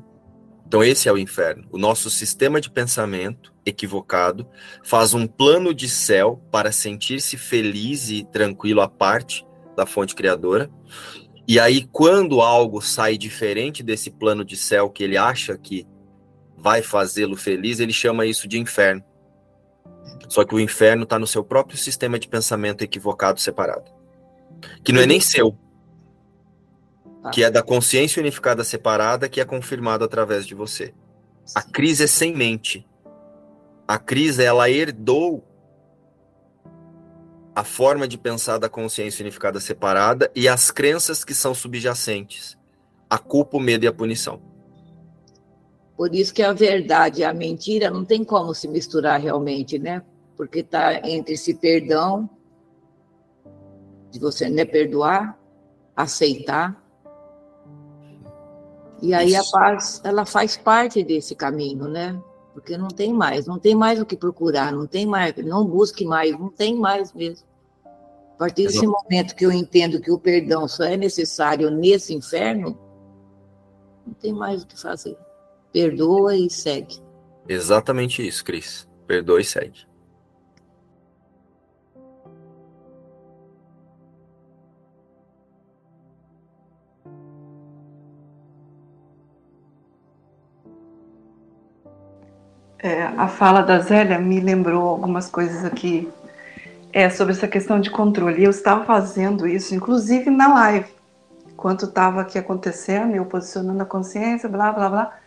Então 0.68 0.84
esse 0.84 1.08
é 1.08 1.14
o 1.14 1.18
inferno. 1.18 1.68
O 1.72 1.78
nosso 1.78 2.10
sistema 2.10 2.60
de 2.60 2.70
pensamento 2.70 3.54
equivocado 3.66 4.48
faz 4.84 5.14
um 5.14 5.26
plano 5.26 5.74
de 5.74 5.88
céu 5.88 6.44
para 6.52 6.72
sentir-se 6.72 7.38
feliz 7.38 8.10
e 8.10 8.24
tranquilo 8.26 8.82
à 8.82 8.90
parte 8.90 9.46
da 9.76 9.86
fonte 9.86 10.14
criadora 10.14 10.70
e 11.50 11.60
aí, 11.60 11.84
quando 11.92 12.42
algo 12.42 12.80
sai 12.80 13.18
diferente 13.18 13.82
desse 13.82 14.12
plano 14.12 14.46
de 14.46 14.56
céu 14.56 14.88
que 14.88 15.04
ele 15.04 15.18
acha 15.18 15.58
que 15.58 15.84
vai 16.56 16.84
fazê-lo 16.84 17.36
feliz, 17.36 17.80
ele 17.80 17.92
chama 17.92 18.28
isso 18.28 18.48
de 18.48 18.60
inferno. 18.60 19.04
Só 20.30 20.46
que 20.46 20.54
o 20.54 20.60
inferno 20.60 21.04
está 21.04 21.18
no 21.18 21.26
seu 21.28 21.44
próprio 21.44 21.78
sistema 21.78 22.20
de 22.20 22.28
pensamento 22.28 22.84
equivocado 22.84 23.40
separado. 23.40 23.92
Que 24.84 24.94
não 24.94 25.02
é 25.02 25.06
nem 25.08 25.20
seu. 25.20 25.58
Tá. 27.24 27.32
Que 27.32 27.44
é 27.44 27.50
da 27.50 27.64
consciência 27.64 28.22
unificada 28.22 28.64
separada 28.64 29.28
que 29.28 29.42
é 29.42 29.46
confirmado 29.46 30.06
através 30.06 30.46
de 30.46 30.54
você. 30.54 30.94
A 31.56 31.64
crise 31.64 32.04
é 32.04 32.08
sem 32.08 32.36
mente. 32.36 32.88
A 33.88 33.98
crise, 33.98 34.44
ela 34.44 34.70
herdou 34.70 35.44
a 37.56 37.64
forma 37.64 38.08
de 38.08 38.18
pensar 38.18 38.60
da 38.60 38.70
consciência 38.70 39.24
unificada 39.24 39.60
separada 39.60 40.32
e 40.36 40.48
as 40.48 40.70
crenças 40.70 41.26
que 41.26 41.34
são 41.34 41.56
subjacentes, 41.56 42.56
a 43.10 43.18
culpa, 43.18 43.58
o 43.58 43.60
medo 43.60 43.84
e 43.84 43.88
a 43.88 43.92
punição. 43.92 44.40
Por 45.98 46.14
isso 46.14 46.34
que 46.34 46.44
a 46.44 46.54
verdade 46.54 47.22
e 47.22 47.24
a 47.26 47.34
mentira 47.34 47.90
não 47.90 48.06
tem 48.06 48.24
como 48.24 48.54
se 48.54 48.68
misturar 48.68 49.20
realmente, 49.20 49.78
né? 49.80 50.04
Porque 50.40 50.60
está 50.60 51.06
entre 51.06 51.34
esse 51.34 51.54
perdão, 51.54 52.30
de 54.10 54.18
você 54.22 54.50
né, 54.50 54.64
perdoar, 54.64 55.38
aceitar. 55.94 56.82
E 59.02 59.14
aí 59.14 59.34
isso. 59.34 59.54
a 59.54 59.60
paz, 59.60 60.02
ela 60.02 60.26
faz 60.26 60.56
parte 60.56 61.04
desse 61.04 61.36
caminho, 61.36 61.90
né? 61.90 62.18
Porque 62.54 62.78
não 62.78 62.88
tem 62.88 63.12
mais, 63.12 63.48
não 63.48 63.60
tem 63.60 63.76
mais 63.76 64.00
o 64.00 64.06
que 64.06 64.16
procurar, 64.16 64.72
não 64.72 64.88
tem 64.88 65.06
mais, 65.06 65.36
não 65.44 65.66
busque 65.66 66.06
mais, 66.06 66.32
não 66.40 66.48
tem 66.48 66.74
mais 66.74 67.12
mesmo. 67.12 67.46
A 68.36 68.38
partir 68.38 68.68
desse 68.68 68.88
momento 68.88 69.36
que 69.36 69.46
eu 69.46 69.52
entendo 69.52 70.00
que 70.00 70.10
o 70.10 70.18
perdão 70.18 70.70
só 70.70 70.86
é 70.86 70.96
necessário 70.96 71.70
nesse 71.70 72.16
inferno, 72.16 72.80
não 74.08 74.14
tem 74.14 74.32
mais 74.32 74.64
o 74.64 74.68
que 74.68 74.80
fazer. 74.80 75.18
Perdoa 75.74 76.38
e 76.38 76.50
segue. 76.50 77.04
Exatamente 77.46 78.26
isso, 78.26 78.46
Cris. 78.46 78.88
Perdoa 79.06 79.42
e 79.42 79.44
segue. 79.44 79.89
É, 92.82 93.04
a 93.04 93.28
fala 93.28 93.62
da 93.62 93.80
Zélia 93.80 94.18
me 94.18 94.40
lembrou 94.40 94.88
algumas 94.88 95.30
coisas 95.30 95.66
aqui 95.66 96.10
é, 96.94 97.10
sobre 97.10 97.34
essa 97.34 97.48
questão 97.48 97.80
de 97.80 97.90
controle. 97.90 98.44
Eu 98.44 98.52
estava 98.52 98.86
fazendo 98.86 99.46
isso, 99.46 99.76
inclusive 99.76 100.30
na 100.30 100.54
live, 100.54 100.90
enquanto 101.52 101.86
estava 101.86 102.22
aqui 102.22 102.38
acontecendo, 102.38 103.14
eu 103.14 103.26
posicionando 103.26 103.84
a 103.84 103.86
consciência, 103.86 104.48
blá, 104.48 104.72
blá, 104.72 104.90
blá. 104.90 105.20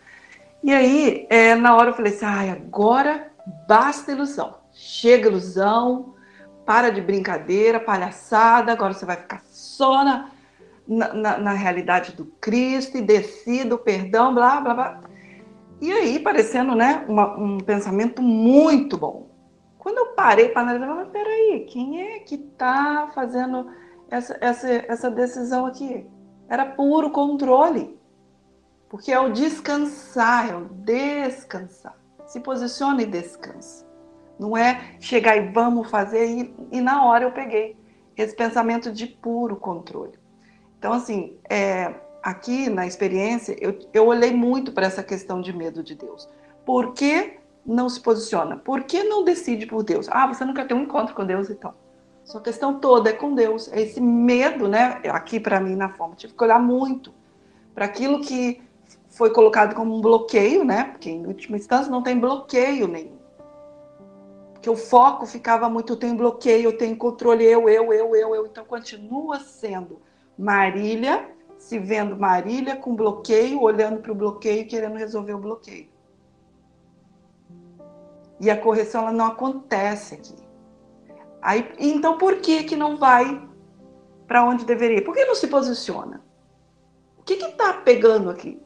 E 0.63 0.73
aí, 0.73 1.27
é, 1.29 1.53
na 1.53 1.75
hora 1.75 1.91
eu 1.91 1.93
falei 1.93 2.13
assim, 2.13 2.25
ai, 2.25 2.49
agora 2.49 3.27
basta 3.67 4.11
ilusão. 4.11 4.55
Chega 4.71 5.29
ilusão, 5.29 6.15
para 6.65 6.89
de 6.89 7.01
brincadeira, 7.01 7.79
palhaçada, 7.79 8.71
agora 8.71 8.93
você 8.93 9.05
vai 9.05 9.17
ficar 9.17 9.43
só 9.51 10.03
na, 10.03 10.29
na, 10.87 11.37
na 11.37 11.53
realidade 11.53 12.13
do 12.13 12.25
Cristo 12.41 12.97
e 12.97 13.01
decida 13.01 13.75
o 13.75 13.77
perdão, 13.77 14.33
blá, 14.33 14.59
blá, 14.59 14.73
blá. 14.73 15.12
E 15.81 15.91
aí, 15.91 16.19
parecendo 16.19 16.75
né, 16.75 17.05
uma, 17.07 17.37
um 17.37 17.57
pensamento 17.57 18.21
muito 18.21 18.97
bom, 18.97 19.27
quando 19.77 19.97
eu 19.97 20.07
parei 20.13 20.49
para 20.49 20.61
analisar, 20.61 20.87
eu 20.87 20.95
falei, 20.95 21.11
peraí, 21.11 21.65
quem 21.65 22.01
é 22.01 22.19
que 22.19 22.35
está 22.35 23.11
fazendo 23.13 23.69
essa, 24.09 24.37
essa, 24.39 24.67
essa 24.69 25.11
decisão 25.11 25.65
aqui? 25.65 26.07
Era 26.47 26.65
puro 26.65 27.09
controle. 27.09 27.99
Porque 28.87 29.11
é 29.11 29.19
o 29.19 29.31
descansar, 29.31 30.51
é 30.51 30.55
o 30.55 30.65
descansar. 30.65 31.97
Se 32.27 32.39
posiciona 32.39 33.01
e 33.01 33.05
descansa. 33.05 33.85
Não 34.39 34.55
é 34.55 34.95
chegar 34.99 35.35
e 35.35 35.51
vamos 35.51 35.89
fazer, 35.89 36.27
e, 36.27 36.55
e 36.71 36.79
na 36.79 37.05
hora 37.05 37.25
eu 37.25 37.31
peguei 37.31 37.75
esse 38.15 38.35
pensamento 38.35 38.91
de 38.91 39.07
puro 39.07 39.55
controle. 39.55 40.17
Então, 40.77 40.93
assim, 40.93 41.37
é, 41.49 41.93
aqui 42.23 42.69
na 42.69 42.87
experiência, 42.87 43.55
eu, 43.59 43.77
eu 43.93 44.07
olhei 44.07 44.33
muito 44.33 44.71
para 44.71 44.85
essa 44.85 45.03
questão 45.03 45.41
de 45.41 45.51
medo 45.51 45.83
de 45.83 45.93
Deus. 45.93 46.29
Por 46.65 46.93
que 46.93 47.37
não 47.65 47.89
se 47.89 47.99
posiciona? 47.99 48.55
Por 48.55 48.83
que 48.83 49.03
não 49.03 49.25
decide 49.25 49.65
por 49.65 49.83
Deus? 49.83 50.07
Ah, 50.09 50.25
você 50.25 50.45
não 50.45 50.53
quer 50.53 50.65
ter 50.65 50.73
um 50.73 50.83
encontro 50.83 51.13
com 51.13 51.25
Deus, 51.25 51.49
então. 51.49 51.73
Sua 52.23 52.39
questão 52.39 52.79
toda 52.79 53.09
é 53.09 53.13
com 53.13 53.35
Deus. 53.35 53.69
É 53.73 53.81
esse 53.81 53.99
medo, 53.99 54.69
né? 54.69 55.01
Aqui 55.09 55.39
para 55.39 55.59
mim 55.59 55.75
na 55.75 55.89
forma, 55.89 56.15
tive 56.15 56.33
que 56.33 56.43
olhar 56.43 56.59
muito 56.59 57.13
para 57.75 57.85
aquilo 57.85 58.21
que 58.21 58.61
foi 59.09 59.31
colocado 59.31 59.75
como 59.75 59.95
um 59.95 59.99
bloqueio, 59.99 60.63
né? 60.63 60.85
Porque 60.85 61.09
em 61.09 61.25
última 61.25 61.57
instância 61.57 61.91
não 61.91 62.01
tem 62.01 62.17
bloqueio 62.17 62.87
nenhum. 62.87 63.17
Porque 64.53 64.69
o 64.69 64.77
foco 64.77 65.25
ficava 65.25 65.67
muito, 65.67 65.97
tem 65.97 66.15
bloqueio, 66.15 66.69
eu 66.69 66.77
tenho 66.77 66.95
controle, 66.95 67.43
eu, 67.43 67.67
eu, 67.67 67.91
eu, 67.93 68.15
eu, 68.15 68.35
eu. 68.35 68.45
Então 68.45 68.63
continua 68.63 69.39
sendo 69.39 70.01
Marília, 70.37 71.29
se 71.63 71.79
vendo 71.79 72.17
Marília 72.17 72.75
com 72.75 72.93
bloqueio, 72.93 73.61
olhando 73.61 74.01
para 74.01 74.11
o 74.11 74.15
bloqueio, 74.15 74.67
querendo 74.67 74.97
resolver 74.97 75.33
o 75.33 75.39
bloqueio. 75.39 75.87
E 78.37 78.49
a 78.49 78.59
correção 78.59 79.03
ela 79.03 79.13
não 79.13 79.27
acontece 79.27 80.15
aqui. 80.15 80.35
Aí, 81.41 81.71
então 81.79 82.17
por 82.17 82.41
que 82.41 82.65
que 82.65 82.75
não 82.75 82.97
vai 82.97 83.41
para 84.27 84.43
onde 84.43 84.65
deveria? 84.65 85.01
Por 85.01 85.13
que 85.13 85.23
não 85.23 85.35
se 85.35 85.47
posiciona? 85.47 86.21
O 87.17 87.23
que 87.23 87.35
está 87.35 87.75
pegando 87.75 88.29
aqui? 88.29 88.61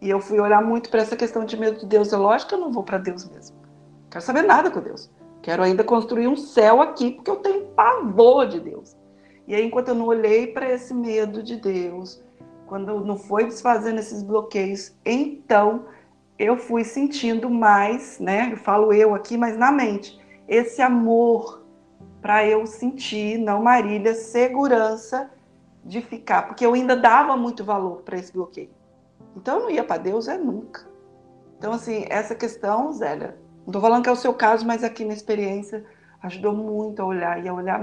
E 0.00 0.08
eu 0.08 0.18
fui 0.18 0.40
olhar 0.40 0.62
muito 0.62 0.88
para 0.88 1.02
essa 1.02 1.16
questão 1.16 1.44
de 1.44 1.58
medo 1.58 1.80
de 1.80 1.86
Deus. 1.86 2.10
É 2.10 2.16
lógico 2.16 2.48
que 2.48 2.54
eu 2.54 2.60
não 2.60 2.72
vou 2.72 2.82
para 2.82 2.96
Deus 2.96 3.28
mesmo. 3.28 3.54
Não 3.54 4.10
quero 4.10 4.24
saber 4.24 4.42
nada 4.42 4.70
com 4.70 4.80
Deus. 4.80 5.10
Quero 5.42 5.62
ainda 5.62 5.84
construir 5.84 6.26
um 6.26 6.36
céu 6.36 6.80
aqui, 6.80 7.10
porque 7.10 7.30
eu 7.30 7.36
tenho 7.36 7.66
pavor 7.66 8.48
de 8.48 8.60
Deus. 8.60 8.96
E 9.46 9.54
aí, 9.54 9.64
enquanto 9.64 9.88
eu 9.88 9.94
não 9.94 10.06
olhei 10.06 10.46
para 10.46 10.70
esse 10.70 10.94
medo 10.94 11.42
de 11.42 11.56
Deus, 11.56 12.22
quando 12.66 13.04
não 13.04 13.16
foi 13.16 13.44
desfazendo 13.44 13.98
esses 13.98 14.22
bloqueios, 14.22 14.92
então 15.04 15.86
eu 16.38 16.56
fui 16.56 16.82
sentindo 16.82 17.48
mais, 17.50 18.18
né? 18.18 18.50
Eu 18.52 18.56
falo 18.56 18.92
eu 18.92 19.14
aqui, 19.14 19.36
mas 19.36 19.56
na 19.56 19.70
mente, 19.70 20.18
esse 20.48 20.82
amor 20.82 21.62
para 22.20 22.46
eu 22.46 22.66
sentir, 22.66 23.38
não 23.38 23.62
Marília, 23.62 24.14
segurança 24.14 25.30
de 25.84 26.00
ficar, 26.00 26.46
porque 26.46 26.64
eu 26.64 26.72
ainda 26.72 26.96
dava 26.96 27.36
muito 27.36 27.62
valor 27.62 28.02
para 28.02 28.18
esse 28.18 28.32
bloqueio. 28.32 28.70
Então 29.36 29.58
eu 29.58 29.62
não 29.64 29.70
ia 29.70 29.84
para 29.84 29.98
Deus 30.00 30.26
é 30.26 30.38
nunca. 30.38 30.88
Então 31.58 31.72
assim, 31.74 32.06
essa 32.08 32.34
questão, 32.34 32.90
Zélia, 32.92 33.36
não 33.58 33.66
estou 33.66 33.82
falando 33.82 34.02
que 34.02 34.08
é 34.08 34.12
o 34.12 34.16
seu 34.16 34.32
caso, 34.32 34.66
mas 34.66 34.82
aqui 34.82 35.04
na 35.04 35.12
experiência 35.12 35.84
ajudou 36.22 36.54
muito 36.54 37.02
a 37.02 37.04
olhar 37.04 37.44
e 37.44 37.48
a 37.48 37.52
olhar 37.52 37.78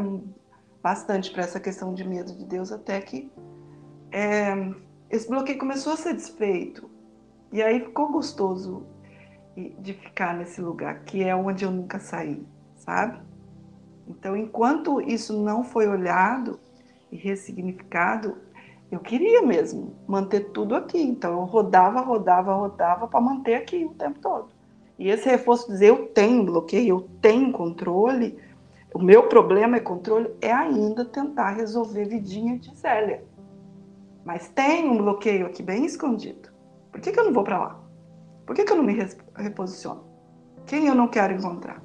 bastante 0.81 1.31
para 1.31 1.43
essa 1.43 1.59
questão 1.59 1.93
de 1.93 2.07
medo 2.07 2.33
de 2.33 2.45
Deus 2.45 2.71
até 2.71 2.99
que 3.01 3.31
é, 4.11 4.73
esse 5.09 5.29
bloqueio 5.29 5.59
começou 5.59 5.93
a 5.93 5.97
ser 5.97 6.13
desfeito 6.13 6.89
e 7.51 7.61
aí 7.61 7.79
ficou 7.79 8.11
gostoso 8.11 8.85
de 9.55 9.93
ficar 9.93 10.33
nesse 10.33 10.61
lugar, 10.61 11.03
que 11.03 11.23
é 11.23 11.35
onde 11.35 11.65
eu 11.65 11.71
nunca 11.71 11.99
saí, 11.99 12.45
sabe? 12.77 13.19
Então, 14.07 14.35
enquanto 14.35 15.01
isso 15.01 15.41
não 15.41 15.63
foi 15.63 15.87
olhado, 15.87 16.57
e 17.11 17.17
ressignificado, 17.17 18.37
eu 18.89 18.99
queria 18.99 19.41
mesmo 19.41 19.93
manter 20.07 20.51
tudo 20.51 20.75
aqui. 20.75 21.01
Então 21.01 21.33
eu 21.33 21.45
rodava, 21.45 22.01
rodava, 22.01 22.53
rodava 22.53 23.07
para 23.07 23.21
manter 23.21 23.55
aqui 23.55 23.85
o 23.85 23.93
tempo 23.93 24.19
todo. 24.19 24.47
E 24.97 25.09
esse 25.09 25.27
reforço 25.27 25.67
dizer 25.67 25.89
eu 25.89 26.07
tenho 26.07 26.45
bloqueio, 26.45 26.95
eu 26.95 27.09
tenho 27.21 27.51
controle, 27.51 28.37
o 28.93 28.99
meu 28.99 29.27
problema 29.27 29.77
é 29.77 29.79
controle, 29.79 30.29
é 30.41 30.51
ainda 30.51 31.05
tentar 31.05 31.51
resolver 31.51 32.05
vidinha 32.05 32.59
de 32.59 32.75
Zélia. 32.75 33.23
Mas 34.25 34.49
tem 34.49 34.89
um 34.89 34.97
bloqueio 34.97 35.45
aqui 35.45 35.63
bem 35.63 35.85
escondido. 35.85 36.49
Por 36.91 36.99
que, 36.99 37.11
que 37.11 37.19
eu 37.19 37.23
não 37.23 37.33
vou 37.33 37.43
para 37.43 37.57
lá? 37.57 37.83
Por 38.45 38.55
que, 38.55 38.65
que 38.65 38.71
eu 38.71 38.77
não 38.77 38.83
me 38.83 38.97
reposiciono? 39.35 40.03
Quem 40.65 40.87
eu 40.87 40.95
não 40.95 41.07
quero 41.07 41.33
encontrar? 41.33 41.81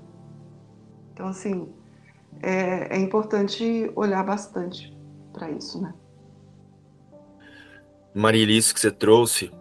Então, 1.12 1.28
assim, 1.28 1.72
é, 2.42 2.96
é 2.96 2.98
importante 2.98 3.90
olhar 3.94 4.24
bastante 4.24 4.94
para 5.32 5.50
isso, 5.50 5.80
né? 5.80 5.94
Marília, 8.12 8.58
isso 8.58 8.74
que 8.74 8.80
você 8.80 8.90
trouxe, 8.90 9.52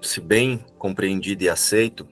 se 0.00 0.20
bem 0.20 0.64
compreendido 0.78 1.44
e 1.44 1.48
aceito, 1.48 2.08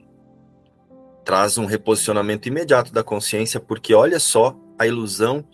traz 1.25 1.57
um 1.57 1.65
reposicionamento 1.65 2.49
imediato 2.49 2.93
da 2.93 3.03
consciência, 3.03 3.59
porque 3.59 3.95
olha 3.95 4.21
só 4.21 4.57
a 4.85 4.89
ilusão 4.89 5.45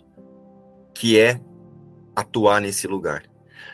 que 0.93 1.19
é 1.19 1.39
atuar 2.15 2.61
nesse 2.61 2.87
lugar. 2.87 3.23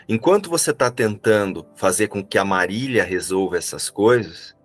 Enquanto 0.08 0.50
você 0.50 0.72
está 0.72 0.90
tentando 0.90 1.66
fazer 1.76 2.08
com 2.08 2.24
que 2.24 2.38
a 2.38 2.46
Marília 2.46 3.04
resolva 3.04 3.58
essas 3.58 3.90
coisas, 3.90 4.56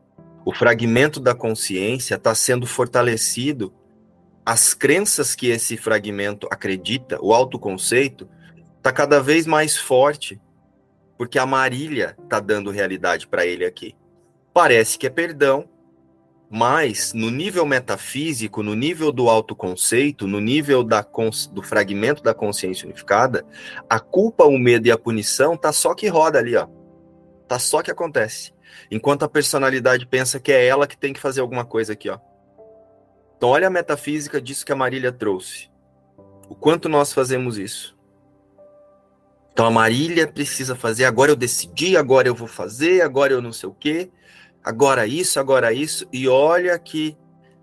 o 0.44 0.52
fragmento 0.54 1.18
da 1.18 1.34
consciência 1.34 2.14
está 2.14 2.34
sendo 2.34 2.66
fortalecido. 2.66 3.72
As 4.44 4.74
crenças 4.74 5.34
que 5.34 5.48
esse 5.48 5.76
fragmento 5.76 6.48
acredita, 6.50 7.18
o 7.20 7.32
autoconceito, 7.32 8.28
está 8.76 8.92
cada 8.92 9.20
vez 9.20 9.46
mais 9.46 9.76
forte, 9.76 10.40
porque 11.16 11.38
a 11.38 11.46
Marília 11.46 12.16
está 12.22 12.40
dando 12.40 12.70
realidade 12.70 13.26
para 13.28 13.46
ele 13.46 13.64
aqui. 13.64 13.94
Parece 14.52 14.98
que 14.98 15.06
é 15.06 15.10
perdão, 15.10 15.68
mas 16.54 17.14
no 17.14 17.30
nível 17.30 17.64
metafísico, 17.64 18.62
no 18.62 18.74
nível 18.74 19.10
do 19.10 19.30
autoconceito, 19.30 20.26
no 20.26 20.38
nível 20.38 20.84
da 20.84 21.00
do 21.50 21.62
fragmento 21.62 22.22
da 22.22 22.34
consciência 22.34 22.84
unificada, 22.84 23.42
a 23.88 23.98
culpa, 23.98 24.44
o 24.44 24.58
medo 24.58 24.86
e 24.86 24.90
a 24.90 24.98
punição 24.98 25.56
tá 25.56 25.72
só 25.72 25.94
que 25.94 26.08
roda 26.08 26.38
ali, 26.38 26.54
ó. 26.54 26.68
Tá 27.48 27.58
só 27.58 27.80
que 27.80 27.90
acontece. 27.90 28.52
Enquanto 28.90 29.22
a 29.22 29.30
personalidade 29.30 30.04
pensa 30.04 30.38
que 30.38 30.52
é 30.52 30.66
ela 30.66 30.86
que 30.86 30.94
tem 30.94 31.14
que 31.14 31.20
fazer 31.20 31.40
alguma 31.40 31.64
coisa 31.64 31.94
aqui, 31.94 32.10
ó. 32.10 32.18
Então 33.38 33.48
olha 33.48 33.68
a 33.68 33.70
metafísica 33.70 34.38
disso 34.38 34.66
que 34.66 34.72
a 34.72 34.76
Marília 34.76 35.10
trouxe. 35.10 35.70
O 36.50 36.54
quanto 36.54 36.86
nós 36.86 37.14
fazemos 37.14 37.56
isso. 37.56 37.96
Então 39.54 39.64
a 39.64 39.70
Marília 39.70 40.28
precisa 40.28 40.76
fazer, 40.76 41.06
agora 41.06 41.30
eu 41.30 41.36
decidi, 41.36 41.96
agora 41.96 42.28
eu 42.28 42.34
vou 42.34 42.46
fazer, 42.46 43.00
agora 43.00 43.32
eu 43.32 43.40
não 43.40 43.54
sei 43.54 43.70
o 43.70 43.74
quê 43.74 44.10
agora 44.64 45.06
isso, 45.06 45.38
agora 45.40 45.72
isso, 45.72 46.06
e 46.12 46.28
olha 46.28 46.78
que. 46.78 47.16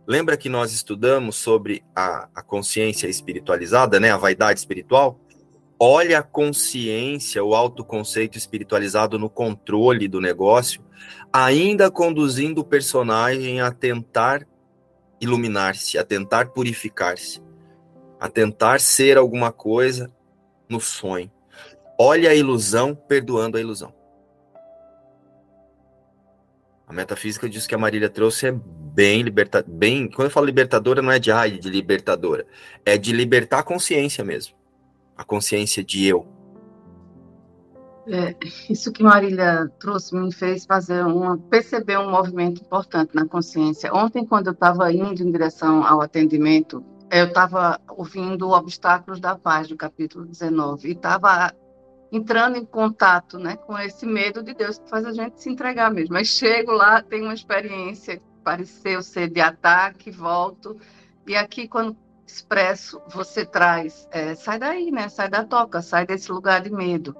Lembra 0.08 0.36
que 0.36 0.50
nós 0.50 0.74
estudamos 0.74 1.36
sobre 1.36 1.84
a, 1.96 2.28
a 2.34 2.42
consciência 2.42 3.08
espiritualizada, 3.08 4.00
né? 4.00 4.12
A 4.12 4.18
vaidade 4.18 4.60
espiritual? 4.60 5.20
Olha 5.80 6.20
a 6.20 6.24
consciência, 6.24 7.44
o 7.44 7.54
autoconceito 7.54 8.36
espiritualizado 8.36 9.20
no 9.20 9.30
controle 9.30 10.08
do 10.08 10.20
negócio, 10.20 10.84
ainda 11.32 11.92
conduzindo 11.92 12.62
o 12.62 12.66
personagem 12.66 13.62
a 13.62 13.72
tentar 13.72 14.48
iluminar-se, 15.22 15.98
a 15.98 16.04
tentar 16.04 16.50
purificar-se, 16.50 17.42
a 18.20 18.28
tentar 18.28 18.82
ser 18.82 19.18
alguma 19.18 19.52
coisa 19.52 20.12
no 20.68 20.80
sonho. 20.80 21.32
Olha 21.98 22.32
a 22.32 22.36
ilusão 22.36 22.96
perdoando 22.96 23.58
a 23.58 23.62
ilusão. 23.62 23.94
A 26.90 26.94
metafísica 26.94 27.48
diz 27.48 27.68
que 27.68 27.76
a 27.76 27.78
Marília 27.78 28.10
trouxe 28.10 28.48
é 28.48 28.52
bem 28.52 29.22
liberta, 29.22 29.64
bem. 29.66 30.10
Quando 30.10 30.26
eu 30.26 30.32
falo 30.32 30.48
libertadora, 30.48 31.04
não 31.04 31.12
é 31.12 31.20
de 31.20 31.32
ai, 31.32 31.52
de 31.52 31.70
libertadora, 31.70 32.48
é 32.84 32.98
de 32.98 33.12
libertar 33.12 33.60
a 33.60 33.64
consciência 33.64 34.24
mesmo, 34.24 34.56
a 35.16 35.24
consciência 35.24 35.84
de 35.84 36.04
eu. 36.04 36.28
É, 38.08 38.36
isso 38.68 38.92
que 38.92 39.04
Marília 39.04 39.72
trouxe 39.80 40.16
me 40.16 40.34
fez 40.34 40.66
fazer 40.66 41.06
uma 41.06 41.38
perceber 41.38 42.00
um 42.00 42.10
movimento 42.10 42.60
importante 42.64 43.14
na 43.14 43.24
consciência. 43.24 43.94
Ontem, 43.94 44.26
quando 44.26 44.48
eu 44.48 44.54
estava 44.54 44.92
indo 44.92 45.22
em 45.22 45.32
direção 45.32 45.86
ao 45.86 46.02
atendimento, 46.02 46.84
eu 47.12 47.28
estava 47.28 47.80
ouvindo 47.88 48.50
Obstáculos 48.50 49.20
da 49.20 49.36
Paz 49.36 49.68
do 49.68 49.78
capítulo 49.78 50.26
19 50.26 50.88
e 50.88 50.92
estava 50.94 51.54
entrando 52.12 52.58
em 52.58 52.66
contato 52.66 53.38
né, 53.38 53.56
com 53.56 53.78
esse 53.78 54.06
medo 54.06 54.42
de 54.42 54.54
Deus 54.54 54.80
que 54.80 54.90
faz 54.90 55.06
a 55.06 55.12
gente 55.12 55.42
se 55.42 55.50
entregar 55.50 55.92
mesmo. 55.92 56.14
Mas 56.14 56.28
chego 56.28 56.72
lá, 56.72 57.02
tenho 57.02 57.26
uma 57.26 57.34
experiência 57.34 58.18
que 58.18 58.24
pareceu 58.44 59.02
ser 59.02 59.30
de 59.30 59.42
ataque, 59.42 60.10
volto, 60.10 60.80
e 61.28 61.36
aqui 61.36 61.68
quando 61.68 61.96
expresso, 62.26 63.02
você 63.08 63.46
traz, 63.46 64.08
é, 64.12 64.36
sai 64.36 64.60
daí, 64.60 64.92
né? 64.92 65.10
Sai 65.10 65.30
da 65.30 65.44
toca, 65.44 65.82
sai 65.82 66.06
desse 66.06 66.32
lugar 66.32 66.62
de 66.62 66.72
medo. 66.72 67.16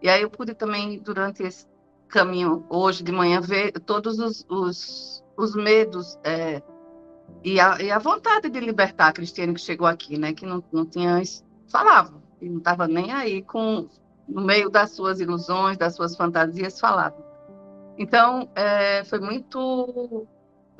E 0.00 0.08
aí 0.08 0.22
eu 0.22 0.30
pude 0.30 0.54
também, 0.54 0.98
durante 0.98 1.42
esse 1.42 1.66
caminho, 2.08 2.64
hoje 2.68 3.02
de 3.02 3.10
manhã, 3.12 3.40
ver 3.40 3.72
todos 3.72 4.18
os, 4.18 4.46
os, 4.48 5.24
os 5.36 5.54
medos 5.54 6.18
é, 6.22 6.62
e, 7.42 7.58
a, 7.58 7.80
e 7.80 7.90
a 7.90 7.98
vontade 7.98 8.48
de 8.48 8.60
libertar 8.60 9.08
a 9.08 9.12
Cristiane 9.12 9.54
que 9.54 9.60
chegou 9.60 9.86
aqui, 9.86 10.16
né? 10.16 10.32
Que 10.32 10.46
não, 10.46 10.62
não 10.72 10.86
tinha, 10.86 11.20
falava, 11.68 12.22
e 12.40 12.48
não 12.48 12.58
estava 12.58 12.86
nem 12.86 13.12
aí 13.12 13.42
com 13.42 13.88
no 14.28 14.42
meio 14.42 14.70
das 14.70 14.90
suas 14.92 15.20
ilusões, 15.20 15.76
das 15.76 15.94
suas 15.94 16.16
fantasias, 16.16 16.78
falava. 16.78 17.16
Então, 17.98 18.48
é, 18.54 19.04
foi 19.04 19.20
muito 19.20 20.26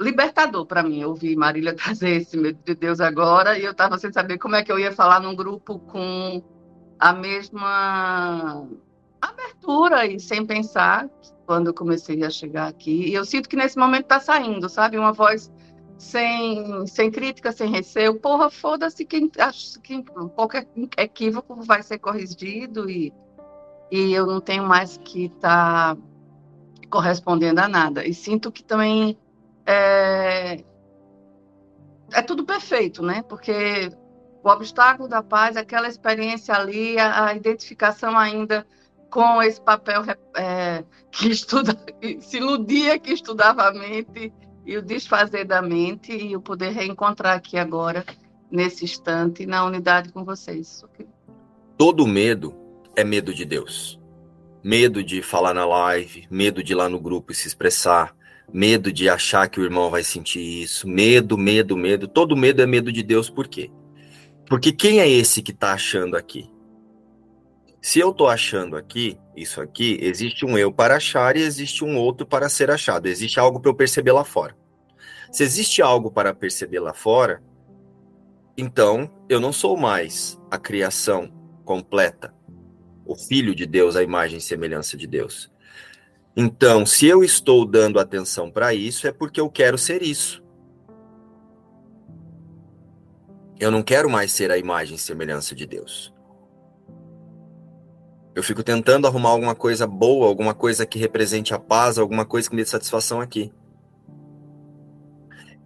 libertador 0.00 0.66
para 0.66 0.82
mim 0.82 1.04
ouvir 1.04 1.36
Marília 1.36 1.74
trazer 1.76 2.22
esse 2.22 2.36
medo 2.36 2.58
de 2.64 2.74
Deus 2.74 3.00
agora, 3.00 3.58
e 3.58 3.64
eu 3.64 3.72
estava 3.72 3.98
sem 3.98 4.12
saber 4.12 4.38
como 4.38 4.56
é 4.56 4.62
que 4.62 4.72
eu 4.72 4.78
ia 4.78 4.92
falar 4.92 5.20
num 5.20 5.34
grupo 5.34 5.78
com 5.78 6.42
a 6.98 7.12
mesma 7.12 8.66
abertura 9.20 10.06
e 10.06 10.18
sem 10.18 10.44
pensar 10.44 11.08
quando 11.46 11.68
eu 11.68 11.74
comecei 11.74 12.22
a 12.24 12.30
chegar 12.30 12.68
aqui. 12.68 13.08
E 13.08 13.14
eu 13.14 13.24
sinto 13.24 13.48
que 13.48 13.56
nesse 13.56 13.78
momento 13.78 14.04
está 14.04 14.20
saindo, 14.20 14.68
sabe? 14.68 14.98
Uma 14.98 15.12
voz 15.12 15.50
sem, 15.98 16.86
sem 16.86 17.10
crítica, 17.10 17.52
sem 17.52 17.70
receio. 17.70 18.18
Porra, 18.18 18.50
foda-se 18.50 19.04
quem 19.04 19.30
acha 19.38 19.78
que 19.80 20.02
qualquer 20.34 20.66
equívoco 20.96 21.56
vai 21.62 21.82
ser 21.82 21.98
corrigido 21.98 22.90
e 22.90 23.12
e 23.92 24.14
eu 24.14 24.26
não 24.26 24.40
tenho 24.40 24.66
mais 24.66 24.96
que 24.96 25.26
estar 25.26 25.94
tá 25.94 26.02
correspondendo 26.88 27.60
a 27.60 27.68
nada. 27.68 28.06
E 28.08 28.14
sinto 28.14 28.50
que 28.50 28.64
também 28.64 29.18
é, 29.66 30.64
é 32.10 32.22
tudo 32.22 32.42
perfeito, 32.42 33.02
né? 33.02 33.22
Porque 33.28 33.90
o 34.42 34.48
obstáculo 34.48 35.10
da 35.10 35.22
paz, 35.22 35.58
aquela 35.58 35.86
experiência 35.86 36.54
ali, 36.54 36.98
a, 36.98 37.26
a 37.26 37.34
identificação 37.34 38.16
ainda 38.16 38.66
com 39.10 39.42
esse 39.42 39.60
papel 39.60 40.04
é, 40.38 40.82
que 41.10 41.28
estuda, 41.28 41.74
que 41.74 42.18
se 42.22 42.38
iludia 42.38 42.98
que 42.98 43.12
estudava 43.12 43.64
a 43.64 43.74
mente 43.74 44.32
e 44.64 44.74
o 44.78 44.80
desfazer 44.80 45.44
da 45.44 45.60
mente 45.60 46.16
e 46.16 46.34
o 46.34 46.40
poder 46.40 46.70
reencontrar 46.70 47.36
aqui 47.36 47.58
agora, 47.58 48.06
nesse 48.50 48.86
instante, 48.86 49.44
na 49.44 49.66
unidade 49.66 50.10
com 50.10 50.24
vocês. 50.24 50.82
Todo 51.76 52.06
medo 52.06 52.61
é 52.96 53.04
medo 53.04 53.34
de 53.34 53.44
Deus. 53.44 54.00
Medo 54.62 55.02
de 55.02 55.22
falar 55.22 55.54
na 55.54 55.64
live, 55.64 56.26
medo 56.30 56.62
de 56.62 56.72
ir 56.72 56.76
lá 56.76 56.88
no 56.88 57.00
grupo 57.00 57.32
e 57.32 57.34
se 57.34 57.48
expressar, 57.48 58.14
medo 58.52 58.92
de 58.92 59.08
achar 59.08 59.48
que 59.48 59.60
o 59.60 59.64
irmão 59.64 59.90
vai 59.90 60.04
sentir 60.04 60.62
isso, 60.62 60.88
medo, 60.88 61.36
medo, 61.36 61.76
medo. 61.76 62.06
Todo 62.06 62.36
medo 62.36 62.62
é 62.62 62.66
medo 62.66 62.92
de 62.92 63.02
Deus, 63.02 63.28
por 63.28 63.48
quê? 63.48 63.70
Porque 64.46 64.72
quem 64.72 65.00
é 65.00 65.08
esse 65.08 65.42
que 65.42 65.50
está 65.50 65.72
achando 65.72 66.16
aqui? 66.16 66.48
Se 67.80 67.98
eu 67.98 68.10
estou 68.10 68.28
achando 68.28 68.76
aqui, 68.76 69.18
isso 69.36 69.60
aqui, 69.60 69.98
existe 70.00 70.46
um 70.46 70.56
eu 70.56 70.72
para 70.72 70.96
achar 70.96 71.36
e 71.36 71.40
existe 71.40 71.84
um 71.84 71.96
outro 71.96 72.24
para 72.24 72.48
ser 72.48 72.70
achado. 72.70 73.06
Existe 73.06 73.40
algo 73.40 73.58
para 73.58 73.70
eu 73.70 73.74
perceber 73.74 74.12
lá 74.12 74.24
fora. 74.24 74.56
Se 75.32 75.42
existe 75.42 75.82
algo 75.82 76.10
para 76.10 76.32
perceber 76.32 76.78
lá 76.78 76.92
fora, 76.92 77.42
então 78.56 79.10
eu 79.28 79.40
não 79.40 79.52
sou 79.52 79.76
mais 79.76 80.38
a 80.50 80.58
criação 80.58 81.32
completa 81.64 82.32
o 83.04 83.16
Filho 83.16 83.54
de 83.54 83.66
Deus, 83.66 83.96
a 83.96 84.02
imagem 84.02 84.38
e 84.38 84.42
semelhança 84.42 84.96
de 84.96 85.06
Deus. 85.06 85.50
Então, 86.36 86.86
se 86.86 87.06
eu 87.06 87.22
estou 87.22 87.66
dando 87.66 87.98
atenção 87.98 88.50
para 88.50 88.72
isso, 88.72 89.06
é 89.06 89.12
porque 89.12 89.40
eu 89.40 89.50
quero 89.50 89.76
ser 89.76 90.02
isso. 90.02 90.42
Eu 93.60 93.70
não 93.70 93.82
quero 93.82 94.08
mais 94.08 94.32
ser 94.32 94.50
a 94.50 94.58
imagem 94.58 94.96
e 94.96 94.98
semelhança 94.98 95.54
de 95.54 95.66
Deus. 95.66 96.12
Eu 98.34 98.42
fico 98.42 98.62
tentando 98.62 99.06
arrumar 99.06 99.28
alguma 99.28 99.54
coisa 99.54 99.86
boa, 99.86 100.26
alguma 100.26 100.54
coisa 100.54 100.86
que 100.86 100.98
represente 100.98 101.52
a 101.52 101.58
paz, 101.58 101.98
alguma 101.98 102.24
coisa 102.24 102.48
que 102.48 102.56
me 102.56 102.62
dê 102.62 102.68
satisfação 102.68 103.20
aqui. 103.20 103.52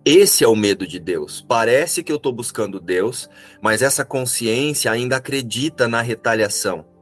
Esse 0.05 0.43
é 0.43 0.49
o 0.49 0.57
medo 0.57 0.87
de 0.87 0.99
Deus. 0.99 1.45
Parece 1.47 2.03
que 2.03 2.11
eu 2.11 2.16
estou 2.16 2.32
buscando 2.32 2.80
Deus, 2.80 3.30
mas 3.61 3.82
essa 3.82 4.05
consciência 4.05 4.91
ainda 4.91 5.16
acredita 5.16 5.87
na 5.87 6.03
retaliação 6.03 6.95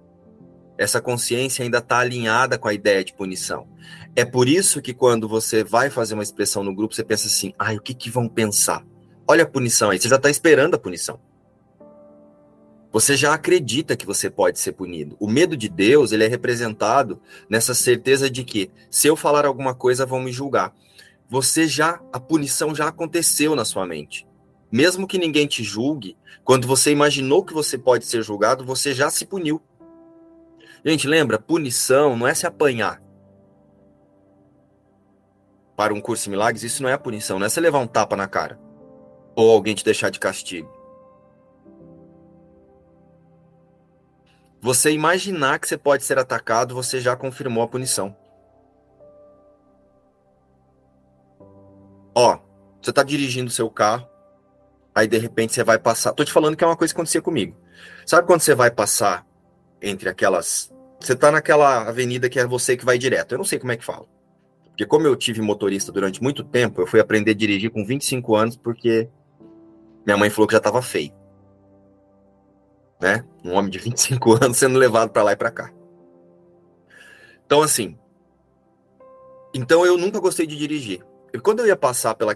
essa 0.77 1.01
consciência 1.01 1.63
ainda 1.63 1.79
está 1.79 1.99
alinhada 1.99 2.59
com 2.59 2.69
a 2.69 2.75
ideia 2.75 3.05
de 3.05 3.15
punição. 3.15 3.67
É 4.17 4.25
por 4.25 4.49
isso 4.49 4.81
que 4.83 4.95
quando 4.95 5.29
você 5.29 5.65
vai 5.65 5.91
fazer 5.91 6.15
uma 6.15 6.23
expressão 6.23 6.63
no 6.63 6.75
grupo, 6.75 6.95
você 6.95 7.05
pensa 7.05 7.27
assim: 7.27 7.53
ai, 7.59 7.77
o 7.77 7.81
que, 7.81 7.95
que 7.95 8.11
vão 8.11 8.29
pensar? 8.29 8.85
Olha 9.27 9.45
a 9.45 9.49
punição 9.49 9.91
aí, 9.91 9.99
você 9.99 10.09
já 10.09 10.17
está 10.17 10.31
esperando 10.31 10.75
a 10.75 10.79
punição. 10.79 11.19
Você 12.93 13.17
já 13.17 13.35
acredita 13.35 13.97
que 13.97 14.07
você 14.07 14.31
pode 14.31 14.61
ser 14.61 14.71
punido. 14.71 15.17
O 15.19 15.27
medo 15.27 15.57
de 15.57 15.69
Deus, 15.69 16.13
ele 16.13 16.23
é 16.23 16.29
representado 16.29 17.21
nessa 17.51 17.75
certeza 17.75 18.31
de 18.31 18.45
que 18.45 18.71
se 18.89 19.09
eu 19.09 19.17
falar 19.17 19.45
alguma 19.45 19.75
coisa 19.75 20.07
vão 20.07 20.21
me 20.21 20.31
julgar. 20.31 20.73
Você 21.29 21.67
já 21.67 22.01
a 22.13 22.21
punição 22.21 22.73
já 22.73 22.87
aconteceu 22.87 23.57
na 23.57 23.65
sua 23.65 23.85
mente. 23.85 24.25
Mesmo 24.71 25.09
que 25.09 25.19
ninguém 25.19 25.47
te 25.47 25.65
julgue, 25.65 26.17
quando 26.45 26.69
você 26.69 26.93
imaginou 26.93 27.45
que 27.45 27.53
você 27.53 27.77
pode 27.77 28.07
ser 28.07 28.23
julgado, 28.23 28.65
você 28.65 28.95
já 28.95 29.11
se 29.11 29.27
puniu. 29.27 29.61
Gente, 30.85 31.07
lembra, 31.07 31.39
punição 31.39 32.17
não 32.17 32.27
é 32.27 32.35
se 32.35 32.47
apanhar. 32.47 33.01
Para 35.77 35.95
um 35.95 36.01
curso 36.01 36.25
de 36.25 36.31
milagres, 36.31 36.63
isso 36.63 36.83
não 36.83 36.91
é 36.91 36.97
punição, 36.99 37.39
não 37.39 37.47
é 37.47 37.49
você 37.49 37.61
levar 37.61 37.79
um 37.79 37.87
tapa 37.87 38.15
na 38.15 38.29
cara 38.29 38.59
ou 39.35 39.51
alguém 39.51 39.75
te 39.75 39.85
deixar 39.85 40.11
de 40.11 40.21
castigo. 40.21 40.73
Você 44.61 44.93
imaginar 44.93 45.59
que 45.59 45.69
você 45.69 45.77
pode 45.77 46.05
ser 46.05 46.19
atacado, 46.19 46.75
você 46.75 47.01
já 47.01 47.17
confirmou 47.17 47.63
a 47.63 47.69
punição. 47.69 48.17
Ó, 52.15 52.39
você 52.81 52.93
tá 52.93 53.03
dirigindo 53.03 53.51
seu 53.51 53.69
carro, 53.69 54.09
aí 54.95 55.07
de 55.07 55.19
repente 55.19 55.53
você 55.53 55.65
vai 55.65 55.79
passar. 55.79 56.13
Tô 56.13 56.25
te 56.25 56.33
falando 56.33 56.57
que 56.57 56.65
é 56.65 56.67
uma 56.67 56.77
coisa 56.77 56.95
que 56.95 56.99
acontecia 56.99 57.21
comigo. 57.21 57.57
Sabe 58.07 58.27
quando 58.27 58.41
você 58.41 58.55
vai 58.55 58.71
passar 58.71 59.27
entre 59.83 60.09
aquelas. 60.09 60.74
Você 61.05 61.15
tá 61.15 61.31
naquela 61.31 61.89
avenida 61.89 62.29
que 62.29 62.39
é 62.39 62.47
você 62.47 62.77
que 62.77 62.85
vai 62.85 62.99
direto. 62.99 63.33
Eu 63.33 63.39
não 63.39 63.45
sei 63.45 63.59
como 63.59 63.73
é 63.73 63.77
que 63.77 63.85
fala. 63.85 64.07
Porque 64.65 64.87
como 64.87 65.07
eu 65.07 65.15
tive 65.15 65.41
motorista 65.41 65.93
durante 65.93 66.23
muito 66.23 66.43
tempo, 66.43 66.81
eu 66.81 66.87
fui 66.87 66.99
aprender 66.99 67.33
a 67.33 67.35
dirigir 67.35 67.71
com 67.71 67.85
25 67.85 68.35
anos 68.35 68.57
porque 68.57 69.09
minha 70.05 70.17
mãe 70.17 70.31
falou 70.31 70.49
que 70.49 70.55
já 70.55 70.61
tava 70.61 70.83
feio 70.83 71.13
né? 73.05 73.23
Um 73.45 73.53
homem 73.53 73.71
de 73.71 73.79
25 73.79 74.33
anos 74.43 74.57
sendo 74.57 74.79
levado 74.79 75.11
para 75.11 75.23
lá 75.23 75.33
e 75.33 75.37
para 75.37 75.51
cá. 75.51 75.71
Então, 77.45 77.61
assim. 77.61 77.99
Então, 79.53 79.85
eu 79.85 79.99
nunca 79.99 80.19
gostei 80.19 80.47
de 80.47 80.57
dirigir. 80.57 81.05
E 81.33 81.39
quando 81.39 81.61
eu 81.61 81.67
ia 81.67 81.77
passar 81.77 82.15
pelas 82.15 82.33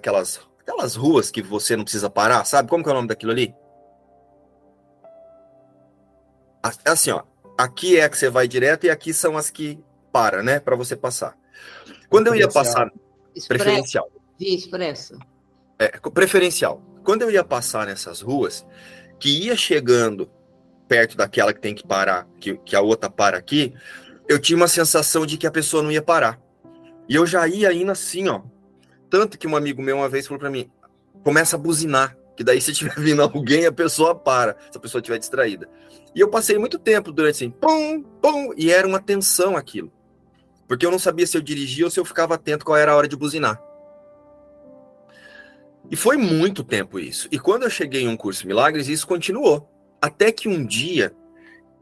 aquelas 0.60 0.94
ruas 0.94 1.30
que 1.30 1.40
você 1.40 1.74
não 1.74 1.84
precisa 1.84 2.10
parar, 2.10 2.44
sabe? 2.44 2.68
Como 2.68 2.84
que 2.84 2.90
é 2.90 2.92
o 2.92 2.96
nome 2.96 3.08
daquilo 3.08 3.32
ali? 3.32 3.54
É 6.84 6.90
assim, 6.90 7.10
ó. 7.10 7.22
Aqui 7.58 7.98
é 7.98 8.04
a 8.04 8.08
que 8.08 8.16
você 8.16 8.30
vai 8.30 8.46
direto 8.46 8.86
e 8.86 8.90
aqui 8.90 9.12
são 9.12 9.36
as 9.36 9.50
que 9.50 9.80
para, 10.12 10.44
né? 10.44 10.60
Para 10.60 10.76
você 10.76 10.94
passar. 10.94 11.36
Quando 12.08 12.28
eu 12.28 12.36
ia 12.36 12.48
passar. 12.48 12.88
Preferencial. 13.48 14.08
Via 14.38 14.54
expressa. 14.54 15.18
É, 15.76 15.88
preferencial. 16.10 16.80
Quando 17.02 17.22
eu 17.22 17.30
ia 17.32 17.42
passar 17.42 17.86
nessas 17.86 18.20
ruas, 18.20 18.64
que 19.18 19.46
ia 19.46 19.56
chegando 19.56 20.30
perto 20.86 21.16
daquela 21.16 21.52
que 21.52 21.60
tem 21.60 21.74
que 21.74 21.86
parar, 21.86 22.28
que, 22.40 22.56
que 22.58 22.76
a 22.76 22.80
outra 22.80 23.10
para 23.10 23.36
aqui, 23.36 23.74
eu 24.28 24.38
tinha 24.38 24.56
uma 24.56 24.68
sensação 24.68 25.26
de 25.26 25.36
que 25.36 25.46
a 25.46 25.50
pessoa 25.50 25.82
não 25.82 25.90
ia 25.90 26.02
parar. 26.02 26.40
E 27.08 27.14
eu 27.14 27.26
já 27.26 27.48
ia 27.48 27.72
indo 27.72 27.90
assim, 27.90 28.28
ó. 28.28 28.42
Tanto 29.10 29.38
que 29.38 29.46
um 29.46 29.56
amigo 29.56 29.82
meu 29.82 29.96
uma 29.96 30.08
vez 30.08 30.26
falou 30.26 30.38
para 30.38 30.50
mim: 30.50 30.70
começa 31.24 31.56
a 31.56 31.58
buzinar, 31.58 32.16
que 32.38 32.44
daí 32.44 32.60
se 32.60 32.72
tiver 32.72 32.94
vindo 33.02 33.20
alguém, 33.20 33.66
a 33.66 33.72
pessoa 33.72 34.14
para, 34.14 34.56
se 34.70 34.78
a 34.78 34.80
pessoa 34.80 35.00
estiver 35.00 35.18
distraída. 35.18 35.68
E 36.14 36.20
eu 36.20 36.30
passei 36.30 36.56
muito 36.56 36.78
tempo 36.78 37.10
durante 37.10 37.34
assim, 37.34 37.50
pum, 37.50 38.00
pum, 38.22 38.54
e 38.56 38.70
era 38.70 38.86
uma 38.86 39.00
tensão 39.00 39.56
aquilo. 39.56 39.92
Porque 40.68 40.86
eu 40.86 40.90
não 40.92 41.00
sabia 41.00 41.26
se 41.26 41.36
eu 41.36 41.42
dirigia 41.42 41.84
ou 41.84 41.90
se 41.90 41.98
eu 41.98 42.04
ficava 42.04 42.36
atento 42.36 42.64
qual 42.64 42.76
era 42.76 42.92
a 42.92 42.96
hora 42.96 43.08
de 43.08 43.16
buzinar. 43.16 43.60
E 45.90 45.96
foi 45.96 46.16
muito 46.16 46.62
tempo 46.62 47.00
isso. 47.00 47.26
E 47.32 47.40
quando 47.40 47.64
eu 47.64 47.70
cheguei 47.70 48.02
em 48.02 48.08
um 48.08 48.16
curso 48.16 48.46
Milagres, 48.46 48.86
isso 48.86 49.06
continuou. 49.06 49.68
Até 50.00 50.30
que 50.30 50.48
um 50.48 50.64
dia 50.64 51.12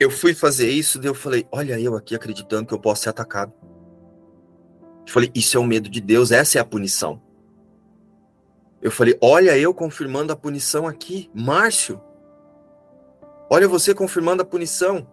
eu 0.01 0.11
fui 0.11 0.33
fazer 0.33 0.71
isso, 0.71 0.99
e 1.03 1.07
eu 1.07 1.15
falei: 1.15 1.47
Olha, 1.53 1.79
eu 1.79 1.95
aqui 1.95 2.15
acreditando 2.15 2.67
que 2.67 2.73
eu 2.73 2.81
posso 2.81 3.03
ser 3.03 3.11
atacado. 3.11 3.53
Eu 5.07 5.13
falei: 5.13 5.31
Isso 5.35 5.59
é 5.59 5.61
o 5.61 5.65
medo 5.65 5.91
de 5.91 6.01
Deus, 6.01 6.31
essa 6.31 6.57
é 6.57 6.61
a 6.63 6.65
punição. 6.65 7.21
Eu 8.81 8.91
falei: 8.91 9.17
Olha, 9.21 9.57
eu 9.59 9.73
confirmando 9.75 10.33
a 10.33 10.37
punição 10.37 10.87
aqui, 10.87 11.31
Márcio. 11.35 12.01
Olha 13.51 13.69
você 13.69 13.95
confirmando 13.95 14.43
a 14.43 14.47
punição. 14.47 15.07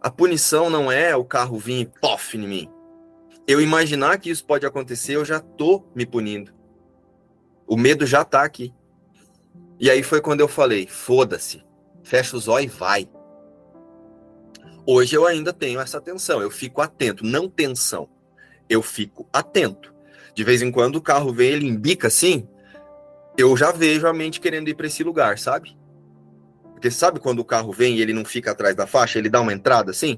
A 0.00 0.10
punição 0.10 0.70
não 0.70 0.90
é 0.90 1.14
o 1.16 1.24
carro 1.24 1.58
vir 1.58 1.80
e 1.80 1.86
pof 1.86 2.36
em 2.36 2.46
mim. 2.46 2.70
Eu 3.46 3.60
imaginar 3.60 4.18
que 4.18 4.30
isso 4.30 4.44
pode 4.44 4.64
acontecer, 4.64 5.16
eu 5.16 5.24
já 5.24 5.40
tô 5.40 5.84
me 5.94 6.06
punindo. 6.06 6.52
O 7.66 7.76
medo 7.76 8.06
já 8.06 8.24
tá 8.24 8.42
aqui. 8.42 8.74
E 9.78 9.90
aí 9.90 10.02
foi 10.02 10.20
quando 10.20 10.40
eu 10.40 10.48
falei: 10.48 10.86
foda-se, 10.86 11.64
fecha 12.02 12.36
os 12.36 12.48
olhos 12.48 12.72
e 12.72 12.76
vai. 12.76 13.10
Hoje 14.86 15.14
eu 15.14 15.26
ainda 15.26 15.52
tenho 15.52 15.80
essa 15.80 15.98
atenção, 15.98 16.40
eu 16.40 16.50
fico 16.50 16.80
atento, 16.80 17.24
não 17.24 17.48
tensão. 17.48 18.08
Eu 18.68 18.82
fico 18.82 19.28
atento. 19.32 19.94
De 20.38 20.44
vez 20.44 20.62
em 20.62 20.70
quando 20.70 20.94
o 20.94 21.02
carro 21.02 21.32
vem, 21.32 21.50
ele 21.50 21.66
embica 21.66 22.06
assim, 22.06 22.48
eu 23.36 23.56
já 23.56 23.72
vejo 23.72 24.06
a 24.06 24.12
mente 24.12 24.40
querendo 24.40 24.68
ir 24.68 24.74
para 24.76 24.86
esse 24.86 25.02
lugar, 25.02 25.36
sabe? 25.36 25.76
Porque 26.74 26.92
sabe 26.92 27.18
quando 27.18 27.40
o 27.40 27.44
carro 27.44 27.72
vem 27.72 27.96
e 27.96 28.00
ele 28.00 28.12
não 28.12 28.24
fica 28.24 28.52
atrás 28.52 28.76
da 28.76 28.86
faixa, 28.86 29.18
ele 29.18 29.28
dá 29.28 29.40
uma 29.40 29.52
entrada 29.52 29.90
assim? 29.90 30.16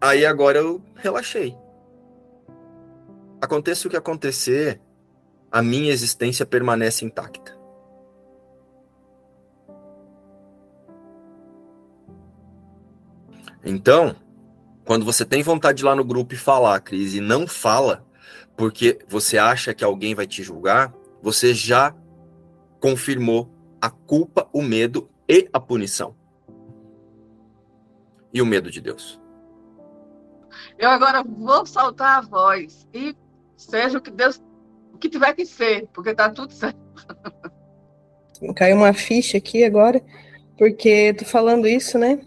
Aí 0.00 0.24
agora 0.24 0.60
eu 0.60 0.80
relaxei. 0.94 1.52
Aconteça 3.40 3.88
o 3.88 3.90
que 3.90 3.96
acontecer, 3.96 4.80
a 5.50 5.60
minha 5.60 5.90
existência 5.90 6.46
permanece 6.46 7.04
intacta. 7.04 7.58
Então, 13.64 14.14
quando 14.84 15.04
você 15.04 15.24
tem 15.24 15.42
vontade 15.42 15.78
de 15.78 15.82
ir 15.82 15.86
lá 15.86 15.96
no 15.96 16.04
grupo 16.04 16.34
e 16.34 16.38
falar, 16.38 16.78
Cris, 16.78 17.14
e 17.14 17.20
não 17.20 17.48
fala, 17.48 18.06
porque 18.62 19.00
você 19.08 19.38
acha 19.38 19.74
que 19.74 19.82
alguém 19.82 20.14
vai 20.14 20.24
te 20.24 20.40
julgar, 20.40 20.94
você 21.20 21.52
já 21.52 21.92
confirmou 22.78 23.52
a 23.80 23.90
culpa, 23.90 24.48
o 24.52 24.62
medo 24.62 25.10
e 25.28 25.48
a 25.52 25.58
punição. 25.58 26.14
E 28.32 28.40
o 28.40 28.46
medo 28.46 28.70
de 28.70 28.80
Deus. 28.80 29.20
Eu 30.78 30.90
agora 30.90 31.24
vou 31.24 31.66
soltar 31.66 32.18
a 32.18 32.20
voz 32.20 32.86
e 32.94 33.16
seja 33.56 33.98
o 33.98 34.00
que 34.00 34.12
Deus, 34.12 34.40
o 34.94 34.98
que 34.98 35.08
tiver 35.08 35.34
que 35.34 35.44
ser, 35.44 35.88
porque 35.92 36.10
está 36.10 36.30
tudo 36.30 36.52
certo. 36.52 36.78
Caiu 38.54 38.76
uma 38.76 38.92
ficha 38.92 39.38
aqui 39.38 39.64
agora, 39.64 40.00
porque 40.56 41.12
tô 41.14 41.24
falando 41.24 41.66
isso, 41.66 41.98
né? 41.98 42.24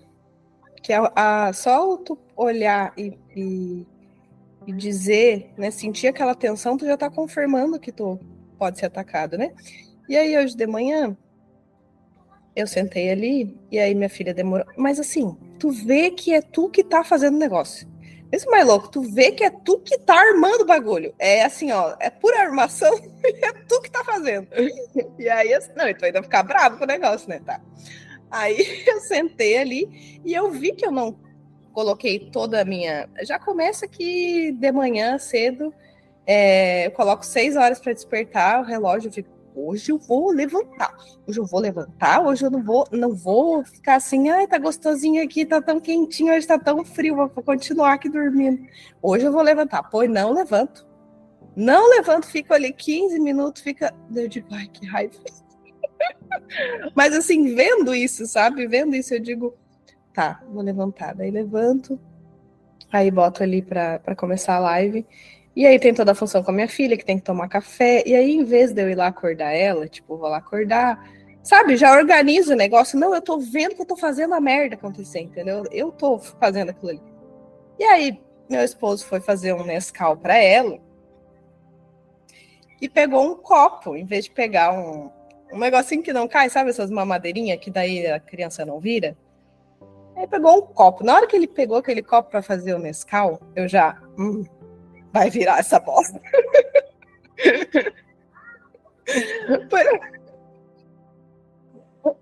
que 0.84 0.92
a, 0.92 1.12
a, 1.16 1.54
só 1.54 1.96
tu 1.96 2.16
olhar 2.36 2.94
e, 2.96 3.18
e, 3.36 3.88
e, 4.66 4.74
dizer, 4.74 5.52
né, 5.58 5.72
sentir 5.72 6.08
aquela 6.08 6.36
tensão, 6.36 6.78
tu 6.78 6.86
já 6.86 6.98
tá 6.98 7.10
confirmando 7.10 7.80
que 7.80 7.92
tu 7.92 8.20
pode 8.58 8.80
ser 8.80 8.88
atacado, 8.88 9.38
né? 9.38 9.54
E 10.08 10.16
aí 10.16 10.38
hoje 10.38 10.56
de 10.56 10.68
manhã 10.68 11.16
eu 12.56 12.66
sentei 12.66 13.10
ali 13.10 13.58
e 13.70 13.78
aí 13.78 13.94
minha 13.94 14.10
filha 14.10 14.34
demorou, 14.34 14.66
mas 14.78 15.00
assim, 15.00 15.36
tu 15.60 15.72
vê 15.72 16.10
que 16.12 16.34
é 16.34 16.42
tu 16.42 16.70
que 16.70 16.84
tá 16.84 17.04
fazendo 17.04 17.36
o 17.36 17.40
negócio. 17.40 17.88
Isso 18.32 18.50
mais 18.50 18.66
louco, 18.66 18.90
tu 18.90 19.02
vê 19.02 19.32
que 19.32 19.44
é 19.44 19.50
tu 19.50 19.80
que 19.80 19.98
tá 20.00 20.16
armando 20.16 20.62
o 20.62 20.66
bagulho. 20.66 21.14
É 21.20 21.44
assim, 21.44 21.72
ó, 21.72 21.96
é 22.00 22.10
pura 22.10 22.42
armação 22.42 22.94
é 23.24 23.54
tu 23.68 23.82
que 23.82 23.92
tá 23.92 24.04
fazendo. 24.04 24.48
E 25.20 25.30
aí, 25.30 25.54
assim, 25.54 25.72
não, 25.76 25.94
tu 25.94 26.06
ainda 26.06 26.24
ficar 26.24 26.44
bravo 26.44 26.78
com 26.78 26.84
o 26.84 26.88
negócio, 26.88 27.30
né? 27.30 27.40
Tá. 27.46 27.62
Aí 28.32 28.58
eu 28.88 29.00
sentei 29.02 29.58
ali 29.58 30.22
e 30.24 30.34
eu 30.34 30.52
vi 30.52 30.74
que 30.74 30.86
eu 30.86 30.92
não 30.92 31.18
coloquei 31.76 32.18
toda 32.32 32.62
a 32.62 32.66
minha. 32.66 33.10
Já 33.24 33.38
começa 33.38 33.86
que 33.86 34.54
de 34.54 34.72
manhã 34.72 35.20
cedo 35.20 35.74
é, 36.26 36.88
eu 36.88 36.92
coloco 36.92 37.26
seis 37.26 37.58
horas 37.58 37.80
para 37.80 37.92
despertar 37.92 38.62
o 38.62 38.64
relógio. 38.64 39.10
Eu 39.10 39.14
fico, 39.14 39.30
hoje 39.54 39.92
eu 39.92 40.00
vou 40.00 40.32
levantar. 40.32 40.96
Hoje 41.28 41.38
eu 41.38 41.46
vou 41.46 41.60
levantar. 41.60 42.26
Hoje 42.26 42.46
eu 42.46 42.50
não 42.50 42.64
vou, 42.64 42.88
não 42.92 43.14
vou 43.14 43.66
ficar 43.66 43.96
assim. 43.96 44.30
Ai, 44.30 44.48
tá 44.48 44.58
gostosinho 44.58 45.22
aqui, 45.22 45.46
tá 45.46 45.62
tão 45.62 45.82
quentinho, 45.82 46.34
hoje 46.34 46.48
tá 46.48 46.58
tão 46.58 46.86
frio. 46.86 47.18
Vou 47.18 47.30
continuar 47.30 47.94
aqui 47.94 48.08
dormindo. 48.08 48.66
Hoje 49.02 49.26
eu 49.26 49.34
vou 49.34 49.42
levantar. 49.42 49.84
Pois 49.84 50.10
não 50.10 50.32
levanto. 50.32 50.88
Não 51.58 51.90
levanto, 51.90 52.28
fico 52.28 52.54
ali 52.54 52.72
15 52.72 53.20
minutos, 53.20 53.62
fica. 53.62 53.94
Eu 54.14 54.28
digo, 54.30 54.48
ai, 54.52 54.68
que 54.68 54.86
raiva. 54.86 55.14
Mas 56.96 57.14
assim, 57.14 57.54
vendo 57.54 57.94
isso, 57.94 58.26
sabe? 58.26 58.66
Vendo 58.68 58.96
isso, 58.96 59.14
eu 59.14 59.20
digo, 59.20 59.56
tá, 60.16 60.42
vou 60.50 60.64
levantar. 60.64 61.14
Daí 61.14 61.30
levanto, 61.30 62.00
aí 62.92 63.12
boto 63.12 63.44
ali 63.44 63.62
para 63.62 64.16
começar 64.16 64.56
a 64.56 64.60
live. 64.60 65.06
E 65.56 65.66
aí 65.66 65.80
tem 65.80 65.94
toda 65.94 66.14
a 66.14 66.16
função 66.16 66.44
com 66.44 66.52
a 66.52 66.54
minha 66.54 66.68
filha, 66.68 66.98
que 66.98 67.06
tem 67.06 67.18
que 67.18 67.24
tomar 67.24 67.48
café. 67.48 68.04
E 68.06 68.16
aí, 68.16 68.32
em 68.32 68.44
vez 68.44 68.74
de 68.74 68.82
eu 68.82 68.90
ir 68.90 68.96
lá 68.96 69.08
acordar 69.08 69.52
ela, 69.52 69.88
tipo, 69.88 70.18
vou 70.18 70.28
lá 70.30 70.38
acordar, 70.38 71.10
sabe, 71.44 71.78
já 71.78 71.96
organiza 71.96 72.54
o 72.54 72.58
negócio. 72.58 73.00
Não, 73.00 73.14
eu 73.14 73.22
tô 73.22 73.40
vendo 73.40 73.76
que 73.76 73.82
eu 73.82 73.86
tô 73.86 73.96
fazendo 73.96 74.34
a 74.34 74.42
merda 74.42 74.76
acontecer, 74.76 75.20
entendeu? 75.20 75.64
Eu 75.72 75.92
tô 75.92 76.20
fazendo 76.20 76.70
aquilo 76.70 76.92
ali. 76.92 77.02
E 77.80 77.84
aí, 77.84 78.22
meu 78.50 78.64
esposo 78.64 79.06
foi 79.06 79.20
fazer 79.20 79.54
um 79.54 79.64
Nescau 79.64 80.18
para 80.18 80.38
ela 80.38 80.80
e 82.82 82.90
pegou 82.90 83.26
um 83.26 83.36
copo, 83.36 83.96
em 83.96 84.06
vez 84.06 84.26
de 84.26 84.32
pegar 84.32 84.74
um, 84.74 85.10
um 85.52 85.58
negocinho 85.58 86.04
que 86.04 86.14
não 86.14 86.28
cai, 86.28 86.50
sabe 86.50 86.70
essas 86.70 86.90
mamadeirinhas 86.90 87.60
que 87.60 87.72
daí 87.72 88.06
a 88.08 88.20
criança 88.20 88.66
não 88.66 88.80
vira? 88.80 89.18
Aí 90.16 90.28
pegou 90.28 90.58
um 90.58 90.62
copo. 90.62 91.04
Na 91.04 91.16
hora 91.16 91.28
que 91.28 91.36
ele 91.36 91.48
pegou 91.48 91.78
aquele 91.78 92.02
copo 92.02 92.30
para 92.32 92.42
fazer 92.42 92.74
o 92.74 92.80
Nescau, 92.80 93.42
eu 93.56 93.68
já. 93.68 94.02
Hum, 94.18 94.46
vai 95.12 95.30
virar 95.30 95.60
essa 95.60 95.80
bosta. 95.80 96.22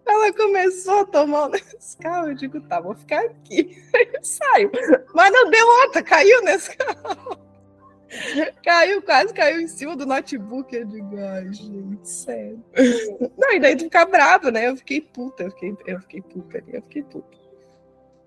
Ela 0.06 0.34
começou 0.34 1.02
a 1.02 1.06
tomar 1.06 1.48
o 1.48 1.50
Nescau, 1.50 2.30
eu 2.30 2.36
digo, 2.36 2.62
tá, 2.62 2.80
vou 2.80 2.96
ficar 2.96 3.20
aqui. 3.26 3.78
Eu 4.14 4.24
saio. 4.24 4.72
Mas 5.14 5.32
não 5.32 5.50
deu 5.50 5.68
outra, 5.82 6.02
caiu 6.02 6.40
o 6.40 6.44
Nescau. 6.44 7.44
Caiu, 8.64 9.02
quase 9.02 9.34
caiu 9.34 9.60
em 9.60 9.68
cima 9.68 9.96
do 9.96 10.06
notebook. 10.06 10.74
Eu 10.76 10.86
digo, 10.86 11.18
ai, 11.18 11.52
gente, 11.52 12.08
sério. 12.08 12.64
Não, 13.38 13.54
e 13.54 13.60
daí 13.60 13.76
tu 13.76 13.86
fica 13.86 14.06
bravo, 14.06 14.52
né? 14.52 14.68
Eu 14.68 14.78
fiquei 14.78 15.02
puta, 15.02 15.44
eu 15.44 15.52
fiquei, 15.52 15.76
eu 15.88 16.00
fiquei 16.02 16.22
puta 16.22 16.64
eu 16.68 16.82
fiquei 16.84 17.04
puta. 17.04 17.43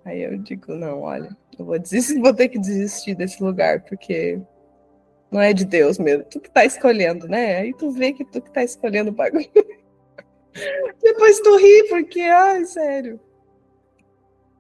Aí 0.07 0.23
eu 0.23 0.39
digo, 0.39 0.73
não, 0.77 1.01
olha, 1.01 1.37
eu 1.59 1.65
vou 1.65 1.77
desistir, 1.81 2.19
vou 2.23 2.33
ter 2.33 2.49
que 2.49 2.61
desistir 2.61 3.17
desse 3.17 3.43
lugar, 3.43 3.83
porque 3.83 4.41
não 5.33 5.41
é 5.41 5.53
de 5.53 5.65
Deus 5.65 5.99
mesmo. 5.99 6.25
Tu 6.25 6.39
que 6.39 6.49
tá 6.49 6.65
escolhendo, 6.65 7.27
né? 7.27 7.57
Aí 7.57 7.75
tu 7.75 7.91
vê 7.91 8.13
que 8.13 8.25
tu 8.25 8.41
que 8.41 8.53
tá 8.53 8.63
escolhendo 8.63 9.11
o 9.11 9.13
bagulho. 9.13 9.51
Depois 11.03 11.41
tu 11.41 11.57
ri, 11.57 11.89
porque, 11.89 12.21
ai, 12.21 12.65
sério. 12.65 13.19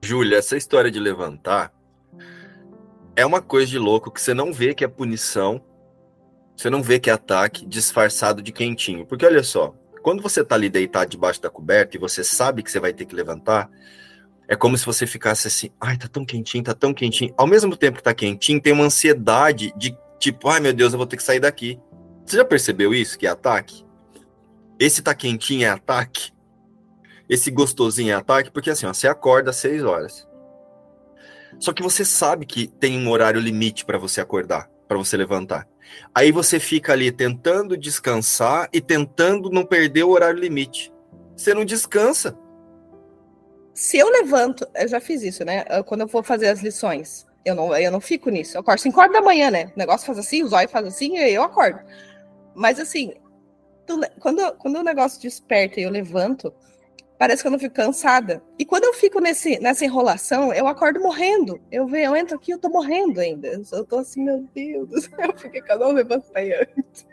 Júlia, 0.03 0.38
essa 0.38 0.57
história 0.57 0.90
de 0.90 0.99
levantar 0.99 1.72
é 3.14 3.24
uma 3.24 3.40
coisa 3.40 3.70
de 3.70 3.78
louco 3.78 4.11
que 4.11 4.20
você 4.20 4.34
não 4.34 4.53
vê 4.53 4.74
que 4.74 4.84
é 4.84 4.88
punição, 4.88 5.64
você 6.57 6.68
não 6.68 6.82
vê 6.82 6.99
que 6.99 7.09
é 7.09 7.12
ataque 7.12 7.64
disfarçado 7.64 8.42
de 8.42 8.51
quentinho. 8.51 9.07
Porque 9.07 9.24
olha 9.24 9.44
só, 9.44 9.74
quando 10.03 10.22
você 10.22 10.44
tá 10.44 10.57
ali 10.57 10.68
deitado 10.68 11.09
debaixo 11.09 11.40
da 11.40 11.49
coberta 11.49 11.97
e 11.97 12.01
você 12.01 12.24
sabe 12.24 12.64
que 12.64 12.70
você 12.70 12.80
vai 12.80 12.92
ter 12.92 13.07
que 13.07 13.14
levantar, 13.14 13.70
é 14.49 14.55
como 14.55 14.78
se 14.78 14.86
você 14.86 15.07
ficasse 15.07 15.49
assim, 15.49 15.70
ai, 15.80 15.97
tá 15.97 16.07
tão 16.09 16.24
quentinho, 16.24 16.62
tá 16.62 16.74
tão 16.74 16.94
quentinho. 16.94 17.34
Ao 17.36 17.47
mesmo 17.47 17.76
tempo 17.76 17.99
que 17.99 18.05
tá 18.05 18.14
quentinho, 18.14 18.61
tem 18.61 18.72
uma 18.72 18.84
ansiedade 18.84 19.72
de 19.76 19.97
tipo, 20.18 20.49
ai 20.49 20.61
meu 20.61 20.72
Deus, 20.72 20.92
eu 20.92 20.99
vou 20.99 21.07
ter 21.07 21.16
que 21.16 21.22
sair 21.22 21.40
daqui. 21.40 21.80
Você 22.24 22.36
já 22.36 22.44
percebeu 22.44 22.94
isso, 22.94 23.18
que 23.18 23.26
é 23.26 23.30
ataque? 23.30 23.84
Esse 24.78 25.03
tá 25.03 25.14
quentinho 25.14 25.64
é 25.64 25.68
ataque? 25.68 26.32
Esse 27.28 27.51
gostosinho 27.51 28.12
é 28.12 28.14
ataque? 28.14 28.51
Porque 28.51 28.70
assim, 28.70 28.86
ó, 28.86 28.92
você 28.92 29.09
acorda 29.09 29.51
às 29.51 29.57
seis 29.57 29.82
horas. 29.82 30.26
Só 31.59 31.72
que 31.72 31.82
você 31.82 32.05
sabe 32.05 32.47
que 32.47 32.66
tem 32.66 32.99
um 32.99 33.11
horário 33.11 33.40
limite 33.40 33.84
para 33.84 33.99
você 33.99 34.20
acordar, 34.20 34.68
para 34.86 34.99
você 34.99 35.16
levantar. 35.16 35.66
Aí 36.14 36.30
você 36.30 36.61
fica 36.61 36.92
ali 36.92 37.11
tentando 37.11 37.76
descansar 37.76 38.68
e 38.72 38.80
tentando 38.80 39.51
não 39.51 39.64
perder 39.64 40.05
o 40.05 40.11
horário 40.11 40.38
limite. 40.38 40.92
Você 41.36 41.55
não 41.55 41.64
descansa. 41.64 42.36
Se 43.77 43.99
eu 43.99 44.09
levanto, 44.09 44.66
eu 44.74 44.89
já 44.89 44.99
fiz 44.99 45.22
isso, 45.22 45.45
né? 45.45 45.62
Quando 45.85 46.01
eu 46.01 46.07
vou 46.07 46.22
fazer 46.22 46.49
as 46.49 46.62
lições, 46.62 47.27
eu 47.45 47.55
não, 47.55 47.77
eu 47.77 47.93
não 47.93 48.01
fico 48.01 48.31
nisso. 48.31 48.57
Eu 48.57 48.62
acordo 48.62 48.81
5 48.81 48.99
horas 48.99 49.12
da 49.12 49.20
manhã, 49.20 49.51
né? 49.51 49.70
O 49.77 49.79
negócio 49.79 50.07
faz 50.07 50.18
assim, 50.18 50.43
o 50.43 50.49
zóio 50.49 50.66
faz 50.66 50.87
assim, 50.87 51.18
e 51.18 51.35
eu 51.35 51.43
acordo. 51.43 51.81
Mas 52.55 52.81
assim, 52.81 53.12
quando, 54.18 54.51
quando 54.57 54.77
o 54.77 54.83
negócio 54.83 55.20
desperta 55.20 55.79
e 55.79 55.83
eu 55.83 55.91
levanto, 55.91 56.55
parece 57.19 57.43
que 57.43 57.49
eu 57.49 57.53
não 57.53 57.59
fico 57.59 57.75
cansada. 57.75 58.43
E 58.59 58.64
quando 58.64 58.85
eu 58.85 58.95
fico 58.95 59.21
nesse, 59.21 59.59
nessa 59.59 59.85
enrolação, 59.85 60.53
eu 60.53 60.67
acordo 60.67 61.01
morrendo. 61.01 61.61
Eu 61.71 61.87
venho, 61.87 62.11
eu 62.11 62.17
entro 62.17 62.37
aqui, 62.37 62.53
eu 62.53 62.59
tô 62.59 62.69
morrendo 62.69 63.21
ainda. 63.21 63.49
Eu 63.73 63.85
tô 63.85 63.99
assim, 63.99 64.25
meu 64.25 64.47
Deus, 64.55 65.09
eu 65.19 65.37
fiquei 65.37 65.62
que 65.62 65.73
eu 65.73 65.79
não 65.79 65.93
levantei 65.93 66.53
antes. 66.55 67.07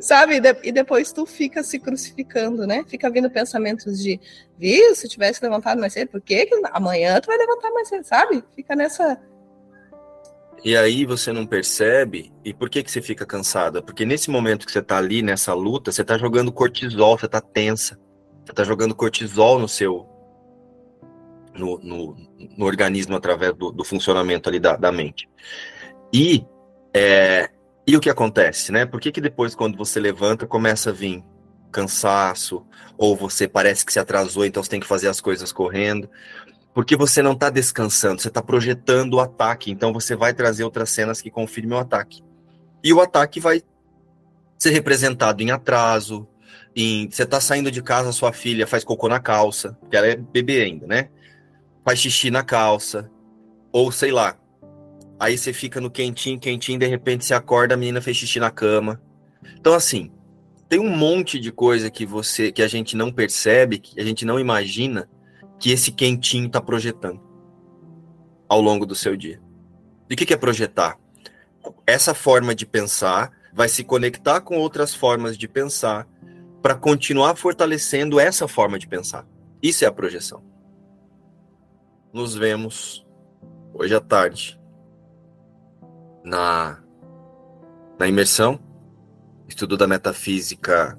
Sabe? 0.00 0.40
E 0.64 0.72
depois 0.72 1.12
tu 1.12 1.24
fica 1.24 1.62
se 1.62 1.78
crucificando, 1.78 2.66
né? 2.66 2.84
Fica 2.88 3.08
vindo 3.08 3.30
pensamentos 3.30 4.02
de, 4.02 4.20
viu, 4.58 4.94
se 4.94 5.08
tivesse 5.08 5.42
levantado 5.42 5.80
mais 5.80 5.92
cedo, 5.92 6.08
por 6.08 6.20
que, 6.20 6.46
que 6.46 6.60
amanhã 6.72 7.20
tu 7.20 7.26
vai 7.26 7.38
levantar 7.38 7.70
mais 7.70 7.88
cedo, 7.88 8.04
sabe? 8.04 8.42
Fica 8.54 8.74
nessa. 8.74 9.20
E 10.64 10.76
aí 10.76 11.04
você 11.04 11.32
não 11.32 11.46
percebe, 11.46 12.32
e 12.44 12.52
por 12.52 12.68
que 12.68 12.82
que 12.82 12.90
você 12.90 13.00
fica 13.00 13.24
cansada? 13.24 13.80
Porque 13.80 14.04
nesse 14.04 14.30
momento 14.30 14.66
que 14.66 14.72
você 14.72 14.82
tá 14.82 14.96
ali, 14.96 15.22
nessa 15.22 15.54
luta, 15.54 15.92
você 15.92 16.02
tá 16.02 16.18
jogando 16.18 16.50
cortisol, 16.50 17.16
você 17.16 17.28
tá 17.28 17.40
tensa. 17.40 17.96
Você 18.46 18.52
tá 18.52 18.64
jogando 18.64 18.94
cortisol 18.94 19.58
no 19.58 19.68
seu. 19.68 20.06
No, 21.54 21.78
no, 21.78 22.16
no 22.56 22.66
organismo 22.66 23.16
através 23.16 23.54
do, 23.54 23.72
do 23.72 23.82
funcionamento 23.82 24.48
ali 24.48 24.60
da, 24.60 24.76
da 24.76 24.92
mente. 24.92 25.28
E 26.12 26.46
é, 26.94 27.50
e 27.86 27.96
o 27.96 28.00
que 28.00 28.10
acontece, 28.10 28.72
né? 28.72 28.84
Por 28.84 29.00
que, 29.00 29.12
que 29.12 29.20
depois, 29.20 29.54
quando 29.54 29.78
você 29.78 30.00
levanta, 30.00 30.46
começa 30.46 30.90
a 30.90 30.92
vir 30.92 31.22
cansaço, 31.70 32.66
ou 32.98 33.14
você 33.14 33.46
parece 33.46 33.86
que 33.86 33.92
se 33.92 33.98
atrasou, 34.00 34.44
então 34.44 34.62
você 34.62 34.70
tem 34.70 34.80
que 34.80 34.86
fazer 34.86 35.08
as 35.08 35.20
coisas 35.20 35.52
correndo? 35.52 36.10
Porque 36.74 36.96
você 36.96 37.22
não 37.22 37.32
está 37.32 37.48
descansando, 37.48 38.20
você 38.20 38.28
está 38.28 38.42
projetando 38.42 39.14
o 39.14 39.20
ataque, 39.20 39.70
então 39.70 39.92
você 39.92 40.16
vai 40.16 40.34
trazer 40.34 40.64
outras 40.64 40.90
cenas 40.90 41.22
que 41.22 41.30
confirmem 41.30 41.76
o 41.76 41.80
ataque. 41.80 42.24
E 42.82 42.92
o 42.92 43.00
ataque 43.00 43.38
vai 43.38 43.62
ser 44.58 44.70
representado 44.70 45.42
em 45.42 45.50
atraso, 45.50 46.26
em 46.76 47.08
você 47.10 47.22
está 47.22 47.40
saindo 47.40 47.70
de 47.70 47.82
casa, 47.82 48.12
sua 48.12 48.32
filha 48.32 48.66
faz 48.66 48.84
cocô 48.84 49.08
na 49.08 49.18
calça, 49.18 49.76
porque 49.80 49.96
ela 49.96 50.06
é 50.06 50.16
bebê 50.16 50.62
ainda, 50.62 50.86
né? 50.86 51.08
Faz 51.84 51.98
xixi 51.98 52.30
na 52.30 52.44
calça, 52.44 53.10
ou 53.72 53.90
sei 53.90 54.12
lá, 54.12 54.38
Aí 55.18 55.38
você 55.38 55.52
fica 55.52 55.80
no 55.80 55.90
quentinho, 55.90 56.38
quentinho, 56.38 56.78
de 56.78 56.86
repente 56.86 57.24
você 57.24 57.32
acorda, 57.32 57.74
a 57.74 57.76
menina 57.76 58.02
fez 58.02 58.18
xixi 58.18 58.38
na 58.38 58.50
cama. 58.50 59.00
Então, 59.58 59.72
assim, 59.72 60.12
tem 60.68 60.78
um 60.78 60.94
monte 60.94 61.40
de 61.40 61.50
coisa 61.50 61.90
que 61.90 62.04
você, 62.04 62.52
que 62.52 62.62
a 62.62 62.68
gente 62.68 62.96
não 62.96 63.10
percebe, 63.10 63.78
que 63.78 63.98
a 63.98 64.04
gente 64.04 64.26
não 64.26 64.38
imagina, 64.38 65.08
que 65.58 65.70
esse 65.70 65.90
quentinho 65.90 66.48
está 66.48 66.60
projetando 66.60 67.20
ao 68.46 68.60
longo 68.60 68.84
do 68.84 68.94
seu 68.94 69.16
dia. 69.16 69.40
E 70.08 70.14
o 70.14 70.16
que, 70.16 70.26
que 70.26 70.34
é 70.34 70.36
projetar? 70.36 70.98
Essa 71.86 72.12
forma 72.12 72.54
de 72.54 72.66
pensar 72.66 73.32
vai 73.54 73.68
se 73.68 73.82
conectar 73.82 74.42
com 74.42 74.58
outras 74.58 74.94
formas 74.94 75.38
de 75.38 75.48
pensar 75.48 76.06
para 76.62 76.74
continuar 76.74 77.36
fortalecendo 77.36 78.18
essa 78.18 78.48
forma 78.48 78.78
de 78.78 78.86
pensar. 78.86 79.26
Isso 79.62 79.84
é 79.84 79.88
a 79.88 79.92
projeção. 79.92 80.44
Nos 82.12 82.34
vemos 82.34 83.06
hoje 83.72 83.94
à 83.94 84.00
tarde 84.00 84.58
na, 86.24 86.82
na 87.98 88.08
imersão, 88.08 88.58
estudo 89.48 89.76
da 89.76 89.86
metafísica 89.86 90.98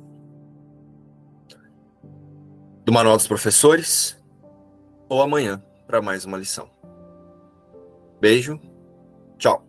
do 2.86 2.94
Manual 2.94 3.18
dos 3.18 3.28
Professores, 3.28 4.18
ou 5.10 5.22
amanhã 5.22 5.62
para 5.86 6.02
mais 6.02 6.24
uma 6.24 6.38
lição. 6.38 6.70
Beijo, 8.22 8.60
tchau. 9.38 9.67